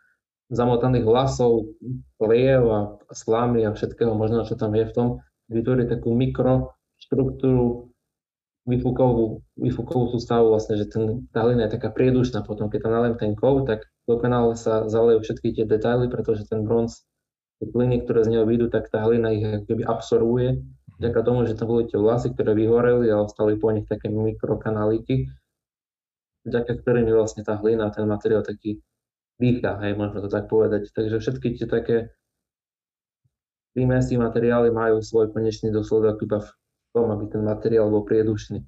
zamotaných 0.53 1.09
vlasov, 1.09 1.72
pliev 2.20 2.62
a 2.68 2.80
slámy 3.11 3.64
a 3.64 3.74
všetkého 3.74 4.12
možného, 4.12 4.45
čo 4.45 4.55
tam 4.55 4.76
je 4.76 4.85
v 4.85 4.95
tom, 4.95 5.09
vytvorí 5.49 5.89
takú 5.89 6.12
mikroštruktúru, 6.12 7.93
vyfúkovú, 8.68 9.43
vyfúkovú 9.59 10.14
sústavu 10.14 10.55
vlastne, 10.55 10.78
že 10.78 10.87
ten, 10.87 11.26
tá 11.35 11.43
hlina 11.43 11.66
je 11.66 11.74
taká 11.80 11.91
priedušná 11.91 12.47
potom, 12.47 12.70
keď 12.70 12.87
tam 12.87 12.93
naliem 12.95 13.16
ten 13.18 13.33
kov, 13.35 13.66
tak 13.66 13.89
dokonale 14.07 14.55
sa 14.55 14.87
zalejú 14.87 15.24
všetky 15.24 15.57
tie 15.57 15.64
detaily, 15.66 16.07
pretože 16.07 16.47
ten 16.47 16.62
bronz, 16.62 17.03
plyny, 17.70 18.02
ktoré 18.02 18.26
z 18.26 18.38
neho 18.38 18.44
vyjdú, 18.48 18.72
tak 18.72 18.90
tá 18.90 19.04
hlina 19.06 19.30
ich 19.30 19.44
akoby 19.44 19.86
absorbuje, 19.86 20.62
vďaka 20.98 21.20
tomu, 21.22 21.46
že 21.46 21.58
tam 21.58 21.70
boli 21.70 21.86
tie 21.86 21.98
vlasy, 21.98 22.34
ktoré 22.34 22.54
vyhoreli 22.54 23.10
a 23.10 23.22
ostali 23.22 23.58
po 23.58 23.70
nich 23.70 23.86
také 23.86 24.10
mikrokanalíky, 24.10 25.30
vďaka 26.46 26.72
ktorým 26.82 27.06
je 27.06 27.14
vlastne 27.14 27.42
tá 27.42 27.58
hlina, 27.58 27.90
ten 27.94 28.06
materiál 28.06 28.42
taký 28.42 28.82
dýcha, 29.42 29.78
hej, 29.82 29.98
možno 29.98 30.22
to 30.22 30.30
tak 30.30 30.46
povedať. 30.46 30.90
Takže 30.94 31.18
všetky 31.18 31.58
tie 31.58 31.66
také 31.66 31.96
prímesy 33.74 34.20
materiály 34.20 34.70
majú 34.70 35.02
svoj 35.02 35.34
konečný 35.34 35.74
dôsledok 35.74 36.22
iba 36.22 36.38
v 36.44 36.50
tom, 36.92 37.10
aby 37.10 37.24
ten 37.26 37.42
materiál 37.42 37.88
bol 37.88 38.04
priedušný. 38.06 38.62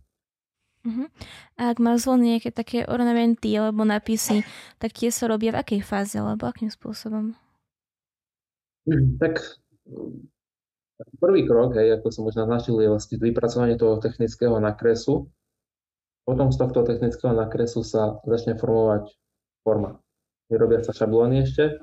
Uh-huh. 0.84 1.08
A 1.56 1.72
ak 1.72 1.80
má 1.80 1.96
zvon 1.96 2.20
nejaké 2.20 2.52
také 2.52 2.84
ornamenty 2.84 3.56
alebo 3.56 3.88
napisy, 3.88 4.44
tak 4.76 4.92
tie 4.92 5.08
sa 5.08 5.24
robia 5.30 5.56
v 5.56 5.60
akej 5.64 5.80
fáze 5.80 6.16
alebo 6.20 6.44
akým 6.44 6.68
spôsobom? 6.68 7.32
Hm, 8.84 9.16
tak 9.16 9.40
prvý 11.20 11.48
krok, 11.48 11.74
hej, 11.76 11.98
ako 12.00 12.06
som 12.12 12.24
už 12.28 12.36
naznačil, 12.36 12.76
je 12.80 12.92
vlastne 12.92 13.16
vypracovanie 13.16 13.80
toho 13.80 13.96
technického 13.98 14.60
nakresu. 14.60 15.28
Potom 16.24 16.48
z 16.52 16.56
tohto 16.56 16.84
technického 16.84 17.36
nakresu 17.36 17.84
sa 17.84 18.20
začne 18.24 18.56
formovať 18.56 19.12
forma 19.64 20.04
vyrobia 20.48 20.84
sa 20.84 20.92
šablóny 20.92 21.44
ešte. 21.44 21.80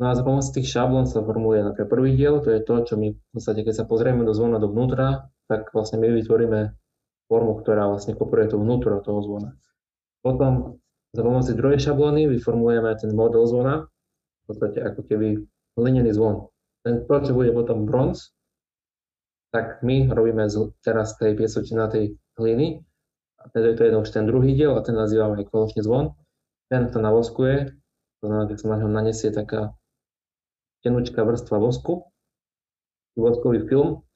No 0.00 0.10
a 0.10 0.16
za 0.18 0.26
pomoc 0.26 0.42
tých 0.50 0.66
šablón 0.66 1.06
sa 1.06 1.22
formuje 1.22 1.62
napríklad 1.62 1.90
prvý 1.90 2.18
diel, 2.18 2.42
to 2.42 2.50
je 2.50 2.60
to, 2.64 2.74
čo 2.82 2.94
my 2.98 3.14
v 3.14 3.30
podstate, 3.30 3.62
keď 3.62 3.74
sa 3.82 3.84
pozrieme 3.86 4.26
do 4.26 4.34
zvona 4.34 4.58
dovnútra, 4.58 5.30
tak 5.46 5.70
vlastne 5.70 6.02
my 6.02 6.10
vytvoríme 6.10 6.74
formu, 7.30 7.62
ktorá 7.62 7.86
vlastne 7.86 8.18
kopuje 8.18 8.50
to 8.50 8.58
vnútro 8.58 8.98
toho 9.04 9.22
zvona. 9.22 9.54
Potom 10.24 10.82
za 11.14 11.22
pomoci 11.22 11.54
druhej 11.54 11.78
šablóny 11.78 12.26
vyformujeme 12.34 12.90
ten 12.98 13.14
model 13.14 13.46
zvona, 13.46 13.86
v 13.86 14.44
podstate 14.50 14.82
ako 14.82 15.00
keby 15.06 15.28
hlinený 15.78 16.12
zvon. 16.12 16.48
Ten, 16.82 17.06
bude 17.06 17.50
potom 17.54 17.86
bronz, 17.86 18.34
tak 19.54 19.84
my 19.86 20.10
robíme 20.10 20.48
teraz 20.82 21.14
tej 21.20 21.38
piesočinatej 21.38 22.18
hliny, 22.40 22.82
a 23.42 23.44
teda 23.50 23.74
to 23.74 23.82
je 23.86 23.96
už 23.98 24.10
ten 24.10 24.24
druhý 24.26 24.54
diel 24.54 24.74
a 24.78 24.84
ten 24.86 24.94
nazývame 24.94 25.42
koločný 25.46 25.82
zvon. 25.82 26.14
Ten 26.70 26.88
to 26.94 27.02
navoskuje 27.02 27.82
to 28.22 28.30
znamená, 28.30 28.46
keď 28.46 28.58
sa 28.62 28.68
na 28.70 28.78
ňom 28.78 28.92
nanesie 28.94 29.30
taká 29.34 29.74
tenučká 30.86 31.26
vrstva 31.26 31.58
vosku, 31.58 32.06
voskový 33.18 33.66
film 33.66 34.06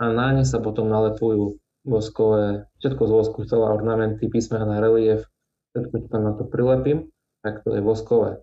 a 0.00 0.08
na 0.08 0.32
ne 0.32 0.44
sa 0.48 0.56
potom 0.56 0.88
nalepujú 0.88 1.60
voskové, 1.84 2.64
všetko 2.80 3.02
z 3.04 3.12
vosku, 3.12 3.38
celé 3.44 3.68
ornamenty, 3.68 4.24
písmena, 4.32 4.80
relief, 4.80 5.28
všetko, 5.76 5.94
čo 6.00 6.08
tam 6.08 6.22
na 6.24 6.32
to 6.32 6.48
prilepím, 6.48 7.12
tak 7.44 7.60
to 7.60 7.76
je 7.76 7.84
voskové. 7.84 8.40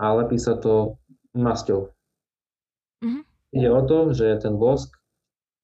A 0.00 0.16
lepí 0.16 0.40
sa 0.40 0.56
to 0.56 0.96
masťou. 1.36 1.92
Mm-hmm. 3.02 3.22
Ide 3.52 3.68
o 3.68 3.82
to, 3.84 3.98
že 4.16 4.40
ten 4.40 4.56
vosk, 4.56 4.96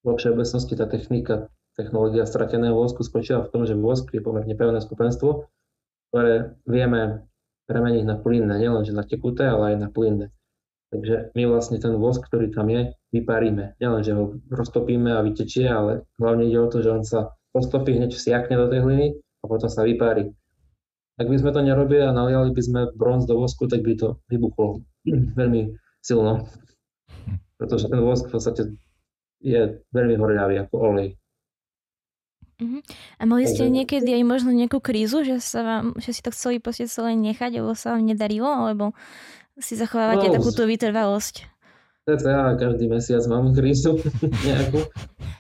vo 0.05 0.17
všeobecnosti 0.17 0.75
tá 0.77 0.87
technika, 0.89 1.49
technológia 1.79 2.27
strateného 2.27 2.75
vosku 2.75 3.07
spočíva 3.07 3.47
v 3.47 3.53
tom, 3.55 3.63
že 3.65 3.79
vosk 3.79 4.11
je 4.11 4.23
pomerne 4.25 4.53
pevné 4.53 4.83
skupenstvo, 4.83 5.47
ktoré 6.11 6.59
vieme 6.67 7.29
premeniť 7.69 8.05
na 8.09 8.17
plynné, 8.17 8.55
nielen 8.59 8.83
že 8.83 8.97
na 8.97 9.05
tekuté, 9.05 9.45
ale 9.45 9.77
aj 9.77 9.77
na 9.77 9.89
plynné. 9.93 10.27
Takže 10.89 11.37
my 11.37 11.43
vlastne 11.53 11.77
ten 11.77 11.93
vosk, 12.01 12.25
ktorý 12.25 12.49
tam 12.49 12.73
je, 12.73 12.97
vyparíme. 13.13 13.77
Nielen, 13.77 14.01
že 14.01 14.17
ho 14.17 14.41
roztopíme 14.49 15.13
a 15.13 15.21
vytečie, 15.21 15.69
ale 15.69 16.09
hlavne 16.17 16.49
ide 16.49 16.59
o 16.65 16.73
to, 16.73 16.81
že 16.81 16.91
on 16.91 17.05
sa 17.05 17.37
roztopí, 17.53 17.93
hneď 17.93 18.17
vsiakne 18.17 18.57
do 18.57 18.73
tej 18.73 18.81
hliny 18.89 19.07
a 19.21 19.45
potom 19.45 19.69
sa 19.69 19.85
vyparí. 19.85 20.33
Ak 21.19 21.27
by 21.27 21.35
sme 21.35 21.51
to 21.51 21.67
nerobili 21.67 22.07
a 22.07 22.15
naliali 22.15 22.55
by 22.55 22.63
sme 22.63 22.81
bronz 22.95 23.27
do 23.27 23.35
vosku, 23.35 23.67
tak 23.67 23.83
by 23.83 23.99
to 23.99 24.23
vybuchlo 24.31 24.87
veľmi 25.39 25.75
silno. 25.99 26.47
Pretože 27.59 27.91
ten 27.91 27.99
vosk 27.99 28.31
v 28.31 28.33
podstate 28.39 28.63
je 29.43 29.83
veľmi 29.91 30.15
horľavý 30.15 30.63
ako 30.63 30.75
olej. 30.79 31.19
Uh-huh. 32.59 32.83
A 33.19 33.23
mali 33.23 33.47
ste 33.47 33.71
niekedy 33.71 34.19
aj 34.19 34.25
možno 34.27 34.51
nejakú 34.51 34.83
krízu, 34.83 35.23
že, 35.23 35.39
sa 35.39 35.63
vám, 35.63 35.95
že 35.99 36.11
si 36.11 36.23
to 36.23 36.35
chceli 36.35 36.59
proste 36.59 36.91
celé 36.91 37.15
nechať, 37.15 37.59
alebo 37.59 37.75
sa 37.79 37.95
vám 37.95 38.03
nedarilo, 38.03 38.51
alebo 38.51 38.95
si 39.59 39.79
zachovávate 39.79 40.31
no, 40.31 40.35
takúto 40.39 40.67
vytrvalosť? 40.67 41.47
ja 42.09 42.57
každý 42.57 42.89
mesiac 42.89 43.21
mám 43.27 43.53
krízu 43.59 43.99
nejakú. 44.47 44.87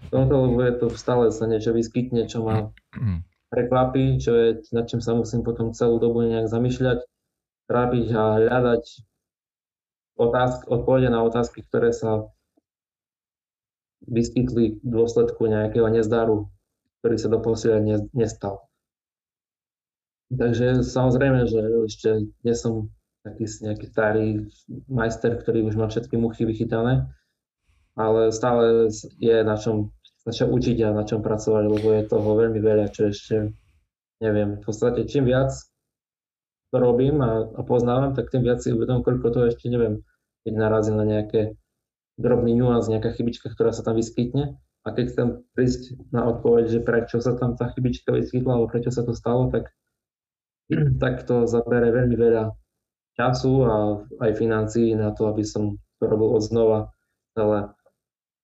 Tomto, 0.08 0.34
lebo 0.48 0.60
je 0.64 0.74
to 0.78 0.86
stále 0.96 1.28
sa 1.28 1.44
niečo 1.44 1.74
vyskytne, 1.74 2.26
čo 2.26 2.42
ma 2.42 2.70
prekvapí, 3.48 4.20
čo 4.20 4.32
je, 4.36 4.48
nad 4.76 4.84
čím 4.88 5.00
sa 5.00 5.16
musím 5.16 5.44
potom 5.44 5.72
celú 5.72 5.96
dobu 5.98 6.24
nejak 6.24 6.48
zamýšľať, 6.48 7.04
trápiť 7.68 8.06
a 8.12 8.22
hľadať 8.44 8.82
otázky, 10.20 10.64
odpovede 10.68 11.08
na 11.08 11.20
otázky, 11.24 11.64
ktoré 11.64 11.92
sa 11.92 12.28
vyskytli 14.04 14.78
v 14.80 14.88
dôsledku 14.88 15.48
nejakého 15.48 15.88
nezdaru 15.90 16.48
ktorý 17.00 17.16
sa 17.16 17.28
doposiaľ 17.30 17.78
nestal. 18.12 18.66
Takže 20.28 20.84
samozrejme, 20.84 21.48
že 21.48 21.60
ešte 21.88 22.10
nie 22.44 22.54
som 22.54 22.92
taký 23.24 23.48
nejaký 23.48 23.86
starý 23.88 24.26
majster, 24.90 25.40
ktorý 25.40 25.64
už 25.72 25.74
má 25.80 25.88
všetky 25.88 26.20
muchy 26.20 26.44
vychytané, 26.44 27.08
ale 27.96 28.28
stále 28.34 28.92
je 29.18 29.36
na 29.40 29.56
čom, 29.56 29.88
na 30.28 30.32
čom 30.36 30.52
učiť 30.52 30.76
a 30.84 30.92
na 30.92 31.08
čom 31.08 31.24
pracovať, 31.24 31.64
lebo 31.72 31.88
je 31.88 32.04
toho 32.04 32.30
veľmi 32.36 32.60
veľa, 32.60 32.92
čo 32.92 33.08
ešte 33.08 33.48
neviem. 34.20 34.60
V 34.60 34.62
podstate 34.68 35.08
čím 35.08 35.24
viac 35.24 35.56
to 36.68 36.76
robím 36.76 37.24
a, 37.24 37.48
a 37.48 37.60
poznávam, 37.64 38.12
tak 38.12 38.28
tým 38.28 38.44
viac 38.44 38.60
si 38.60 38.76
uvedom, 38.76 39.00
koľko 39.00 39.32
toho 39.32 39.48
ešte 39.48 39.72
neviem, 39.72 40.04
keď 40.44 40.52
narazím 40.52 41.00
na 41.00 41.08
nejaké 41.08 41.56
drobný 42.20 42.52
nuans, 42.52 42.92
nejaká 42.92 43.16
chybička, 43.16 43.48
ktorá 43.48 43.72
sa 43.72 43.80
tam 43.80 43.96
vyskytne. 43.96 44.60
A 44.84 44.88
keď 44.92 45.04
chcem 45.16 45.28
prísť 45.56 45.96
na 46.12 46.28
odpoveď, 46.28 46.64
že 46.76 46.80
prečo 46.84 47.24
sa 47.24 47.32
tam 47.40 47.56
tá 47.56 47.72
chybička 47.72 48.12
vyskytla, 48.12 48.52
alebo 48.52 48.68
prečo 48.68 48.92
sa 48.92 49.08
to 49.08 49.16
stalo, 49.16 49.48
tak 49.48 49.72
tak 51.02 51.24
to 51.24 51.48
zabere 51.48 51.88
veľmi 51.88 52.16
veľa 52.20 52.52
času 53.16 53.52
a 53.64 53.74
aj 54.28 54.30
financií 54.36 54.92
na 54.92 55.16
to, 55.16 55.32
aby 55.32 55.40
som 55.40 55.80
to 55.96 56.04
robil 56.04 56.36
od 56.36 56.44
znova 56.44 56.92
celé 57.32 57.72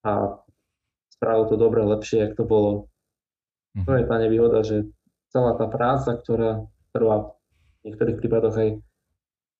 a 0.04 0.43
spravil 1.24 1.48
to 1.48 1.56
dobre, 1.56 1.80
lepšie, 1.80 2.28
ako 2.28 2.36
to 2.36 2.44
bolo. 2.44 2.70
To 3.88 3.96
je 3.96 4.04
tá 4.04 4.20
nevýhoda, 4.20 4.60
že 4.60 4.92
celá 5.32 5.56
tá 5.56 5.64
práca, 5.72 6.20
ktorá 6.20 6.68
trvá 6.92 7.32
v 7.80 7.90
niektorých 7.90 8.20
prípadoch 8.20 8.54
aj 8.54 8.68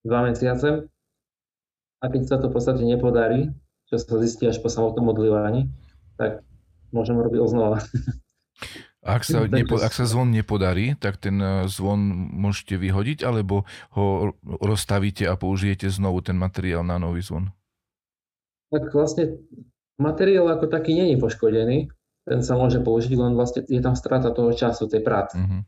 dva 0.05 0.21
mesiace, 0.29 0.87
a 2.05 2.13
keď 2.13 2.23
sa 2.29 2.37
to 2.37 2.53
v 2.53 2.61
podstate 2.61 2.85
nepodarí, 2.85 3.49
čo 3.89 3.97
sa 3.97 4.21
zistí 4.21 4.45
až 4.45 4.61
po 4.61 4.69
samotnom 4.69 5.09
odlievaní, 5.09 5.73
tak 6.21 6.45
môžem 6.93 7.17
robiť 7.17 7.41
znova. 7.49 7.81
Ak 9.05 9.21
sa, 9.21 9.45
nepo, 9.45 9.77
ak 9.77 9.93
sa 9.93 10.09
zvon 10.09 10.33
nepodarí, 10.33 10.97
tak 10.97 11.21
ten 11.21 11.37
eh, 11.37 11.69
zvon 11.69 12.01
môžete 12.41 12.81
vyhodiť, 12.81 13.21
alebo 13.21 13.69
ho 13.93 14.33
rozstavíte 14.41 15.29
a 15.29 15.37
použijete 15.37 15.93
znovu 15.93 16.25
ten 16.25 16.41
materiál 16.41 16.81
na 16.81 16.97
nový 16.97 17.21
zvon? 17.21 17.53
Tak 18.73 18.89
vlastne 18.97 19.45
materiál 20.01 20.49
ako 20.51 20.67
taký 20.71 20.97
není 20.97 21.19
poškodený, 21.19 21.89
ten 22.25 22.41
sa 22.41 22.57
môže 22.57 22.81
použiť, 22.81 23.13
len 23.15 23.37
vlastne 23.37 23.65
je 23.69 23.81
tam 23.85 23.93
strata 23.95 24.33
toho 24.33 24.51
času, 24.57 24.89
tej 24.89 25.05
práce. 25.05 25.37
Uh-huh. 25.37 25.61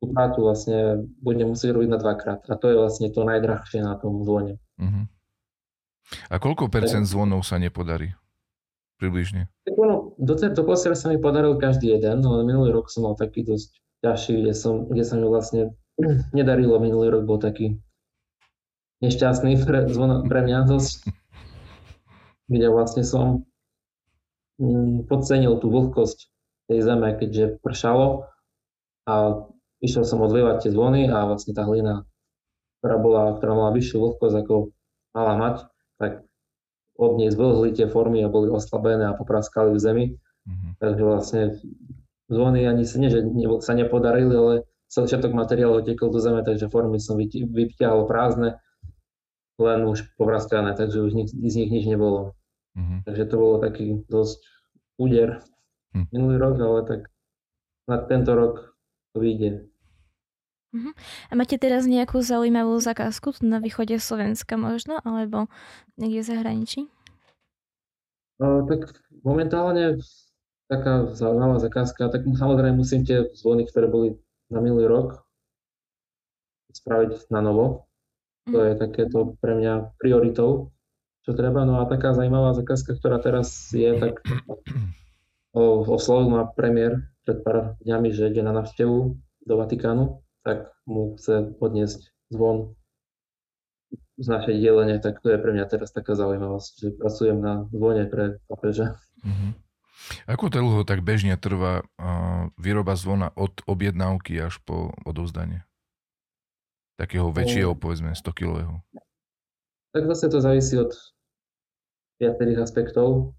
Tú 0.00 0.12
prácu 0.12 0.38
vlastne 0.44 1.08
budem 1.20 1.52
musieť 1.52 1.76
robiť 1.76 1.88
na 1.88 1.98
dvakrát 2.00 2.40
a 2.48 2.54
to 2.56 2.66
je 2.68 2.76
vlastne 2.76 3.08
to 3.08 3.24
najdrahšie 3.24 3.80
na 3.80 3.96
tom 3.96 4.20
zvone. 4.24 4.60
Uh-huh. 4.76 5.04
A 6.28 6.36
koľko 6.36 6.68
percent 6.68 7.08
zvonov 7.08 7.46
sa 7.48 7.56
nepodarí? 7.56 8.12
približne? 9.00 9.48
Tak 9.64 9.74
ono, 9.80 10.12
do, 10.20 10.36
do 10.36 10.62
posiaľ 10.68 10.92
sa 10.92 11.08
mi 11.08 11.16
podaril 11.16 11.56
každý 11.56 11.96
jeden, 11.96 12.20
ale 12.20 12.44
minulý 12.44 12.76
rok 12.76 12.92
som 12.92 13.08
mal 13.08 13.16
taký 13.16 13.48
dosť 13.48 13.72
ťažší, 14.04 14.44
kde, 14.44 14.52
som, 14.52 14.84
kde 14.84 15.04
sa 15.08 15.16
mi 15.16 15.24
vlastne 15.24 15.72
nedarilo. 16.36 16.76
Minulý 16.76 17.08
rok 17.08 17.24
bol 17.24 17.40
taký 17.40 17.80
nešťastný 19.00 19.64
pre, 19.64 19.88
zvon, 19.88 20.28
pre 20.28 20.44
mňa 20.44 20.68
dosť, 20.68 21.08
kde 22.50 22.66
vlastne 22.66 23.06
som 23.06 23.46
mm, 24.58 25.06
podcenil 25.06 25.62
tú 25.62 25.70
vlhkosť 25.70 26.18
tej 26.66 26.82
zeme, 26.82 27.14
keďže 27.14 27.62
pršalo 27.62 28.26
a 29.06 29.46
išiel 29.78 30.02
som 30.02 30.20
odlievať 30.20 30.66
tie 30.66 30.70
zvony 30.74 31.06
a 31.06 31.30
vlastne 31.30 31.54
tá 31.54 31.62
hlina, 31.62 32.04
ktorá, 32.82 32.96
bola, 32.98 33.22
ktorá 33.38 33.52
mala 33.54 33.72
vyššiu 33.72 33.96
vlhkosť 34.02 34.36
ako 34.44 34.74
mala 35.14 35.34
mať, 35.38 35.56
tak 36.02 36.12
od 37.00 37.12
nej 37.16 37.30
zvlhli 37.32 37.72
tie 37.72 37.88
formy 37.88 38.20
a 38.26 38.28
boli 38.28 38.52
oslabené 38.52 39.08
a 39.08 39.16
popraskali 39.16 39.72
v 39.72 39.80
zemi. 39.80 40.06
Mm-hmm. 40.44 40.70
Takže 40.82 41.02
vlastne 41.06 41.42
zvony 42.28 42.66
ani 42.68 42.84
sa, 42.84 42.96
nie, 43.00 43.08
že 43.08 43.24
sa 43.64 43.72
nepodarili, 43.72 44.34
ale 44.34 44.54
celý 44.90 45.06
všetok 45.06 45.32
materiál 45.32 45.80
otekol 45.80 46.10
do 46.10 46.20
zeme, 46.20 46.42
takže 46.42 46.68
formy 46.68 46.98
som 46.98 47.16
vypťahol 47.16 48.04
prázdne, 48.04 48.58
len 49.60 49.80
už 49.86 50.12
povraskané, 50.16 50.74
takže 50.74 50.98
už 51.04 51.10
z 51.30 51.54
nich 51.56 51.70
nič 51.70 51.84
nebolo. 51.86 52.34
Mm-hmm. 52.78 52.98
Takže 53.06 53.24
to 53.26 53.36
bolo 53.36 53.56
taký 53.58 54.02
dosť 54.06 54.38
úder 55.00 55.42
mm. 55.96 56.06
minulý 56.14 56.36
rok, 56.38 56.56
ale 56.60 56.80
tak 56.86 57.00
na 57.90 57.98
tento 58.06 58.32
rok 58.36 58.54
to 59.10 59.18
vyjde. 59.18 59.66
Uh-huh. 60.70 60.94
A 61.26 61.32
máte 61.34 61.58
teraz 61.58 61.82
nejakú 61.82 62.22
zaujímavú 62.22 62.78
zakázku 62.78 63.34
na 63.42 63.58
východe 63.58 63.98
Slovenska 63.98 64.54
možno, 64.54 65.02
alebo 65.02 65.50
niekde 65.98 66.22
v 66.22 66.30
zahraničí? 66.30 66.80
Uh, 68.38 68.62
tak 68.70 68.94
momentálne 69.26 69.98
taká 70.70 71.10
zaujímavá 71.10 71.58
zakázka, 71.58 72.14
tak 72.14 72.22
samozrejme 72.22 72.78
musím 72.78 73.02
tie 73.02 73.26
zvony, 73.34 73.66
ktoré 73.66 73.90
boli 73.90 74.14
na 74.46 74.62
minulý 74.62 74.86
rok, 74.86 75.26
spraviť 76.70 77.34
na 77.34 77.42
novo. 77.42 77.90
To 78.46 78.56
mhm. 78.62 78.66
je 78.70 78.74
takéto 78.78 79.18
pre 79.42 79.58
mňa 79.58 79.98
prioritou, 79.98 80.70
čo 81.24 81.36
treba. 81.36 81.64
No 81.68 81.80
a 81.80 81.88
taká 81.88 82.12
zaujímavá 82.16 82.56
zakázka, 82.56 82.96
ktorá 82.96 83.20
teraz 83.20 83.72
je, 83.72 83.94
tak 83.96 84.20
oslovil 85.56 86.32
ma 86.32 86.48
premiér 86.48 87.08
pred 87.26 87.42
pár 87.44 87.76
dňami, 87.84 88.08
že 88.14 88.30
ide 88.30 88.42
na 88.44 88.54
návštevu 88.54 88.96
do 89.44 89.54
Vatikánu 89.56 90.22
tak 90.40 90.72
mu 90.88 91.16
chce 91.16 91.52
odniesť 91.60 92.00
zvon 92.32 92.72
z 94.20 94.26
našej 94.28 94.56
dielene, 94.60 95.00
tak 95.00 95.20
to 95.24 95.32
je 95.32 95.40
pre 95.40 95.52
mňa 95.56 95.66
teraz 95.68 95.92
taká 95.96 96.12
zaujímavosť, 96.12 96.72
že 96.76 96.88
pracujem 96.96 97.38
na 97.40 97.64
zvone 97.72 98.04
pre 98.08 98.36
papeža. 98.48 99.00
Mm-hmm. 99.24 99.52
Ako 100.28 100.48
dlho 100.48 100.84
tak 100.84 101.04
bežne 101.04 101.36
trvá 101.36 101.84
výroba 102.56 102.96
zvona 102.96 103.32
od 103.36 103.52
objednávky 103.64 104.36
až 104.40 104.60
po 104.64 104.92
odovzdanie? 105.04 105.64
Takého 107.00 107.32
väčšieho, 107.32 107.72
povedzme, 107.76 108.12
100 108.12 108.28
kilového. 108.36 108.84
Tak 109.90 110.06
zase 110.06 110.30
to 110.30 110.38
závisí 110.38 110.78
od 110.78 110.94
viacerých 112.22 112.62
aspektov. 112.62 113.34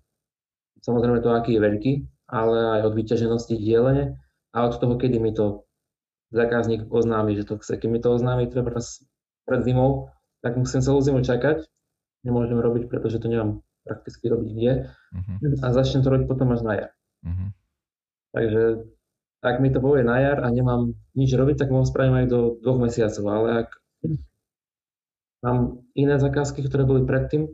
Samozrejme 0.82 1.22
to, 1.22 1.30
aký 1.32 1.56
je 1.56 1.62
veľký, 1.62 1.94
ale 2.28 2.82
aj 2.82 2.92
od 2.92 2.94
vyťaženosti 2.98 3.56
dielene 3.56 4.18
a 4.52 4.58
od 4.68 4.76
toho, 4.76 4.98
kedy 4.98 5.22
mi 5.22 5.32
to 5.32 5.64
zákazník 6.34 6.90
oznámi, 6.90 7.38
že 7.38 7.46
to 7.46 7.60
chce. 7.62 7.78
Keď 7.78 7.90
mi 7.92 8.00
to 8.02 8.12
oznámi 8.12 8.50
treba 8.50 8.74
pred 9.46 9.62
zimou, 9.62 10.10
tak 10.42 10.58
musím 10.58 10.82
celú 10.82 11.00
zimu 11.04 11.22
čakať. 11.22 11.68
Nemôžem 12.26 12.58
robiť, 12.58 12.90
pretože 12.90 13.22
to 13.22 13.30
nemám 13.30 13.62
prakticky 13.86 14.30
robiť 14.30 14.50
kde. 14.50 14.74
Uh-huh. 14.90 15.38
A 15.62 15.68
začnem 15.74 16.02
to 16.02 16.10
robiť 16.10 16.26
potom 16.30 16.54
až 16.54 16.62
na 16.66 16.74
jar. 16.78 16.92
Uh-huh. 17.26 17.50
Takže 18.32 18.64
ak 19.42 19.56
mi 19.58 19.70
to 19.74 19.82
povie 19.82 20.06
na 20.06 20.18
jar 20.22 20.38
a 20.46 20.48
nemám 20.54 20.94
nič 21.18 21.34
robiť, 21.34 21.66
tak 21.66 21.70
ho 21.74 21.82
spravím 21.86 22.26
aj 22.26 22.28
do 22.30 22.40
dvoch 22.62 22.80
mesiacov. 22.82 23.26
Ale 23.26 23.48
ak 23.66 23.70
mám 25.42 25.82
iné 25.98 26.16
zakázky, 26.22 26.62
ktoré 26.66 26.86
boli 26.86 27.04
predtým, 27.06 27.50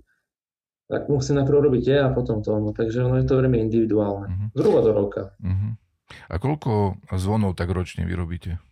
tak 0.87 1.11
musím 1.11 1.43
najprv 1.43 1.67
robiť 1.67 1.81
tie 1.83 1.97
a 1.99 2.09
potom 2.15 2.39
to. 2.39 2.55
No, 2.55 2.71
takže 2.71 3.03
ono 3.03 3.19
je 3.19 3.27
to 3.27 3.39
veľmi 3.43 3.59
individuálne. 3.59 4.27
Uh-huh. 4.31 4.47
Zhruba 4.55 4.79
do 4.83 4.91
roka. 4.95 5.23
Uh-huh. 5.43 5.75
A 6.31 6.35
koľko 6.39 6.95
zvonov 7.19 7.59
tak 7.59 7.67
ročne 7.75 8.07
vyrobíte? 8.07 8.63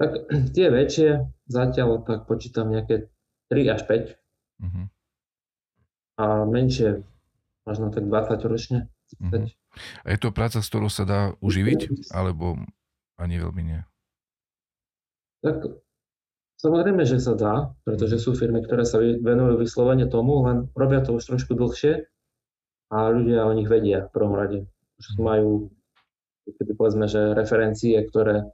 Tak 0.00 0.10
tie 0.56 0.66
väčšie 0.72 1.08
zatiaľ 1.52 2.00
tak 2.08 2.24
počítam 2.24 2.72
nejaké 2.72 3.12
3 3.52 3.76
až 3.76 3.80
5. 3.84 4.16
Uh-huh. 4.64 4.64
Mhm. 4.64 4.82
A 6.20 6.44
menšie 6.44 7.00
možno 7.64 7.88
tak 7.92 8.04
20 8.08 8.40
ročne. 8.48 8.78
Uh-huh. 9.20 9.48
A 10.04 10.06
je 10.12 10.18
to 10.20 10.32
práca, 10.32 10.64
s 10.64 10.68
ktorou 10.68 10.88
sa 10.88 11.04
dá 11.04 11.20
uživiť? 11.44 12.12
Alebo 12.12 12.56
ani 13.20 13.36
veľmi 13.36 13.62
nie? 13.64 13.80
Tak 15.44 15.64
samozrejme, 16.60 17.02
že 17.08 17.18
sa 17.18 17.34
dá, 17.34 17.72
pretože 17.82 18.20
mhm. 18.20 18.22
sú 18.22 18.30
firmy, 18.36 18.60
ktoré 18.60 18.84
sa 18.84 19.00
venujú 19.00 19.56
vyslovene 19.58 20.06
tomu, 20.06 20.44
len 20.44 20.68
robia 20.76 21.00
to 21.00 21.16
už 21.16 21.24
trošku 21.24 21.56
dlhšie 21.56 22.04
a 22.90 22.96
ľudia 23.08 23.48
o 23.48 23.52
nich 23.56 23.70
vedia 23.70 24.06
v 24.06 24.12
prvom 24.12 24.34
rade. 24.36 24.58
Už 25.00 25.16
majú, 25.16 25.72
keby 26.44 26.72
povedzme, 26.76 27.06
že 27.08 27.32
referencie, 27.32 27.96
ktoré 28.04 28.50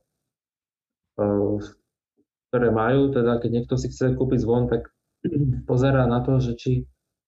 Eh, 1.16 1.58
ktoré 2.52 2.68
majú, 2.68 3.08
teda 3.08 3.40
keď 3.40 3.50
niekto 3.50 3.74
si 3.80 3.88
chce 3.88 4.12
kúpiť 4.14 4.38
zvon, 4.44 4.68
tak 4.68 4.92
pozerá 5.70 6.04
na 6.04 6.20
to, 6.20 6.38
že 6.44 6.52
či, 6.60 6.72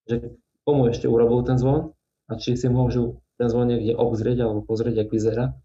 že 0.04 0.36
komu 0.68 0.92
ešte 0.92 1.08
urobil 1.08 1.40
ten 1.48 1.56
zvon 1.56 1.96
a 2.28 2.36
či 2.36 2.54
si 2.54 2.68
môžu 2.68 3.24
ten 3.40 3.48
zvon 3.48 3.72
niekde 3.72 3.96
obzrieť 3.96 4.44
alebo 4.44 4.60
pozrieť, 4.60 5.08
ak 5.08 5.12
vyzerá. 5.12 5.56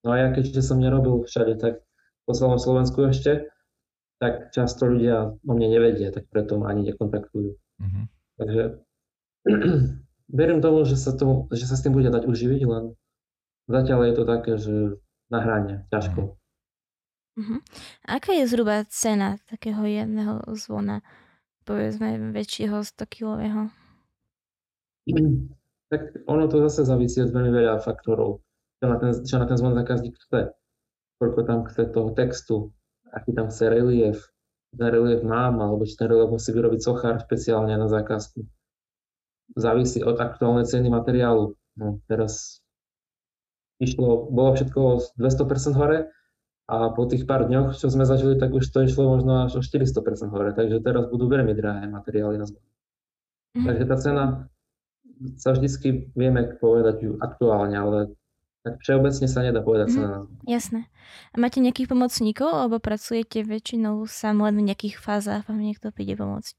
No 0.00 0.16
a 0.16 0.16
ja 0.16 0.28
keďže 0.32 0.64
som 0.64 0.80
nerobil 0.80 1.28
všade, 1.28 1.60
tak 1.60 1.84
po 2.24 2.32
celom 2.32 2.56
Slovensku 2.56 3.12
ešte, 3.12 3.52
tak 4.20 4.52
často 4.52 4.84
ľudia 4.84 5.32
o 5.32 5.52
mne 5.56 5.68
nevedia, 5.72 6.12
tak 6.12 6.28
preto 6.28 6.60
ma 6.60 6.68
ani 6.68 6.92
nekontaktujú. 6.92 7.56
Mm-hmm. 7.56 8.04
Takže 8.36 8.62
verím 10.38 10.60
tomu, 10.60 10.84
že 10.84 11.00
sa, 11.00 11.16
to, 11.16 11.48
že 11.56 11.64
sa 11.64 11.80
s 11.80 11.82
tým 11.82 11.96
bude 11.96 12.12
dať 12.12 12.28
uživiť, 12.28 12.62
len 12.68 12.92
zatiaľ 13.64 14.12
je 14.12 14.14
to 14.14 14.24
také, 14.28 14.52
že 14.60 14.74
na 15.32 15.40
hrane, 15.40 15.88
ťažko. 15.88 16.20
Mm-hmm. 16.20 16.38
Uh-huh. 17.40 17.60
Aká 18.04 18.36
je 18.36 18.44
zhruba 18.44 18.84
cena 18.92 19.40
takého 19.48 19.80
jedného 19.88 20.44
zvona, 20.52 21.00
povedzme 21.64 22.20
väčšieho 22.36 22.84
100-kilového? 22.84 23.72
Tak 25.90 26.22
ono 26.30 26.46
to 26.46 26.62
zase 26.70 26.86
závisí 26.86 27.18
od 27.18 27.34
veľmi 27.34 27.50
veľa 27.50 27.82
faktorov, 27.82 28.46
čo 28.78 28.86
na 28.86 28.94
ten, 29.02 29.10
čo 29.10 29.42
na 29.42 29.46
ten 29.50 29.58
zvon 29.58 29.74
zákazník 29.74 30.14
chce. 30.14 30.54
koľko 31.18 31.40
tam 31.42 31.66
chce 31.66 31.82
toho 31.90 32.14
textu, 32.14 32.70
aký 33.12 33.30
tam 33.34 33.50
chce 33.50 33.66
relief, 33.70 34.18
ten 34.74 34.88
relief 34.90 35.26
mám, 35.26 35.58
alebo 35.58 35.82
či 35.82 35.98
ten 35.98 36.06
relief 36.06 36.30
musí 36.30 36.54
vyrobiť 36.54 36.80
sochár 36.80 37.18
špeciálne 37.18 37.74
na 37.74 37.90
zákazku. 37.90 38.46
Závisí 39.58 39.98
od 40.06 40.14
aktuálnej 40.14 40.66
ceny 40.66 40.86
materiálu. 40.86 41.58
No, 41.74 41.98
teraz 42.06 42.62
išlo, 43.82 44.30
bolo 44.30 44.54
všetko 44.54 45.16
200% 45.18 45.74
hore 45.74 46.12
a 46.70 46.94
po 46.94 47.02
tých 47.10 47.26
pár 47.26 47.50
dňoch, 47.50 47.74
čo 47.74 47.90
sme 47.90 48.06
zažili, 48.06 48.38
tak 48.38 48.54
už 48.54 48.62
to 48.70 48.86
išlo 48.86 49.18
možno 49.18 49.50
až 49.50 49.58
o 49.58 49.62
400% 49.64 50.30
hore, 50.30 50.54
takže 50.54 50.78
teraz 50.84 51.10
budú 51.10 51.26
veľmi 51.26 51.50
drahé 51.56 51.90
materiály 51.90 52.38
na 52.38 52.46
zbor. 52.46 52.62
Takže 53.58 53.84
tá 53.90 53.96
cena 53.98 54.24
sa 55.34 55.50
vždycky 55.50 56.14
vieme 56.14 56.46
povedať 56.62 56.96
ju 57.02 57.10
aktuálne, 57.18 57.74
ale 57.74 57.98
tak 58.60 58.76
všeobecne 58.84 59.26
sa 59.26 59.40
nedá 59.40 59.64
povedať 59.64 59.88
mm, 59.88 59.94
cena. 59.96 60.18
Jasné. 60.44 60.80
A 61.32 61.36
máte 61.40 61.64
nejakých 61.64 61.88
pomocníkov, 61.88 62.52
alebo 62.52 62.76
pracujete 62.76 63.40
väčšinou 63.40 64.04
sám 64.04 64.44
len 64.44 64.60
v 64.60 64.66
nejakých 64.68 65.00
fázach, 65.00 65.48
vám 65.48 65.64
niekto 65.64 65.88
príde 65.88 66.20
pomôcť? 66.20 66.52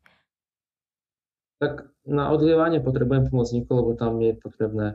Tak 1.62 1.94
na 2.10 2.34
odlievanie 2.34 2.82
potrebujem 2.82 3.30
pomocníkov, 3.30 3.86
lebo 3.86 3.92
tam 3.94 4.18
je 4.18 4.34
potrebné 4.34 4.88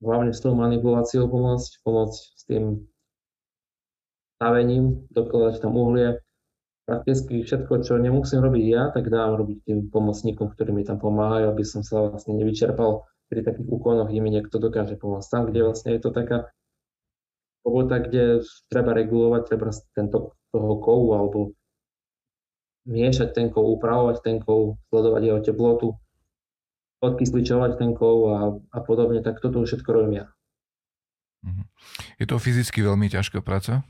hlavne 0.00 0.32
s 0.32 0.40
tou 0.40 0.56
manipuláciou 0.56 1.28
pomôcť, 1.28 1.84
pomôcť 1.84 2.20
s 2.32 2.42
tým 2.48 2.88
stavením, 4.40 5.04
dokladať 5.12 5.60
tam 5.60 5.76
uhlie. 5.76 6.20
Prakticky 6.84 7.44
všetko, 7.44 7.80
čo 7.84 7.96
nemusím 7.96 8.44
robiť 8.44 8.64
ja, 8.68 8.92
tak 8.92 9.08
dám 9.08 9.40
robiť 9.40 9.68
tým 9.68 9.78
pomocníkom, 9.88 10.52
ktorí 10.52 10.72
mi 10.72 10.84
tam 10.84 11.00
pomáhajú, 11.00 11.48
aby 11.48 11.64
som 11.64 11.80
sa 11.80 12.12
vlastne 12.12 12.36
nevyčerpal 12.36 13.04
pri 13.28 13.40
takých 13.42 13.68
úkonoch, 13.68 14.08
kde 14.12 14.20
mi 14.20 14.30
niekto 14.30 14.60
dokáže 14.60 15.00
pomôcť. 15.00 15.28
Tam, 15.30 15.42
kde 15.48 15.60
vlastne 15.64 15.96
je 15.96 16.00
to 16.02 16.10
taká 16.12 16.52
robota, 17.64 17.98
kde 17.98 18.44
treba 18.68 18.92
regulovať 18.92 19.42
treba 19.48 19.72
tento, 19.96 20.36
toho 20.52 20.72
kovu 20.78 21.08
alebo 21.16 21.38
miešať 22.84 23.32
ten 23.32 23.48
kov, 23.48 23.80
upravovať 23.80 24.16
ten 24.20 24.36
kov, 24.44 24.76
sledovať 24.92 25.22
jeho 25.24 25.40
teplotu, 25.40 25.88
odkysličovať 27.00 27.80
ten 27.80 27.96
kov 27.96 28.16
a, 28.28 28.38
a 28.60 28.78
podobne, 28.84 29.24
tak 29.24 29.40
toto 29.40 29.64
všetko 29.64 29.88
robím 29.88 30.24
ja. 30.24 30.26
Mhm. 31.44 31.64
Je 32.20 32.26
to 32.28 32.36
fyzicky 32.36 32.84
veľmi 32.84 33.08
ťažká 33.08 33.40
práca? 33.40 33.84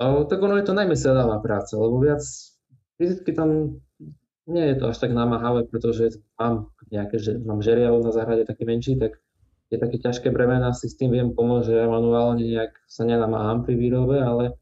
O, 0.00 0.24
tak 0.24 0.40
ono 0.40 0.56
je 0.56 0.64
to 0.64 0.72
najmä 0.72 0.96
sedáva 0.96 1.40
práca, 1.44 1.76
lebo 1.76 2.00
viac 2.00 2.24
fyzicky 2.96 3.36
tam 3.36 3.80
nie 4.46 4.64
je 4.72 4.76
to 4.80 4.84
až 4.88 4.96
tak 4.98 5.12
namáhavé, 5.12 5.68
pretože 5.68 6.20
mám 6.40 6.72
nejaké, 6.88 7.20
že 7.20 7.36
mám 7.38 7.60
žeriav 7.60 8.00
na 8.00 8.12
záhrade 8.14 8.48
taký 8.48 8.64
menší, 8.64 8.96
tak 8.96 9.20
je 9.70 9.78
také 9.78 10.02
ťažké 10.02 10.34
bremena, 10.34 10.74
si 10.74 10.90
s 10.90 10.98
tým 10.98 11.14
viem 11.14 11.30
pomôcť, 11.30 11.66
že 11.70 11.74
ja 11.78 11.86
manuálne 11.86 12.42
nejak 12.42 12.74
sa 12.90 13.06
nenamáham 13.06 13.62
pri 13.62 13.78
výrobe, 13.78 14.18
ale 14.18 14.58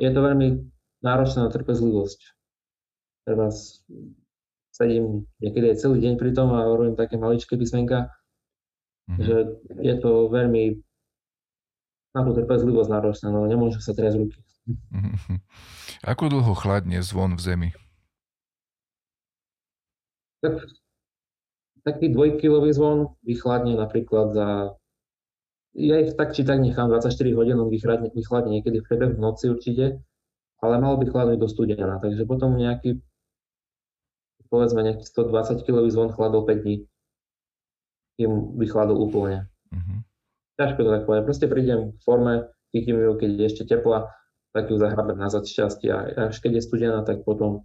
je 0.00 0.08
to 0.08 0.20
veľmi 0.24 0.64
náročné 1.04 1.44
na 1.44 1.50
trpezlivosť. 1.52 2.20
Teraz 3.28 3.84
sedím 4.72 5.28
niekedy 5.44 5.76
aj 5.76 5.84
celý 5.84 6.00
deň 6.00 6.14
pri 6.16 6.32
tom 6.32 6.56
a 6.56 6.64
robím 6.64 6.96
také 6.96 7.20
maličké 7.20 7.60
písmenka, 7.60 8.08
mm-hmm. 9.12 9.20
že 9.20 9.36
je 9.84 9.94
to 10.00 10.32
veľmi 10.32 10.80
na 12.16 12.20
tú 12.24 12.32
trpezlivosť 12.32 12.88
náročné, 12.88 13.28
no 13.28 13.44
nemôžu 13.44 13.84
sa 13.84 13.92
teraz 13.92 14.16
ruky. 14.16 14.40
Mm-hmm. 14.64 15.38
Ako 16.08 16.32
dlho 16.32 16.56
chladne 16.56 17.04
zvon 17.04 17.36
v 17.36 17.40
zemi? 17.44 17.68
Tak 20.42 20.54
taký 21.86 22.10
dvojkilový 22.10 22.70
zvon 22.74 23.14
vychladne 23.22 23.78
napríklad 23.78 24.34
za 24.34 24.48
ja 25.72 25.96
ich 26.04 26.12
tak 26.20 26.36
či 26.36 26.44
tak 26.44 26.60
nechám 26.60 26.92
24 26.92 27.16
hodín, 27.32 27.56
on 27.56 27.72
vychladne, 27.72 28.12
vychladne 28.12 28.60
niekedy 28.60 28.84
v 28.84 28.86
priebehu 28.86 29.16
noci 29.16 29.48
určite, 29.48 30.04
ale 30.60 30.74
mal 30.76 31.00
by 31.00 31.08
chladnúť 31.08 31.40
do 31.40 31.48
studena, 31.48 31.96
takže 31.96 32.28
potom 32.28 32.60
nejaký 32.60 33.00
povedzme 34.52 34.84
nejaký 34.84 35.08
120 35.08 35.64
kg 35.64 35.88
zvon 35.88 36.12
chladol 36.12 36.44
5 36.44 36.60
dní, 36.60 36.76
kým 38.20 38.60
vychladol 38.60 39.00
úplne. 39.00 39.48
Uh-huh. 39.72 40.04
Ťažko 40.60 40.84
to 40.84 40.90
tak 40.92 41.04
povedať, 41.08 41.24
proste 41.24 41.46
prídem 41.48 41.96
v 41.96 42.00
forme, 42.04 42.34
chytím 42.76 43.00
ju, 43.00 43.16
keď 43.16 43.30
je 43.32 43.46
ešte 43.48 43.64
teplá, 43.64 44.12
tak 44.52 44.68
ju 44.68 44.76
zahrabem 44.76 45.16
nazad 45.16 45.48
šťastie 45.48 45.88
a 45.88 46.28
až 46.28 46.36
keď 46.36 46.60
je 46.60 46.66
studená, 46.68 47.00
tak 47.00 47.24
potom 47.24 47.64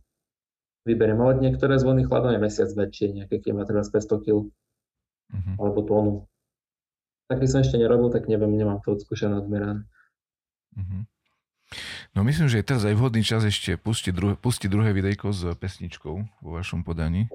vyberiem. 0.87 1.19
Ale 1.19 1.43
niektoré 1.43 1.75
zvony 1.75 2.07
chladom 2.07 2.31
je 2.31 2.39
mesiac 2.39 2.71
väčšie, 2.71 3.19
nejaké 3.19 3.43
keď 3.43 3.51
má 3.51 3.63
teraz 3.67 3.91
500 3.91 4.23
kg 4.23 4.47
uh-huh. 4.47 5.55
alebo 5.59 5.79
tónu. 5.83 6.13
Taký 7.27 7.45
som 7.51 7.59
ešte 7.59 7.75
nerobil, 7.75 8.07
tak 8.07 8.31
neviem, 8.31 8.55
nemám 8.55 8.79
to 8.79 8.95
odskúšané 8.95 9.43
odmerané. 9.43 9.83
Uh-huh. 10.71 11.03
No 12.15 12.23
myslím, 12.23 12.47
že 12.47 12.63
je 12.63 12.69
teraz 12.71 12.87
aj 12.87 12.95
vhodný 12.95 13.21
čas 13.21 13.43
ešte 13.43 13.75
pustiť 13.75 14.15
druhé, 14.15 14.33
pustiť 14.39 14.71
druhé 14.71 14.95
videjko 14.95 15.35
s 15.35 15.51
pesničkou 15.59 16.15
vo 16.15 16.49
vašom 16.55 16.87
podaní. 16.87 17.27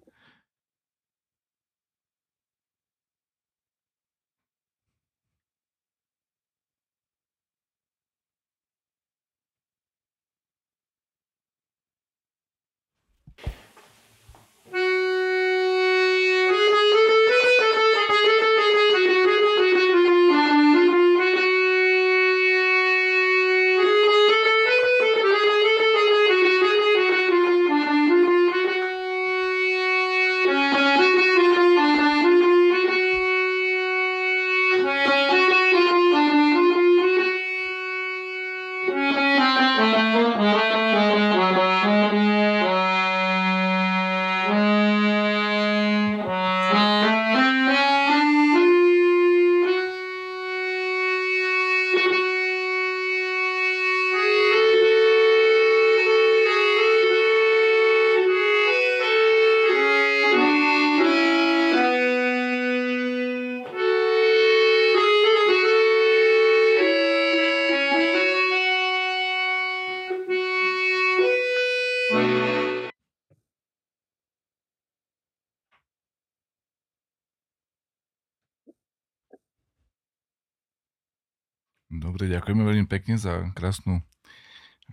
Dobre, 82.13 82.29
ďakujeme 82.29 82.69
veľmi 82.69 82.87
pekne 82.93 83.17
za 83.17 83.41
krásnu 83.57 84.05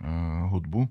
uh, 0.00 0.48
hudbu. 0.48 0.88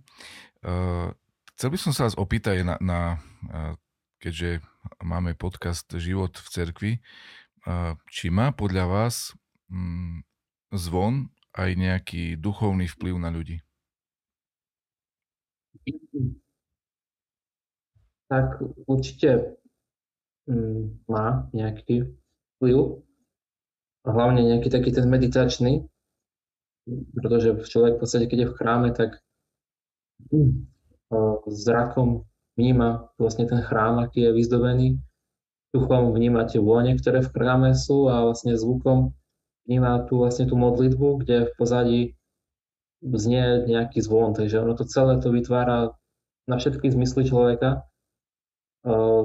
Uh, 0.61 1.09
chcel 1.57 1.73
by 1.73 1.77
som 1.81 1.89
sa 1.89 2.05
vás 2.05 2.13
opýtať 2.13 2.61
na, 2.61 2.77
na 2.77 3.17
uh, 3.49 3.73
keďže 4.21 4.61
máme 5.01 5.33
podcast 5.33 5.89
Život 5.89 6.37
v 6.37 6.47
cerkvi, 6.53 6.91
uh, 7.65 7.97
či 8.13 8.29
má 8.29 8.53
podľa 8.53 8.85
vás 8.85 9.33
um, 9.73 10.21
zvon 10.69 11.33
aj 11.57 11.73
nejaký 11.73 12.37
duchovný 12.37 12.85
vplyv 12.85 13.17
na 13.17 13.33
ľudí? 13.33 13.65
Tak 18.29 18.61
určite 18.85 19.57
um, 20.45 20.93
má 21.09 21.49
nejaký 21.57 22.05
vplyv. 22.61 23.01
Hlavne 24.05 24.45
nejaký 24.45 24.69
taký 24.69 24.93
ten 24.93 25.09
meditačný, 25.09 25.89
pretože 26.87 27.55
človek 27.69 27.97
v 27.97 28.01
podstate, 28.01 28.25
keď 28.27 28.37
je 28.39 28.49
v 28.49 28.57
chráme, 28.57 28.89
tak 28.95 29.19
hm, 30.31 30.67
zrakom 31.49 32.29
vníma 32.59 33.09
vlastne 33.17 33.47
ten 33.47 33.63
chrám, 33.63 34.03
aký 34.03 34.29
je 34.29 34.31
vyzdobený. 34.35 34.87
Duchom 35.69 36.11
vníma 36.11 36.49
tie 36.49 36.57
vône, 36.57 36.97
ktoré 36.97 37.21
v 37.21 37.29
chráme 37.29 37.77
sú 37.77 38.09
a 38.09 38.25
vlastne 38.25 38.57
zvukom 38.57 39.13
vníma 39.69 40.09
tu 40.09 40.17
vlastne 40.17 40.49
tú 40.49 40.57
modlitbu, 40.57 41.21
kde 41.21 41.37
v 41.45 41.53
pozadí 41.53 42.01
znie 43.05 43.69
nejaký 43.69 44.01
zvon. 44.01 44.33
Takže 44.33 44.65
ono 44.65 44.73
to 44.73 44.89
celé 44.89 45.21
to 45.21 45.29
vytvára 45.29 45.93
na 46.49 46.57
všetky 46.57 46.89
zmysly 46.89 47.29
človeka. 47.29 47.85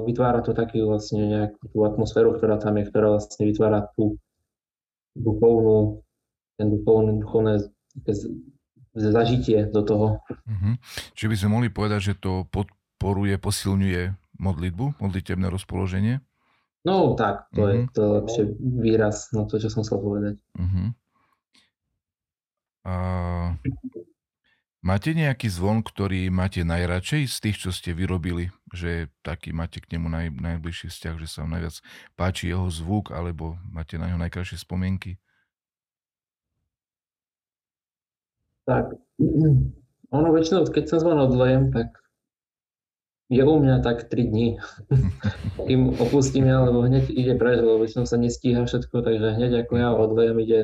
Vytvára 0.05 0.45
to 0.45 0.53
taký 0.53 0.85
vlastne 0.85 1.25
nejakú 1.25 1.65
tú 1.73 1.81
atmosféru, 1.81 2.37
ktorá 2.37 2.61
tam 2.61 2.77
je, 2.77 2.85
ktorá 2.85 3.17
vlastne 3.17 3.49
vytvára 3.49 3.89
tú 3.97 4.21
duchovnú 5.17 6.04
ten 6.55 6.67
duchovný, 6.71 7.19
duchovné 7.19 7.67
zažitie 8.95 9.67
do 9.69 9.81
toho. 9.83 10.07
Uh-huh. 10.31 10.73
Čiže 11.13 11.29
by 11.31 11.35
sme 11.35 11.49
mohli 11.51 11.69
povedať, 11.69 12.11
že 12.11 12.13
to 12.15 12.47
podporuje, 12.47 13.35
posilňuje 13.35 14.15
modlitbu, 14.39 14.99
modlitebné 15.03 15.47
rozpoloženie? 15.51 16.23
No 16.85 17.17
tak, 17.17 17.49
to 17.51 17.65
uh-huh. 17.65 17.71
je 17.71 17.77
mhm. 17.81 17.87
to 17.91 18.01
lepšie 18.21 18.43
výraz 18.61 19.15
na 19.33 19.43
to, 19.49 19.59
čo 19.59 19.67
som 19.67 19.83
chcel 19.83 19.99
povedať. 19.99 20.35
Uh-huh. 20.55 20.93
A... 22.85 22.93
Máte 24.85 25.17
nejaký 25.17 25.49
zvon, 25.49 25.81
ktorý 25.81 26.29
máte 26.29 26.61
najradšej 26.61 27.25
z 27.25 27.37
tých, 27.41 27.57
čo 27.57 27.73
ste 27.73 27.97
vyrobili? 27.97 28.53
Že 28.69 29.09
taký 29.25 29.49
máte 29.49 29.81
k 29.81 29.97
nemu 29.97 30.05
naj, 30.13 30.27
najbližší 30.37 30.93
vzťah, 30.93 31.15
že 31.17 31.25
sa 31.25 31.41
vám 31.41 31.57
najviac 31.57 31.81
páči 32.13 32.53
jeho 32.53 32.69
zvuk, 32.69 33.09
alebo 33.09 33.57
máte 33.65 33.97
na 33.97 34.13
ňo 34.13 34.21
najkrajšie 34.21 34.61
spomienky? 34.61 35.17
Tak, 38.65 38.97
ono 40.17 40.29
väčšinou, 40.33 40.65
keď 40.69 40.85
sa 40.89 40.97
zvon 41.01 41.21
odlejem, 41.21 41.69
tak 41.69 41.95
je 43.29 43.41
u 43.41 43.55
mňa 43.57 43.81
tak 43.81 44.05
3 44.09 44.29
dní, 44.29 44.47
kým 45.65 45.81
opustím 46.03 46.45
ja, 46.45 46.61
lebo 46.61 46.85
hneď 46.85 47.09
ide 47.09 47.33
preč, 47.37 47.61
lebo 47.61 47.81
väčšinou 47.81 48.05
sa 48.05 48.21
nestíha 48.21 48.65
všetko, 48.65 49.01
takže 49.01 49.37
hneď 49.37 49.65
ako 49.65 49.73
ja 49.77 49.89
odlejem 49.93 50.37
ide 50.41 50.59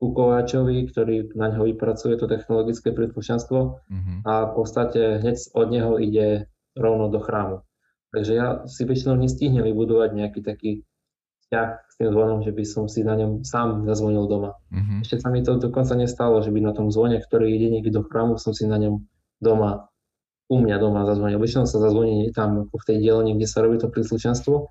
ku 0.00 0.16
Kováčovi, 0.16 0.88
ktorý 0.88 1.36
na 1.36 1.52
ňo 1.52 1.68
vypracuje 1.68 2.16
to 2.16 2.24
technologické 2.24 2.88
príslušenstvo 2.96 3.58
mm-hmm. 3.84 4.16
a 4.24 4.48
v 4.48 4.52
podstate 4.56 5.20
hneď 5.20 5.36
od 5.52 5.66
neho 5.68 5.92
ide 6.00 6.48
rovno 6.72 7.12
do 7.12 7.20
chrámu. 7.20 7.60
Takže 8.10 8.32
ja 8.32 8.48
si 8.66 8.88
väčšinou 8.88 9.20
nestihnem 9.20 9.62
vybudovať 9.62 10.10
nejaký 10.16 10.40
taký 10.40 10.88
vzťah 11.50 11.68
s 11.90 11.94
tým 11.98 12.08
zvonom, 12.14 12.46
že 12.46 12.54
by 12.54 12.62
som 12.62 12.86
si 12.86 13.02
na 13.02 13.18
ňom 13.18 13.42
sám 13.42 13.82
zazvonil 13.90 14.30
doma. 14.30 14.54
Mm-hmm. 14.70 15.02
Ešte 15.02 15.18
sa 15.18 15.34
mi 15.34 15.42
to 15.42 15.58
dokonca 15.58 15.98
nestalo, 15.98 16.38
že 16.46 16.54
by 16.54 16.62
na 16.62 16.70
tom 16.70 16.94
zvone, 16.94 17.18
ktorý 17.18 17.50
ide 17.50 17.74
niekde 17.74 17.90
do 17.90 18.06
chrámu, 18.06 18.38
som 18.38 18.54
si 18.54 18.70
na 18.70 18.78
ňom 18.78 19.02
doma, 19.42 19.90
u 20.46 20.62
mňa 20.62 20.76
doma 20.78 21.02
zazvonil. 21.10 21.42
Väčšinou 21.42 21.66
sa 21.66 21.82
zazvoní 21.82 22.30
tam 22.30 22.70
v 22.70 22.84
tej 22.86 23.02
dielni, 23.02 23.34
kde 23.34 23.50
sa 23.50 23.66
robí 23.66 23.82
to 23.82 23.90
príslušenstvo. 23.90 24.70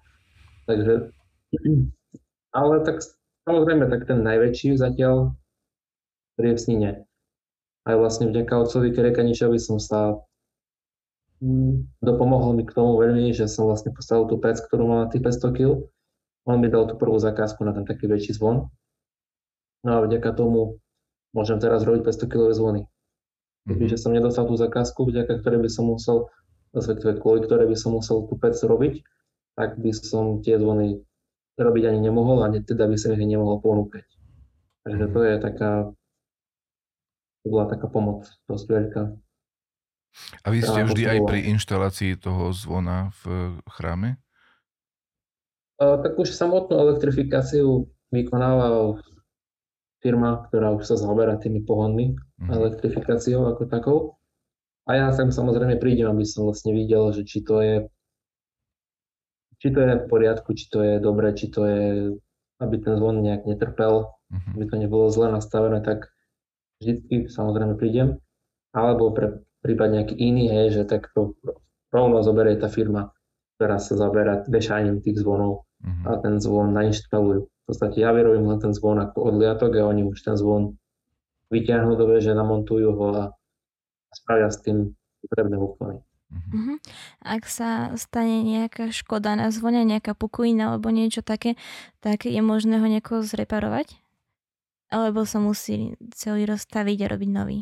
Takže, 0.71 1.11
ale 2.59 2.75
tak 2.87 3.03
Samozrejme, 3.49 3.89
tak 3.89 4.05
ten 4.05 4.21
najväčší 4.21 4.77
zatiaľ, 4.77 5.33
je 6.37 6.53
v 6.53 6.61
Snine. 6.61 6.91
Aj 7.81 7.97
vlastne 7.97 8.29
vďaka 8.29 8.53
otcovi 8.61 8.93
Kerekaničovi 8.93 9.57
som 9.57 9.81
sa 9.81 10.21
mm, 11.41 11.99
dopomohol 12.05 12.53
mi 12.53 12.63
k 12.63 12.77
tomu 12.77 13.01
veľmi, 13.01 13.33
že 13.33 13.49
som 13.49 13.65
vlastne 13.65 13.89
postavil 13.89 14.29
tú 14.29 14.37
pec, 14.37 14.61
ktorú 14.61 14.85
mal 14.85 14.99
na 15.03 15.09
tých 15.09 15.25
500 15.25 15.57
kg. 15.57 15.69
On 16.49 16.57
mi 16.57 16.65
dal 16.65 16.89
tú 16.89 16.97
prvú 16.97 17.21
zakázku 17.21 17.61
na 17.61 17.77
ten 17.77 17.85
taký 17.85 18.09
väčší 18.09 18.33
zvon. 18.33 18.73
No 19.85 19.89
a 19.93 19.99
vďaka 20.01 20.33
tomu 20.33 20.81
môžem 21.29 21.61
teraz 21.61 21.85
robiť 21.85 22.01
500 22.09 22.25
kg 22.25 22.49
zvony. 22.57 22.81
Kebyže 23.69 23.97
mhm. 23.97 24.01
som 24.01 24.11
nedostal 24.17 24.45
tú 24.49 24.57
zakázku, 24.57 25.05
vďaka 25.05 25.45
ktorej 25.45 25.61
by 25.61 25.69
som 25.69 25.85
musel, 25.93 26.33
respektíve 26.73 27.21
kvôli 27.21 27.45
ktorej 27.45 27.69
by 27.69 27.77
som 27.77 27.93
musel 27.93 28.25
tú 28.25 28.33
pec 28.41 28.57
robiť, 28.57 29.05
tak 29.53 29.77
by 29.77 29.91
som 29.93 30.41
tie 30.41 30.57
zvony 30.57 31.05
robiť 31.59 31.83
ani 31.91 31.99
nemohol 32.01 32.41
a 32.41 32.49
teda 32.49 32.89
by 32.89 32.97
som 32.97 33.13
ich 33.13 33.21
nemohol 33.21 33.61
ponúkať. 33.61 34.07
Takže 34.87 35.05
to 35.11 35.19
je 35.21 35.35
taká, 35.37 35.71
to 37.43 37.47
bola 37.51 37.67
taká 37.67 37.85
pomoc 37.91 38.25
dosť 38.47 38.65
veľká. 38.65 39.03
A 40.41 40.47
vy 40.49 40.65
ste 40.65 40.81
vždy 40.87 41.03
aj 41.05 41.19
pri 41.29 41.39
inštalácii 41.53 42.17
toho 42.17 42.49
zvona 42.55 43.13
v 43.21 43.53
chráme? 43.69 44.17
Tak 45.79 46.19
už 46.19 46.35
samotnú 46.35 46.75
elektrifikáciu 46.75 47.87
vykonáva 48.11 48.99
firma, 50.03 50.43
ktorá 50.47 50.75
už 50.75 50.83
sa 50.83 50.95
zaoberá 50.99 51.39
tými 51.39 51.63
pohonmi, 51.63 52.15
mm. 52.15 52.51
elektrifikáciou 52.51 53.47
ako 53.47 53.63
takou. 53.67 53.97
A 54.87 54.99
ja 54.99 55.07
tam 55.15 55.31
samozrejme 55.31 55.79
prídem, 55.79 56.11
aby 56.11 56.27
som 56.27 56.47
vlastne 56.47 56.75
videl, 56.75 57.15
že 57.15 57.23
či 57.23 57.45
to 57.45 57.63
je 57.63 57.75
či 59.59 59.75
to 59.75 59.83
je 59.83 59.99
v 59.99 60.07
poriadku, 60.07 60.55
či 60.55 60.71
to 60.71 60.79
je 60.79 60.93
dobre, 61.03 61.35
či 61.35 61.51
to 61.51 61.67
je, 61.67 62.15
aby 62.63 62.75
ten 62.79 62.95
zvon 62.95 63.19
nejak 63.19 63.43
netrpel, 63.43 64.07
uh-huh. 64.07 64.51
aby 64.55 64.63
to 64.71 64.75
nebolo 64.79 65.11
zle 65.11 65.27
nastavené, 65.27 65.83
tak 65.83 66.07
vždy 66.79 67.27
samozrejme 67.27 67.75
prídem. 67.75 68.23
Alebo 68.71 69.11
pre 69.11 69.43
prípad 69.59 69.99
nejaký 69.99 70.15
iný, 70.15 70.47
hej, 70.47 70.79
že 70.79 70.83
tak 70.87 71.11
to 71.11 71.35
rovno 71.91 72.23
zoberie 72.23 72.55
tá 72.55 72.71
firma, 72.71 73.11
ktorá 73.59 73.83
sa 73.83 73.99
zaberá 73.99 74.47
vešaním 74.47 75.03
tých 75.03 75.19
zvonov 75.19 75.67
uh-huh. 75.83 76.05
a 76.09 76.11
ten 76.19 76.39
zvon 76.39 76.75
nainštalujú. 76.75 77.47
V 77.47 77.63
podstate 77.67 78.01
ja 78.01 78.11
vyrobím 78.11 78.49
len 78.49 78.59
ten 78.59 78.73
zvon 78.73 78.97
ako 78.99 79.33
odliatok 79.33 79.77
a 79.77 79.87
oni 79.87 80.07
už 80.07 80.19
ten 80.25 80.35
zvon 80.35 80.75
vyťahnú 81.49 81.97
do 81.97 82.05
veže, 82.09 82.33
namontujú 82.33 82.89
ho 82.93 83.07
a 83.13 83.23
spravia 84.13 84.49
s 84.49 84.61
tým 84.61 84.93
potrebné 85.21 85.57
úkony. 85.57 86.01
Uh-huh. 86.29 86.77
Ak 87.25 87.49
sa 87.49 87.89
stane 87.97 88.45
nejaká 88.45 88.93
škoda 88.93 89.33
na 89.33 89.49
zvone, 89.49 89.81
nejaká 89.81 90.13
puklina 90.13 90.73
alebo 90.73 90.93
niečo 90.93 91.25
také, 91.25 91.57
tak 92.05 92.29
je 92.29 92.37
možné 92.37 92.77
ho 92.77 92.85
nejako 92.85 93.25
zreparovať? 93.25 93.97
Alebo 94.93 95.25
sa 95.25 95.41
musí 95.41 95.97
celý 96.13 96.45
rozstaviť 96.49 96.97
a 97.05 97.11
robiť 97.13 97.29
nový? 97.29 97.59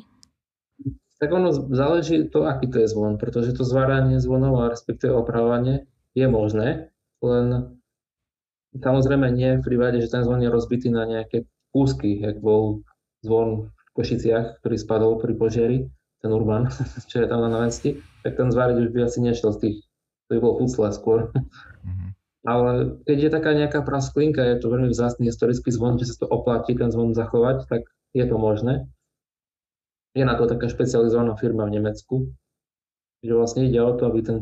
Tak 1.18 1.32
ono 1.32 1.50
záleží 1.52 2.28
to, 2.28 2.46
aký 2.46 2.70
to 2.70 2.84
je 2.84 2.92
zvon, 2.92 3.18
pretože 3.18 3.56
to 3.56 3.64
zváranie 3.64 4.22
zvonov 4.22 4.62
a 4.62 4.72
respektíve 4.72 5.16
opravovanie 5.16 5.88
je 6.14 6.28
možné, 6.28 6.92
len 7.24 7.77
samozrejme 8.80 9.28
nie 9.34 9.58
v 9.60 9.66
prípade, 9.66 10.02
že 10.02 10.12
ten 10.12 10.24
zvon 10.24 10.42
je 10.42 10.50
rozbitý 10.50 10.90
na 10.94 11.06
nejaké 11.06 11.46
kúsky, 11.72 12.22
jak 12.22 12.40
bol 12.42 12.82
zvon 13.22 13.70
v 13.70 13.90
Košiciach, 13.98 14.62
ktorý 14.62 14.76
spadol 14.78 15.14
pri 15.22 15.34
požiari, 15.36 15.78
ten 16.22 16.32
Urban, 16.34 16.70
čo 17.10 17.24
je 17.24 17.28
tam 17.30 17.46
na 17.46 17.50
námestí, 17.50 18.02
tak 18.26 18.38
ten 18.38 18.50
zváriť 18.50 18.78
už 18.82 18.90
by 18.94 19.00
asi 19.06 19.20
nešiel 19.22 19.54
z 19.54 19.60
tých, 19.62 19.78
to 20.28 20.38
by 20.38 20.40
bolo 20.42 20.54
pucle 20.64 20.90
skôr. 20.94 21.30
Mm-hmm. 21.34 22.10
Ale 22.48 23.04
keď 23.04 23.18
je 23.20 23.30
taká 23.30 23.52
nejaká 23.52 23.84
prasklinka, 23.84 24.40
je 24.40 24.64
to 24.64 24.72
veľmi 24.72 24.88
vzácný 24.88 25.28
historický 25.28 25.68
zvon, 25.68 26.00
že 26.00 26.08
sa 26.08 26.24
to 26.24 26.32
oplatí 26.32 26.80
ten 26.80 26.88
zvon 26.88 27.12
zachovať, 27.12 27.68
tak 27.68 27.92
je 28.16 28.24
to 28.24 28.40
možné. 28.40 28.88
Je 30.16 30.24
na 30.24 30.40
to 30.40 30.48
taká 30.48 30.72
špecializovaná 30.72 31.36
firma 31.36 31.68
v 31.68 31.78
Nemecku, 31.78 32.32
že 33.20 33.36
vlastne 33.36 33.68
ide 33.68 33.84
o 33.84 33.92
to, 34.00 34.08
aby, 34.08 34.24
ten, 34.24 34.38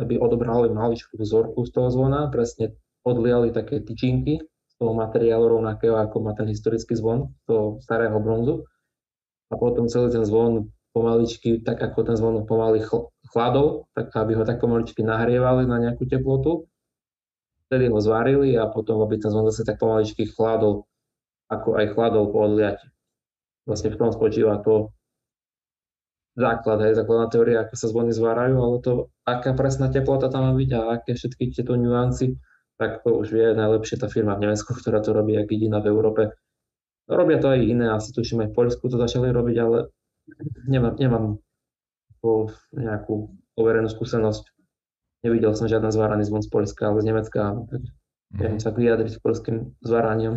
aby 0.00 0.16
odobrali 0.16 0.72
maličkú 0.72 1.20
vzorku 1.20 1.68
z 1.68 1.70
toho 1.70 1.88
zvona, 1.92 2.32
presne 2.32 2.74
odliali 3.08 3.50
také 3.50 3.80
tyčinky 3.80 4.38
z 4.44 4.74
toho 4.76 4.92
materiálu 4.92 5.58
rovnakého, 5.58 5.96
ako 5.96 6.16
má 6.20 6.36
ten 6.36 6.46
historický 6.46 6.94
zvon, 6.94 7.32
toho 7.48 7.80
starého 7.80 8.20
bronzu. 8.20 8.68
A 9.48 9.56
potom 9.56 9.88
celý 9.88 10.12
ten 10.12 10.28
zvon 10.28 10.68
pomaličky, 10.92 11.64
tak 11.64 11.80
ako 11.80 11.98
ten 12.04 12.16
zvonok 12.20 12.44
pomaly 12.44 12.84
chladol, 13.32 13.88
tak 13.96 14.12
aby 14.12 14.36
ho 14.36 14.44
tak 14.44 14.60
pomaličky 14.60 15.00
nahrievali 15.00 15.64
na 15.64 15.80
nejakú 15.80 16.04
teplotu. 16.04 16.68
Vtedy 17.68 17.88
ho 17.92 18.00
zvarili 18.00 18.56
a 18.56 18.68
potom, 18.68 19.00
aby 19.04 19.20
ten 19.20 19.32
zvon 19.32 19.48
zase 19.48 19.64
tak 19.64 19.80
pomaličky 19.80 20.28
chladol, 20.28 20.84
ako 21.48 21.76
aj 21.80 21.86
chladol 21.96 22.28
po 22.32 22.44
odliati. 22.44 22.88
Vlastne 23.68 23.92
v 23.92 24.00
tom 24.00 24.10
spočíva 24.12 24.60
to 24.64 24.92
základ, 26.38 26.78
hej, 26.86 26.94
základná 26.96 27.26
teória, 27.28 27.66
ako 27.66 27.74
sa 27.74 27.86
zvony 27.90 28.14
zvárajú, 28.14 28.56
ale 28.62 28.76
to, 28.80 28.92
aká 29.26 29.52
presná 29.58 29.90
teplota 29.90 30.30
tam 30.30 30.48
má 30.48 30.52
byť 30.54 30.70
a 30.72 30.80
aké 30.96 31.18
všetky 31.18 31.50
tieto 31.50 31.74
nuancy, 31.74 32.38
tak 32.78 33.02
to 33.02 33.10
už 33.18 33.34
vie 33.34 33.46
najlepšie 33.58 33.98
tá 33.98 34.06
firma 34.06 34.38
v 34.38 34.48
Nemecku, 34.48 34.70
ktorá 34.70 35.02
to 35.02 35.10
robí, 35.10 35.34
ak 35.34 35.50
jediná 35.50 35.82
v 35.82 35.90
Európe. 35.90 36.22
Robia 37.10 37.42
to 37.42 37.50
aj 37.50 37.60
iné, 37.60 37.90
asi 37.90 38.14
tuším 38.14 38.46
aj 38.46 38.48
v 38.52 38.56
Poľsku 38.56 38.84
to 38.86 38.96
začali 38.96 39.34
robiť, 39.34 39.56
ale 39.58 39.90
nemám, 40.70 40.94
nemám 40.94 41.24
nejakú 42.74 43.14
overenú 43.58 43.88
skúsenosť. 43.90 44.54
Nevidel 45.26 45.50
som 45.58 45.66
žiaden 45.66 45.90
zváraný 45.90 46.28
zvon 46.28 46.44
z 46.44 46.50
Polska, 46.50 46.90
ale 46.90 47.02
z 47.02 47.06
Nemecka. 47.10 47.58
Tak 48.28 48.60
mm. 48.60 48.60
sa 48.60 48.70
vyjadriť 48.70 49.12
s 49.16 49.20
polským 49.24 49.72
zváraním. 49.80 50.36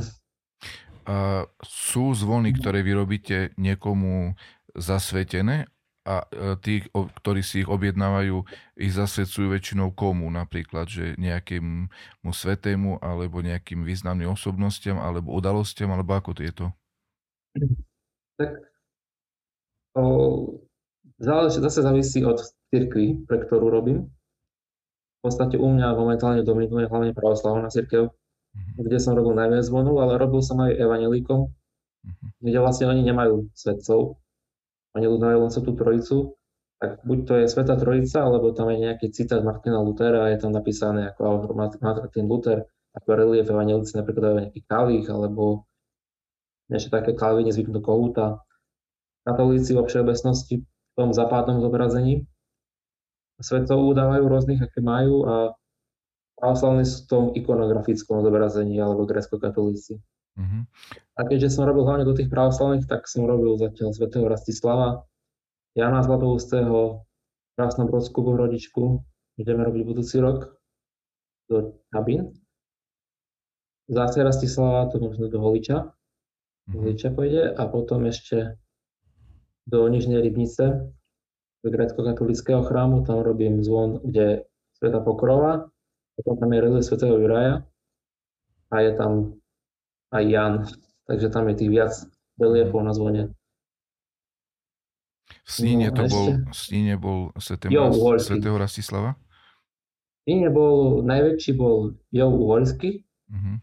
A 1.03 1.43
sú 1.59 2.15
zvony, 2.15 2.55
ktoré 2.55 2.81
vyrobíte 2.81 3.51
niekomu 3.59 4.39
zasvetené 4.71 5.67
a 6.01 6.25
e, 6.29 6.57
tí, 6.61 6.73
ktorí 6.91 7.45
si 7.45 7.61
ich 7.61 7.69
objednávajú, 7.69 8.41
ich 8.77 8.93
zasvedcujú 8.93 9.53
väčšinou 9.53 9.93
komu? 9.93 10.27
Napríklad, 10.33 10.89
že 10.89 11.13
nejakému 11.21 11.89
svetému, 12.25 13.01
alebo 13.01 13.41
nejakým 13.45 13.85
významným 13.85 14.33
osobnostiam, 14.33 14.97
alebo 14.97 15.33
udalostiam, 15.33 15.93
alebo 15.93 16.17
ako 16.17 16.33
tieto? 16.33 16.73
Tak 18.39 18.71
Záleží, 21.21 21.61
zase 21.61 21.85
závisí 21.85 22.25
od 22.25 22.41
cirkvi, 22.73 23.27
pre 23.27 23.45
ktorú 23.45 23.69
robím. 23.69 24.09
V 25.21 25.29
podstate 25.29 25.59
u 25.59 25.69
mňa 25.69 25.93
momentálne 25.93 26.41
dominuje 26.41 26.89
hlavne 26.89 27.13
pravoslavná 27.13 27.69
cirkev, 27.69 28.09
mm-hmm. 28.09 28.81
kde 28.81 28.97
som 28.97 29.13
robil 29.13 29.37
najviac 29.37 29.61
zvonov, 29.61 30.01
ale 30.01 30.17
robil 30.17 30.41
som 30.41 30.57
aj 30.63 30.81
evanelíkom, 30.81 31.45
mm-hmm. 31.45 32.29
kde 32.41 32.57
vlastne 32.57 32.89
oni 32.89 33.05
nemajú 33.05 33.53
svetcov. 33.53 34.17
Oni 34.97 35.07
uznajú 35.07 35.37
len 35.47 35.51
tú 35.51 35.71
trojicu, 35.75 36.17
tak 36.81 36.99
buď 37.05 37.19
to 37.23 37.33
je 37.39 37.45
Sveta 37.47 37.75
Trojica, 37.77 38.25
alebo 38.25 38.51
tam 38.51 38.73
je 38.73 38.89
nejaký 38.89 39.13
citát 39.13 39.39
Martina 39.45 39.79
Lutera 39.79 40.25
a 40.25 40.31
je 40.33 40.41
tam 40.41 40.51
napísané 40.51 41.13
ako 41.13 41.21
autor 41.23 41.51
Martin 41.55 42.25
Luther, 42.25 42.65
ako 42.97 43.07
relief 43.15 43.47
evanelici 43.47 43.95
napríklad 43.95 44.23
aj 44.25 44.37
nejaký 44.49 44.61
kalich, 44.65 45.07
alebo 45.07 45.69
ešte 46.67 46.91
také 46.91 47.11
kalvíni 47.15 47.53
zvyknú 47.53 47.79
kohúta. 47.79 48.41
Katolíci 49.21 49.77
vo 49.77 49.85
všeobecnosti 49.85 50.65
v 50.65 50.93
tom 50.97 51.13
západnom 51.13 51.61
zobrazení 51.61 52.25
svetov 53.41 53.81
udávajú 53.93 54.23
rôznych, 54.25 54.61
aké 54.61 54.81
majú 54.81 55.25
a 55.25 55.53
pravoslavní 56.37 56.85
sú 56.85 57.05
v 57.05 57.09
tom 57.09 57.23
ikonografickom 57.37 58.21
zobrazení 58.21 58.77
alebo 58.81 59.05
grecko-katolíci. 59.05 60.01
Mm-hmm. 60.39 60.61
A 61.17 61.21
keďže 61.27 61.59
som 61.59 61.67
robil 61.67 61.83
hlavne 61.83 62.07
do 62.07 62.15
tých 62.15 62.31
pravoslavných, 62.31 62.87
tak 62.87 63.05
som 63.05 63.27
robil 63.27 63.59
zatiaľ 63.59 63.91
svätého 63.91 64.25
Rastislava, 64.27 65.03
Jana 65.75 66.03
Zlatoustého, 66.03 67.03
Krásnobrodskú 67.55 68.23
Bohrodičku, 68.23 69.03
ideme 69.39 69.67
robiť 69.67 69.81
budúci 69.83 70.19
rok 70.23 70.55
do 71.51 71.83
Tabín. 71.91 72.31
Zase 73.91 74.23
Rastislava, 74.23 74.87
to 74.87 75.03
možno 75.03 75.27
do 75.27 75.39
Holiča. 75.39 75.91
Mm-hmm. 75.91 76.73
Holiča 76.79 77.09
pôjde 77.11 77.43
a 77.51 77.63
potom 77.67 78.07
ešte 78.07 78.55
do 79.67 79.85
Nižnej 79.87 80.23
Rybnice, 80.23 80.89
do 81.61 81.67
grecko-katolického 81.69 82.65
chrámu, 82.65 83.05
tam 83.05 83.21
robím 83.21 83.61
zvon, 83.61 84.01
kde 84.01 84.49
Sveta 84.81 84.97
Pokrova, 85.05 85.69
potom 86.17 86.33
tam 86.41 86.49
je 86.49 86.59
relik 86.59 86.83
svätého 86.83 87.13
Juraja 87.21 87.61
a 88.73 88.75
je 88.81 88.91
tam 88.97 89.40
aj 90.11 90.23
Jan, 90.27 90.53
takže 91.07 91.27
tam 91.31 91.47
je 91.49 91.55
tých 91.55 91.71
viac 91.71 91.93
reliefov 92.35 92.83
na 92.83 92.93
zvone. 92.93 93.23
V 95.31 95.49
Sníne 95.49 95.91
no, 95.91 95.95
to 95.95 96.03
bol, 96.11 96.27
v 96.47 96.55
Sníne 96.55 96.95
bol 96.99 97.31
svätého 97.39 98.55
Rastislava? 98.59 99.15
V 99.15 100.17
Sníne 100.27 100.51
bol, 100.51 101.01
najväčší 101.07 101.51
bol 101.55 101.95
Jov 102.11 102.31
Uhoľský, 102.35 103.03
uh-huh. 103.03 103.55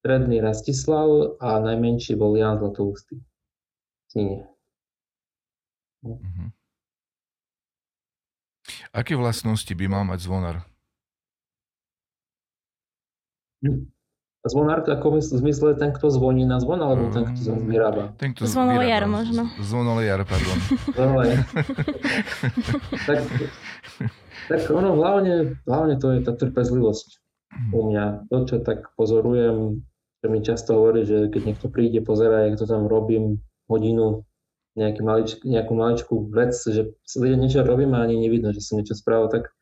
stredný 0.00 0.38
Rastislav 0.40 1.38
a 1.42 1.60
najmenší 1.60 2.14
bol 2.14 2.38
Jan 2.38 2.58
Zlatoustý. 2.62 3.18
V 3.20 4.08
Sníne. 4.10 4.38
Uh-huh. 6.06 6.48
Aké 8.90 9.14
vlastnosti 9.14 9.70
by 9.70 9.86
mal 9.86 10.02
mať 10.02 10.18
zvonár? 10.26 10.56
Hm. 13.60 13.92
Zvonár 14.40 14.88
ako 14.88 15.12
v 15.12 15.16
zmysle 15.20 15.76
ten, 15.76 15.92
kto 15.92 16.08
zvoní 16.08 16.48
na 16.48 16.64
zvon, 16.64 16.80
alebo 16.80 17.12
ten, 17.12 17.28
kto 17.28 17.40
zvon 17.44 17.60
vyrába? 17.68 18.16
Ten, 18.16 18.32
kto 18.32 18.48
Zvonolejar 18.48 19.04
možno. 19.04 19.52
Zvonolejar, 19.60 20.24
pardon. 20.24 20.56
tak, 23.08 23.20
tak 24.48 24.60
ono 24.72 24.96
hlavne, 24.96 25.60
hlavne 25.68 26.00
to 26.00 26.16
je 26.16 26.24
tá 26.24 26.32
trpezlivosť 26.32 27.20
u 27.76 27.92
mňa. 27.92 28.32
To, 28.32 28.48
čo 28.48 28.64
tak 28.64 28.96
pozorujem, 28.96 29.84
že 30.24 30.26
mi 30.32 30.40
často 30.40 30.72
hovorí, 30.72 31.04
že 31.04 31.28
keď 31.28 31.42
niekto 31.44 31.68
príde, 31.68 32.00
pozerá, 32.00 32.48
jak 32.48 32.56
to 32.56 32.64
tam 32.64 32.88
robím 32.88 33.44
hodinu, 33.68 34.24
nejaký 34.72 35.04
malič, 35.04 35.36
nejakú 35.44 35.76
maličkú 35.76 36.32
vec, 36.32 36.56
že 36.56 36.96
niečo 37.12 37.60
robím 37.60 37.92
a 37.92 38.08
ani 38.08 38.16
nevidno, 38.16 38.56
že 38.56 38.64
som 38.64 38.80
niečo 38.80 38.96
spravil, 38.96 39.28
tak 39.28 39.52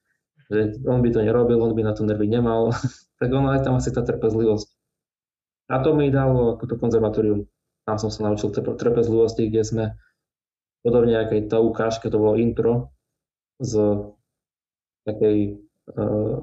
že 0.49 0.81
on 0.89 1.05
by 1.05 1.13
to 1.13 1.21
nerobil, 1.21 1.61
on 1.61 1.77
by 1.77 1.85
na 1.85 1.93
to 1.93 2.03
nervy 2.09 2.29
nemal, 2.29 2.73
tak 3.21 3.29
ono 3.29 3.53
aj 3.53 3.65
tam 3.69 3.77
asi 3.77 3.93
tá 3.93 4.01
trpezlivosť. 4.01 4.69
A 5.69 5.85
to 5.85 5.93
mi 5.93 6.09
dalo 6.09 6.57
ako 6.57 6.65
to 6.65 6.75
konzervatórium. 6.81 7.45
Tam 7.85 8.01
som 8.01 8.09
sa 8.09 8.25
naučil 8.25 8.53
trpezlivosti, 8.53 9.53
kde 9.53 9.63
sme 9.65 9.85
podobne 10.81 11.21
ako 11.21 11.33
aj 11.37 11.43
tá 11.53 11.59
ukážka, 11.61 12.09
to 12.09 12.21
bolo 12.21 12.41
intro 12.41 12.93
z 13.61 13.77
takej 15.05 15.61
uh, 15.97 16.41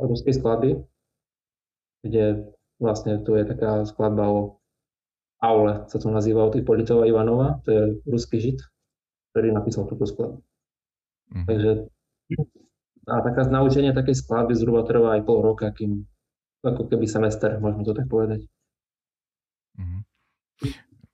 ruskej 0.00 0.32
skladby, 0.36 0.80
kde 2.04 2.52
vlastne 2.80 3.20
tu 3.20 3.36
je 3.36 3.44
taká 3.44 3.84
skladba 3.84 4.28
o 4.28 4.40
Aule, 5.40 5.88
sa 5.88 5.96
to 5.96 6.12
nazýva 6.12 6.44
od 6.44 6.56
Ipolitova 6.56 7.08
Ivanova, 7.08 7.64
to 7.64 7.68
je 7.72 7.82
ruský 8.04 8.44
žid, 8.44 8.60
ktorý 9.32 9.56
napísal 9.56 9.88
túto 9.88 10.04
skladbu. 10.04 10.44
Mm. 11.30 11.46
Takže 11.46 11.70
a 13.10 13.14
taká 13.26 13.42
naučenie 13.50 13.90
takej 13.90 14.22
skladby 14.22 14.54
zhruba 14.54 14.86
trvá 14.86 15.18
aj 15.18 15.22
pol 15.26 15.42
roka, 15.42 15.66
kým 15.74 16.06
ako 16.60 16.86
keby 16.86 17.08
semester, 17.08 17.56
môžeme 17.58 17.82
to 17.82 17.96
tak 17.96 18.06
povedať. 18.06 18.44
Mm. 19.80 20.04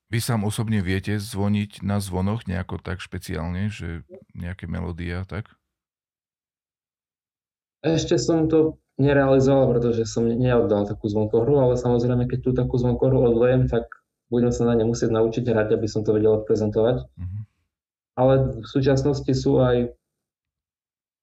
Vy 0.06 0.18
sám 0.22 0.46
osobne 0.46 0.82
viete 0.82 1.18
zvoniť 1.18 1.82
na 1.82 1.98
zvonoch 1.98 2.46
nejako 2.46 2.78
tak 2.78 3.02
špeciálne, 3.02 3.70
že 3.70 4.06
nejaké 4.34 4.70
melódia 4.70 5.26
tak? 5.26 5.50
Ešte 7.82 8.18
som 8.18 8.50
to 8.50 8.82
nerealizoval, 8.98 9.76
pretože 9.76 10.08
som 10.08 10.26
neoddal 10.26 10.88
takú 10.88 11.06
zvonkohru, 11.06 11.58
ale 11.62 11.74
samozrejme, 11.78 12.26
keď 12.26 12.38
tú 12.42 12.50
takú 12.56 12.80
zvonkohru 12.80 13.30
odlejem, 13.30 13.70
tak 13.70 13.86
budem 14.32 14.50
sa 14.50 14.66
na 14.66 14.74
ne 14.74 14.88
musieť 14.88 15.14
naučiť 15.14 15.44
hrať, 15.46 15.78
aby 15.78 15.86
som 15.86 16.02
to 16.02 16.10
vedel 16.16 16.42
odprezentovať. 16.42 17.06
Mm-hmm. 17.06 17.42
Ale 18.16 18.34
v 18.62 18.66
súčasnosti 18.66 19.30
sú 19.36 19.60
aj 19.60 19.92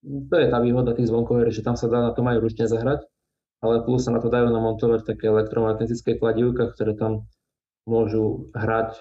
to 0.03 0.35
je 0.35 0.47
tá 0.51 0.59
výhoda 0.59 0.91
tých 0.91 1.07
zvonkovier, 1.07 1.47
že 1.49 1.63
tam 1.63 1.79
sa 1.79 1.87
dá 1.87 2.03
na 2.03 2.11
tom 2.11 2.27
aj 2.27 2.43
ručne 2.43 2.67
zahrať, 2.67 3.07
ale 3.63 3.87
plus 3.87 4.03
sa 4.03 4.11
na 4.11 4.19
to 4.19 4.27
dajú 4.27 4.51
namontovať 4.51 5.07
také 5.07 5.31
elektromagnetické 5.31 6.19
kladívka, 6.19 6.75
ktoré 6.75 6.99
tam 6.99 7.31
môžu 7.87 8.51
hrať 8.51 8.99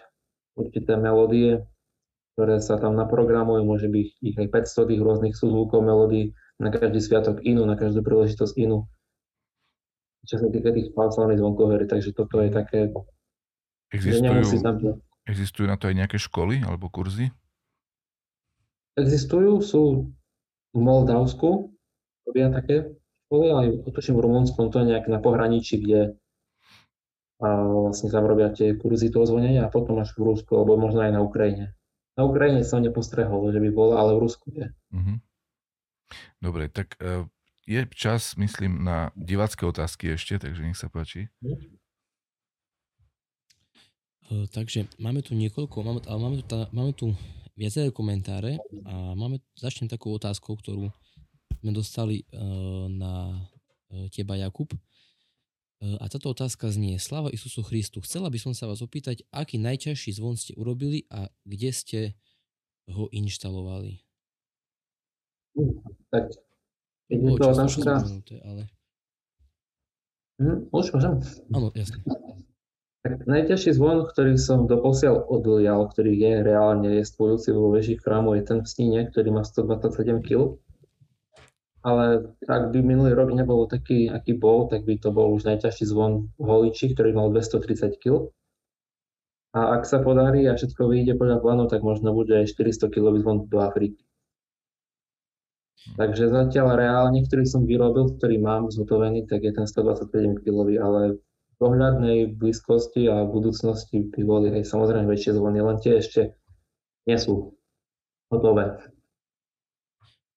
určité 0.55 0.95
melódie, 0.95 1.67
ktoré 2.35 2.63
sa 2.63 2.79
tam 2.79 2.95
naprogramujú, 2.95 3.67
môže 3.67 3.91
byť 3.91 4.09
ich 4.23 4.37
aj 4.39 4.49
500 4.49 4.91
tých 4.95 5.01
rôznych 5.03 5.35
súzvukov 5.35 5.83
melódií, 5.83 6.33
na 6.63 6.71
každý 6.71 7.03
sviatok 7.03 7.43
inú, 7.43 7.67
na 7.67 7.75
každú 7.75 8.07
príležitosť 8.07 8.55
inú. 8.63 8.87
Čo 10.23 10.39
sa 10.39 10.49
týka 10.55 10.71
tých 10.71 10.95
falsálnych 10.95 11.43
zvonkovery, 11.43 11.91
takže 11.91 12.15
toto 12.15 12.39
je 12.39 12.55
také... 12.55 12.95
Existujú, 13.91 14.63
tam... 14.63 14.79
existujú 15.27 15.67
na 15.67 15.75
to 15.75 15.91
aj 15.91 15.95
nejaké 15.99 16.17
školy 16.23 16.63
alebo 16.63 16.87
kurzy? 16.87 17.35
Existujú, 18.95 19.59
sú 19.61 20.15
v 20.73 20.81
Moldavsku 20.81 21.73
robia 22.29 22.49
také 22.49 22.97
školy, 23.29 23.47
aj 23.49 23.67
otočím 23.89 24.17
v 24.21 24.25
Rumunskom, 24.29 24.69
to 24.69 24.85
je 24.85 24.93
nejak 24.93 25.09
na 25.09 25.21
pohraničí, 25.21 25.81
kde 25.81 26.21
a 27.43 27.49
vlastne 27.67 28.07
tam 28.07 28.23
robia 28.23 28.55
tie 28.55 28.79
kurzy 28.79 29.11
toho 29.11 29.27
zvonenia 29.27 29.67
a 29.67 29.73
potom 29.73 29.99
až 29.99 30.15
v 30.15 30.31
Rusku, 30.31 30.55
alebo 30.55 30.79
možno 30.79 31.03
aj 31.03 31.11
na 31.11 31.27
Ukrajine. 31.27 31.75
Na 32.15 32.23
Ukrajine 32.23 32.63
som 32.63 32.79
nepostrehol, 32.79 33.51
že 33.51 33.59
by 33.59 33.71
bolo, 33.75 33.99
ale 33.99 34.15
v 34.15 34.23
Rusku 34.23 34.55
je. 34.55 34.71
Mm-hmm. 34.95 35.17
Dobre, 36.39 36.71
tak 36.71 36.95
uh, 37.03 37.27
je 37.67 37.83
čas, 37.91 38.39
myslím, 38.39 38.87
na 38.87 39.11
divácké 39.19 39.67
otázky 39.67 40.15
ešte, 40.15 40.39
takže 40.39 40.63
nech 40.63 40.79
sa 40.79 40.87
páči. 40.87 41.35
Uh, 44.31 44.47
takže 44.55 44.87
máme 45.03 45.27
tu 45.27 45.35
niekoľko, 45.35 45.83
máme, 45.83 46.01
ale 46.07 46.19
máme 46.23 46.37
tu, 46.39 46.45
tá, 46.47 46.71
máme 46.71 46.95
tu 46.95 47.11
viaceré 47.57 47.93
komentáre 47.93 48.57
a 48.89 49.13
máme, 49.13 49.41
začnem 49.57 49.89
takou 49.89 50.17
otázkou, 50.17 50.57
ktorú 50.57 50.89
sme 51.61 51.73
dostali 51.73 52.25
uh, 52.33 52.89
na 52.89 53.37
uh, 53.93 54.09
teba, 54.11 54.35
Jakub. 54.41 54.73
Uh, 54.73 55.97
a 56.01 56.09
táto 56.09 56.33
otázka 56.33 56.73
znie, 56.73 56.97
Slava 56.97 57.31
Isusu 57.31 57.63
Christu, 57.63 58.01
chcela 58.03 58.33
by 58.33 58.39
som 58.41 58.53
sa 58.57 58.67
vás 58.67 58.81
opýtať, 58.81 59.23
aký 59.31 59.61
najťažší 59.61 60.17
zvon 60.17 60.35
ste 60.35 60.57
urobili 60.57 61.07
a 61.13 61.29
kde 61.45 61.71
ste 61.71 62.01
ho 62.91 63.07
inštalovali? 63.13 64.03
Tak, 66.11 66.35
keď 67.07 67.19
to 67.37 67.45
otázka... 67.53 67.91
Ale... 68.43 68.63
Hm, 70.41 70.67
už 70.73 70.87
môžem? 70.97 71.15
Áno, 71.55 71.69
jasne. 71.77 72.01
Tak 73.03 73.27
najťažší 73.27 73.75
zvon, 73.75 74.07
ktorý 74.07 74.39
som 74.39 74.71
doposiaľ 74.71 75.27
odlial, 75.27 75.91
ktorý 75.91 76.15
je 76.15 76.33
reálne 76.47 77.03
jestvujúci 77.03 77.51
vo 77.51 77.75
veži 77.75 77.99
chrámu, 77.99 78.39
je 78.39 78.43
ten 78.47 78.59
v 78.63 78.71
Sníne, 78.71 79.01
ktorý 79.11 79.35
má 79.35 79.43
127 79.43 80.23
kg. 80.23 80.55
Ale 81.83 82.31
ak 82.47 82.71
by 82.71 82.79
minulý 82.79 83.19
rok 83.19 83.35
nebol 83.35 83.67
taký, 83.67 84.07
aký 84.07 84.39
bol, 84.39 84.71
tak 84.71 84.87
by 84.87 85.03
to 85.03 85.11
bol 85.11 85.35
už 85.35 85.43
najťažší 85.51 85.83
zvon 85.91 86.31
v 86.39 86.47
Holiči, 86.47 86.95
ktorý 86.95 87.11
mal 87.11 87.35
230 87.35 87.99
kg. 87.99 88.31
A 89.51 89.75
ak 89.75 89.83
sa 89.83 89.99
podarí 89.99 90.47
a 90.47 90.55
všetko 90.55 90.87
vyjde 90.87 91.19
podľa 91.19 91.43
plánu, 91.43 91.67
tak 91.67 91.83
možno 91.83 92.15
bude 92.15 92.39
aj 92.39 92.55
400 92.55 92.87
kg 92.87 93.19
zvon 93.19 93.51
do 93.51 93.59
Afriky. 93.59 93.99
Takže 95.99 96.31
zatiaľ 96.31 96.79
reálne, 96.79 97.27
ktorý 97.27 97.51
som 97.51 97.67
vyrobil, 97.67 98.15
ktorý 98.15 98.39
mám 98.39 98.71
zhotovený, 98.71 99.27
tak 99.27 99.43
je 99.43 99.51
ten 99.51 99.67
127 99.67 100.39
kg, 100.39 100.71
ale 100.79 101.19
dohľadnej 101.63 102.35
blízkosti 102.35 103.07
a 103.07 103.23
budúcnosti 103.23 104.11
by 104.11 104.23
boli 104.27 104.51
aj 104.51 104.67
samozrejme 104.67 105.07
väčšie 105.07 105.39
zvony, 105.39 105.63
len 105.63 105.79
tie 105.79 106.03
ešte 106.03 106.35
nie 107.07 107.15
sú 107.15 107.55
hotové. 108.35 108.83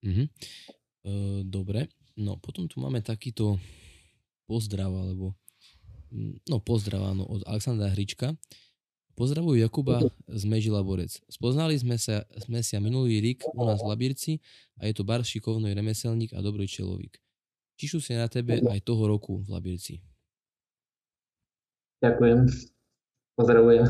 Mm-hmm. 0.05 0.28
E, 0.30 1.11
dobre, 1.49 1.89
no 2.21 2.38
potom 2.38 2.69
tu 2.69 2.78
máme 2.78 3.01
takýto 3.01 3.57
pozdrav, 4.45 4.93
alebo 4.93 5.34
no 6.45 6.57
pozdrav 6.61 7.01
áno, 7.01 7.26
od 7.26 7.41
Alexandra 7.49 7.89
Hrička. 7.89 8.38
Pozdravujú 9.15 9.55
Jakuba 9.63 10.03
z 10.28 10.43
Meži 10.43 10.67
Laborec. 10.67 11.23
Spoznali 11.32 11.80
sme 11.80 11.95
sa, 11.95 12.28
sme 12.36 12.59
sa 12.59 12.84
minulý 12.84 13.23
rík 13.23 13.47
u 13.55 13.63
nás 13.63 13.80
v 13.80 13.88
Labirci 13.88 14.34
a 14.76 14.91
je 14.91 14.93
to 14.93 15.07
bar 15.07 15.23
šikovný 15.23 15.71
remeselník 15.71 16.36
a 16.36 16.43
dobrý 16.43 16.67
človek. 16.67 17.15
Čišu 17.80 18.03
sa 18.03 18.19
na 18.19 18.28
tebe 18.28 18.59
aj 18.59 18.84
toho 18.84 19.07
roku 19.07 19.39
v 19.39 19.55
Labirci. 19.55 20.03
Ďakujem. 22.04 22.39
Pozdravujem. 23.36 23.86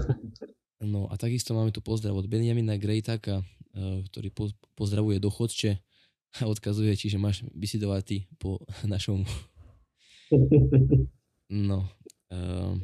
No 0.86 1.08
a 1.10 1.16
takisto 1.16 1.56
máme 1.56 1.72
tu 1.72 1.80
pozdrav 1.80 2.14
od 2.14 2.28
Benjamina 2.28 2.78
Grejtaka, 2.78 3.41
eh, 3.41 4.03
ktorý 4.12 4.30
pozdravuje 4.76 5.18
dochodče 5.22 5.72
a 6.36 6.51
odkazuje, 6.51 6.91
čiže 6.99 7.22
máš 7.22 7.47
vysidovať 7.56 8.28
po 8.38 8.60
našom. 8.93 9.24
No. 11.45 11.86
Ehm, 12.34 12.82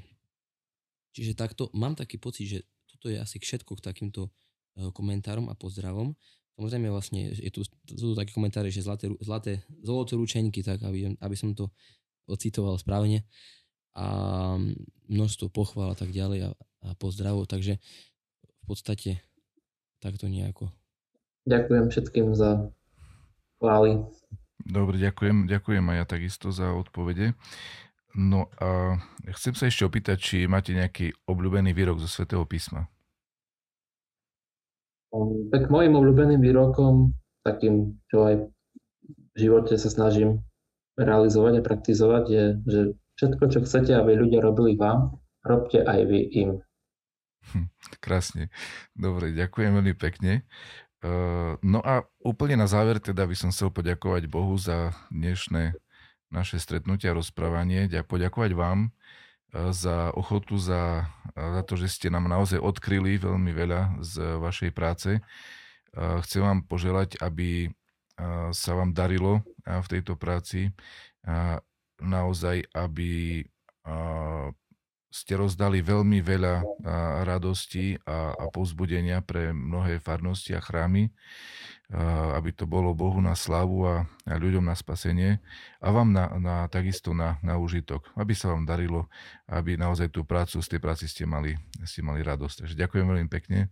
čiže 1.12 1.34
takto, 1.34 1.74
mám 1.74 1.98
taký 1.98 2.22
pocit, 2.22 2.46
že 2.46 2.60
toto 2.86 3.10
je 3.10 3.18
asi 3.18 3.42
všetko 3.42 3.82
k 3.82 3.86
takýmto 3.92 4.30
eh, 4.30 4.90
komentárom 4.94 5.50
a 5.50 5.58
pozdravom. 5.58 6.14
Samozrejme 6.56 6.94
vlastne 6.94 7.34
je 7.34 7.50
tu, 7.50 7.66
sú 7.66 8.14
tu 8.14 8.16
také 8.16 8.30
komentáre, 8.30 8.70
že 8.70 8.86
zlaté, 8.86 9.10
zlaté 9.18 9.66
zoloté 9.82 10.14
ručenky, 10.14 10.62
tak 10.62 10.84
aby, 10.86 11.18
aby 11.18 11.36
som 11.36 11.58
to 11.58 11.74
ocitoval 12.30 12.78
správne 12.78 13.26
a 13.96 14.06
množstvo 15.12 15.52
pochvál 15.52 15.92
a 15.92 15.98
tak 15.98 16.16
ďalej 16.16 16.48
a, 16.48 16.52
a 16.88 16.89
pozdravov, 16.96 17.52
takže 17.52 17.78
v 18.48 18.64
podstate 18.64 19.20
takto 20.00 20.32
nejako. 20.32 20.72
Ďakujem 21.50 21.86
všetkým 21.89 22.28
za 22.38 22.72
chvály. 23.60 24.02
Dobre, 24.62 25.02
ďakujem, 25.02 25.50
ďakujem 25.50 25.86
aj 25.89 25.98
ja 25.98 26.06
takisto 26.06 26.54
za 26.54 26.74
odpovede. 26.74 27.34
No 28.14 28.52
a 28.60 29.00
chcem 29.39 29.56
sa 29.56 29.72
ešte 29.72 29.88
opýtať, 29.88 30.18
či 30.20 30.38
máte 30.46 30.76
nejaký 30.76 31.16
obľúbený 31.26 31.72
výrok 31.72 31.98
zo 32.04 32.12
Svetého 32.12 32.44
písma. 32.44 32.92
Um, 35.12 35.48
tak 35.52 35.68
môjim 35.72 35.96
obľúbeným 35.96 36.39
výrokom, 36.39 37.16
takým, 37.44 38.00
čo 38.12 38.28
aj 38.28 38.36
v 39.32 39.38
živote 39.38 39.76
sa 39.76 39.89
snažím 39.92 40.44
realizovať 41.00 41.60
a 41.60 41.66
praktizovať, 41.66 42.24
je, 42.28 42.46
že 42.68 42.82
všetko, 43.22 43.44
čo 43.54 43.60
chcete, 43.62 43.94
aby 43.94 44.18
ľudia 44.18 44.42
robili 44.42 44.74
vám, 44.74 45.22
robte 45.46 45.86
aj 45.86 46.10
vy 46.10 46.26
im. 46.42 46.52
Hm, 47.54 47.70
krásne. 48.02 48.50
Dobre, 48.98 49.30
ďakujem 49.38 49.78
veľmi 49.78 49.94
pekne. 49.94 50.50
No 51.62 51.86
a 51.86 52.02
úplne 52.26 52.58
na 52.58 52.66
záver 52.66 52.98
teda 52.98 53.30
by 53.30 53.38
som 53.38 53.54
chcel 53.54 53.70
poďakovať 53.70 54.26
Bohu 54.26 54.58
za 54.58 54.98
dnešné 55.14 55.78
naše 56.34 56.58
stretnutie 56.58 57.14
a 57.14 57.18
rozprávanie. 57.18 57.86
Poďakovať 57.90 58.58
vám 58.58 58.90
za 59.54 60.10
ochotu, 60.18 60.58
za, 60.58 61.06
za 61.38 61.62
to, 61.62 61.78
že 61.78 61.94
ste 61.94 62.08
nám 62.10 62.26
naozaj 62.26 62.58
odkryli 62.58 63.22
veľmi 63.22 63.54
veľa 63.54 64.02
z 64.02 64.42
vašej 64.42 64.72
práce. 64.74 65.22
Chcem 65.94 66.42
vám 66.42 66.66
poželať, 66.66 67.22
aby 67.22 67.70
sa 68.54 68.72
vám 68.78 68.94
darilo 68.98 69.46
v 69.66 69.88
tejto 69.90 70.18
práci, 70.18 70.74
naozaj, 72.02 72.66
aby 72.74 73.45
ste 75.12 75.34
rozdali 75.36 75.84
veľmi 75.84 76.24
veľa 76.24 76.64
radosti 77.28 77.99
a, 78.08 78.34
a 78.36 78.45
povzbudenia 78.49 79.20
pre 79.26 79.52
mnohé 79.52 79.99
farnosti 79.99 80.56
a 80.56 80.62
chrámy 80.64 81.12
aby 82.39 82.56
to 82.56 82.64
bolo 82.64 82.95
Bohu 82.95 83.20
na 83.20 83.36
slavu 83.36 83.84
a, 83.84 84.08
a 84.24 84.34
ľuďom 84.39 84.64
na 84.64 84.76
spasenie 84.80 85.43
a 85.84 85.91
vám 85.91 86.16
na, 86.16 86.32
na, 86.39 86.56
takisto 86.72 87.12
na, 87.12 87.36
na 87.43 87.60
užitok, 87.60 88.08
aby 88.16 88.32
sa 88.32 88.56
vám 88.56 88.64
darilo, 88.64 89.12
aby 89.52 89.76
naozaj 89.76 90.08
tú 90.08 90.24
prácu, 90.24 90.64
z 90.64 90.68
tej 90.72 90.80
práci 90.80 91.12
ste 91.12 91.28
mali, 91.28 91.60
ste 91.84 91.99
mali 91.99 92.24
radosť. 92.24 92.64
Takže 92.64 92.76
ďakujem 92.80 93.06
veľmi 93.12 93.28
pekne. 93.28 93.68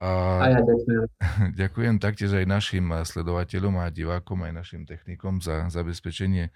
A, 0.00 0.40
a 0.40 0.46
ja 0.48 0.60
ďakujem. 0.64 1.06
ďakujem 1.60 1.94
taktiež 2.00 2.32
aj 2.32 2.48
našim 2.48 2.88
sledovateľom 2.88 3.84
a 3.84 3.92
divákom, 3.92 4.40
aj 4.48 4.52
našim 4.56 4.82
technikom 4.88 5.44
za 5.44 5.68
zabezpečenie 5.68 6.48
e, 6.48 6.52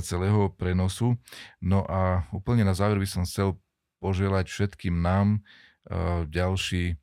celého 0.00 0.48
prenosu. 0.56 1.20
No 1.60 1.84
a 1.84 2.24
úplne 2.32 2.64
na 2.64 2.72
záver 2.72 2.96
by 2.96 3.04
som 3.04 3.28
chcel 3.28 3.60
poželať 4.00 4.48
všetkým 4.48 5.04
nám 5.04 5.36
e, 5.36 5.40
ďalší 6.32 6.96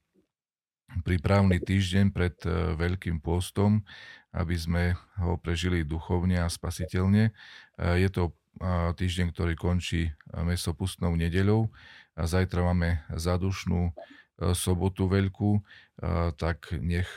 prípravný 1.06 1.62
týždeň 1.62 2.06
pred 2.10 2.34
Veľkým 2.74 3.22
pôstom, 3.22 3.86
aby 4.34 4.58
sme 4.58 4.84
ho 5.22 5.38
prežili 5.38 5.86
duchovne 5.86 6.42
a 6.42 6.50
spasiteľne. 6.50 7.30
Je 7.78 8.10
to 8.10 8.34
týždeň, 8.98 9.30
ktorý 9.30 9.54
končí 9.54 10.10
mesopustnou 10.34 11.14
nedeľou 11.14 11.70
a 12.18 12.26
zajtra 12.26 12.66
máme 12.66 13.06
zadušnú 13.14 13.94
sobotu 14.56 15.12
veľkú, 15.12 15.60
tak 16.40 16.72
nech 16.80 17.12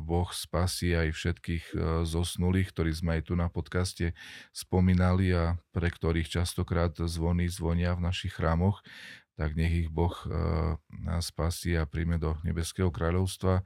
Boh 0.00 0.30
spasí 0.32 0.96
aj 0.96 1.12
všetkých 1.12 1.64
zosnulých, 2.08 2.72
ktorí 2.72 2.90
sme 2.96 3.20
aj 3.20 3.22
tu 3.28 3.36
na 3.36 3.52
podcaste 3.52 4.16
spomínali 4.56 5.36
a 5.36 5.60
pre 5.76 5.92
ktorých 5.92 6.40
častokrát 6.40 6.96
zvony 6.96 7.44
zvonia 7.52 7.92
v 7.92 8.08
našich 8.08 8.40
chrámoch 8.40 8.80
tak 9.40 9.56
nech 9.56 9.72
ich 9.72 9.88
Boh 9.88 10.12
nás 10.92 11.32
spasí 11.32 11.72
a 11.72 11.88
príjme 11.88 12.20
do 12.20 12.36
nebeského 12.44 12.92
kráľovstva. 12.92 13.64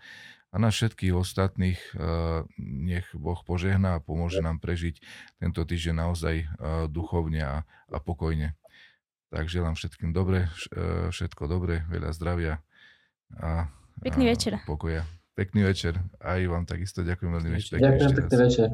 A 0.55 0.57
na 0.63 0.71
všetkých 0.71 1.11
ostatných 1.11 1.83
uh, 1.99 2.47
nech 2.63 3.11
Boh 3.11 3.43
požehná 3.43 3.99
a 3.99 4.05
pomôže 4.05 4.39
nám 4.39 4.63
prežiť 4.63 5.03
tento 5.43 5.67
týždeň 5.67 5.95
naozaj 5.99 6.47
duchovne 6.87 7.43
a, 7.43 7.57
a 7.91 7.99
pokojne. 7.99 8.55
Tak 9.35 9.51
želám 9.51 9.75
všetkým 9.75 10.15
dobre, 10.15 10.47
všetko 11.11 11.51
dobre, 11.51 11.83
veľa 11.91 12.15
zdravia 12.15 12.63
a, 13.35 13.67
Pekný 13.99 14.31
večer. 14.31 14.63
pokoja. 14.63 15.03
Pekný 15.35 15.67
večer. 15.67 15.99
Aj 16.23 16.39
vám 16.47 16.63
takisto 16.63 17.03
ďakujem 17.03 17.31
veľmi 17.35 17.51
pekne. 17.59 17.83
Ďakujem 17.83 18.11
pekný 18.15 18.37
večer. 18.39 18.69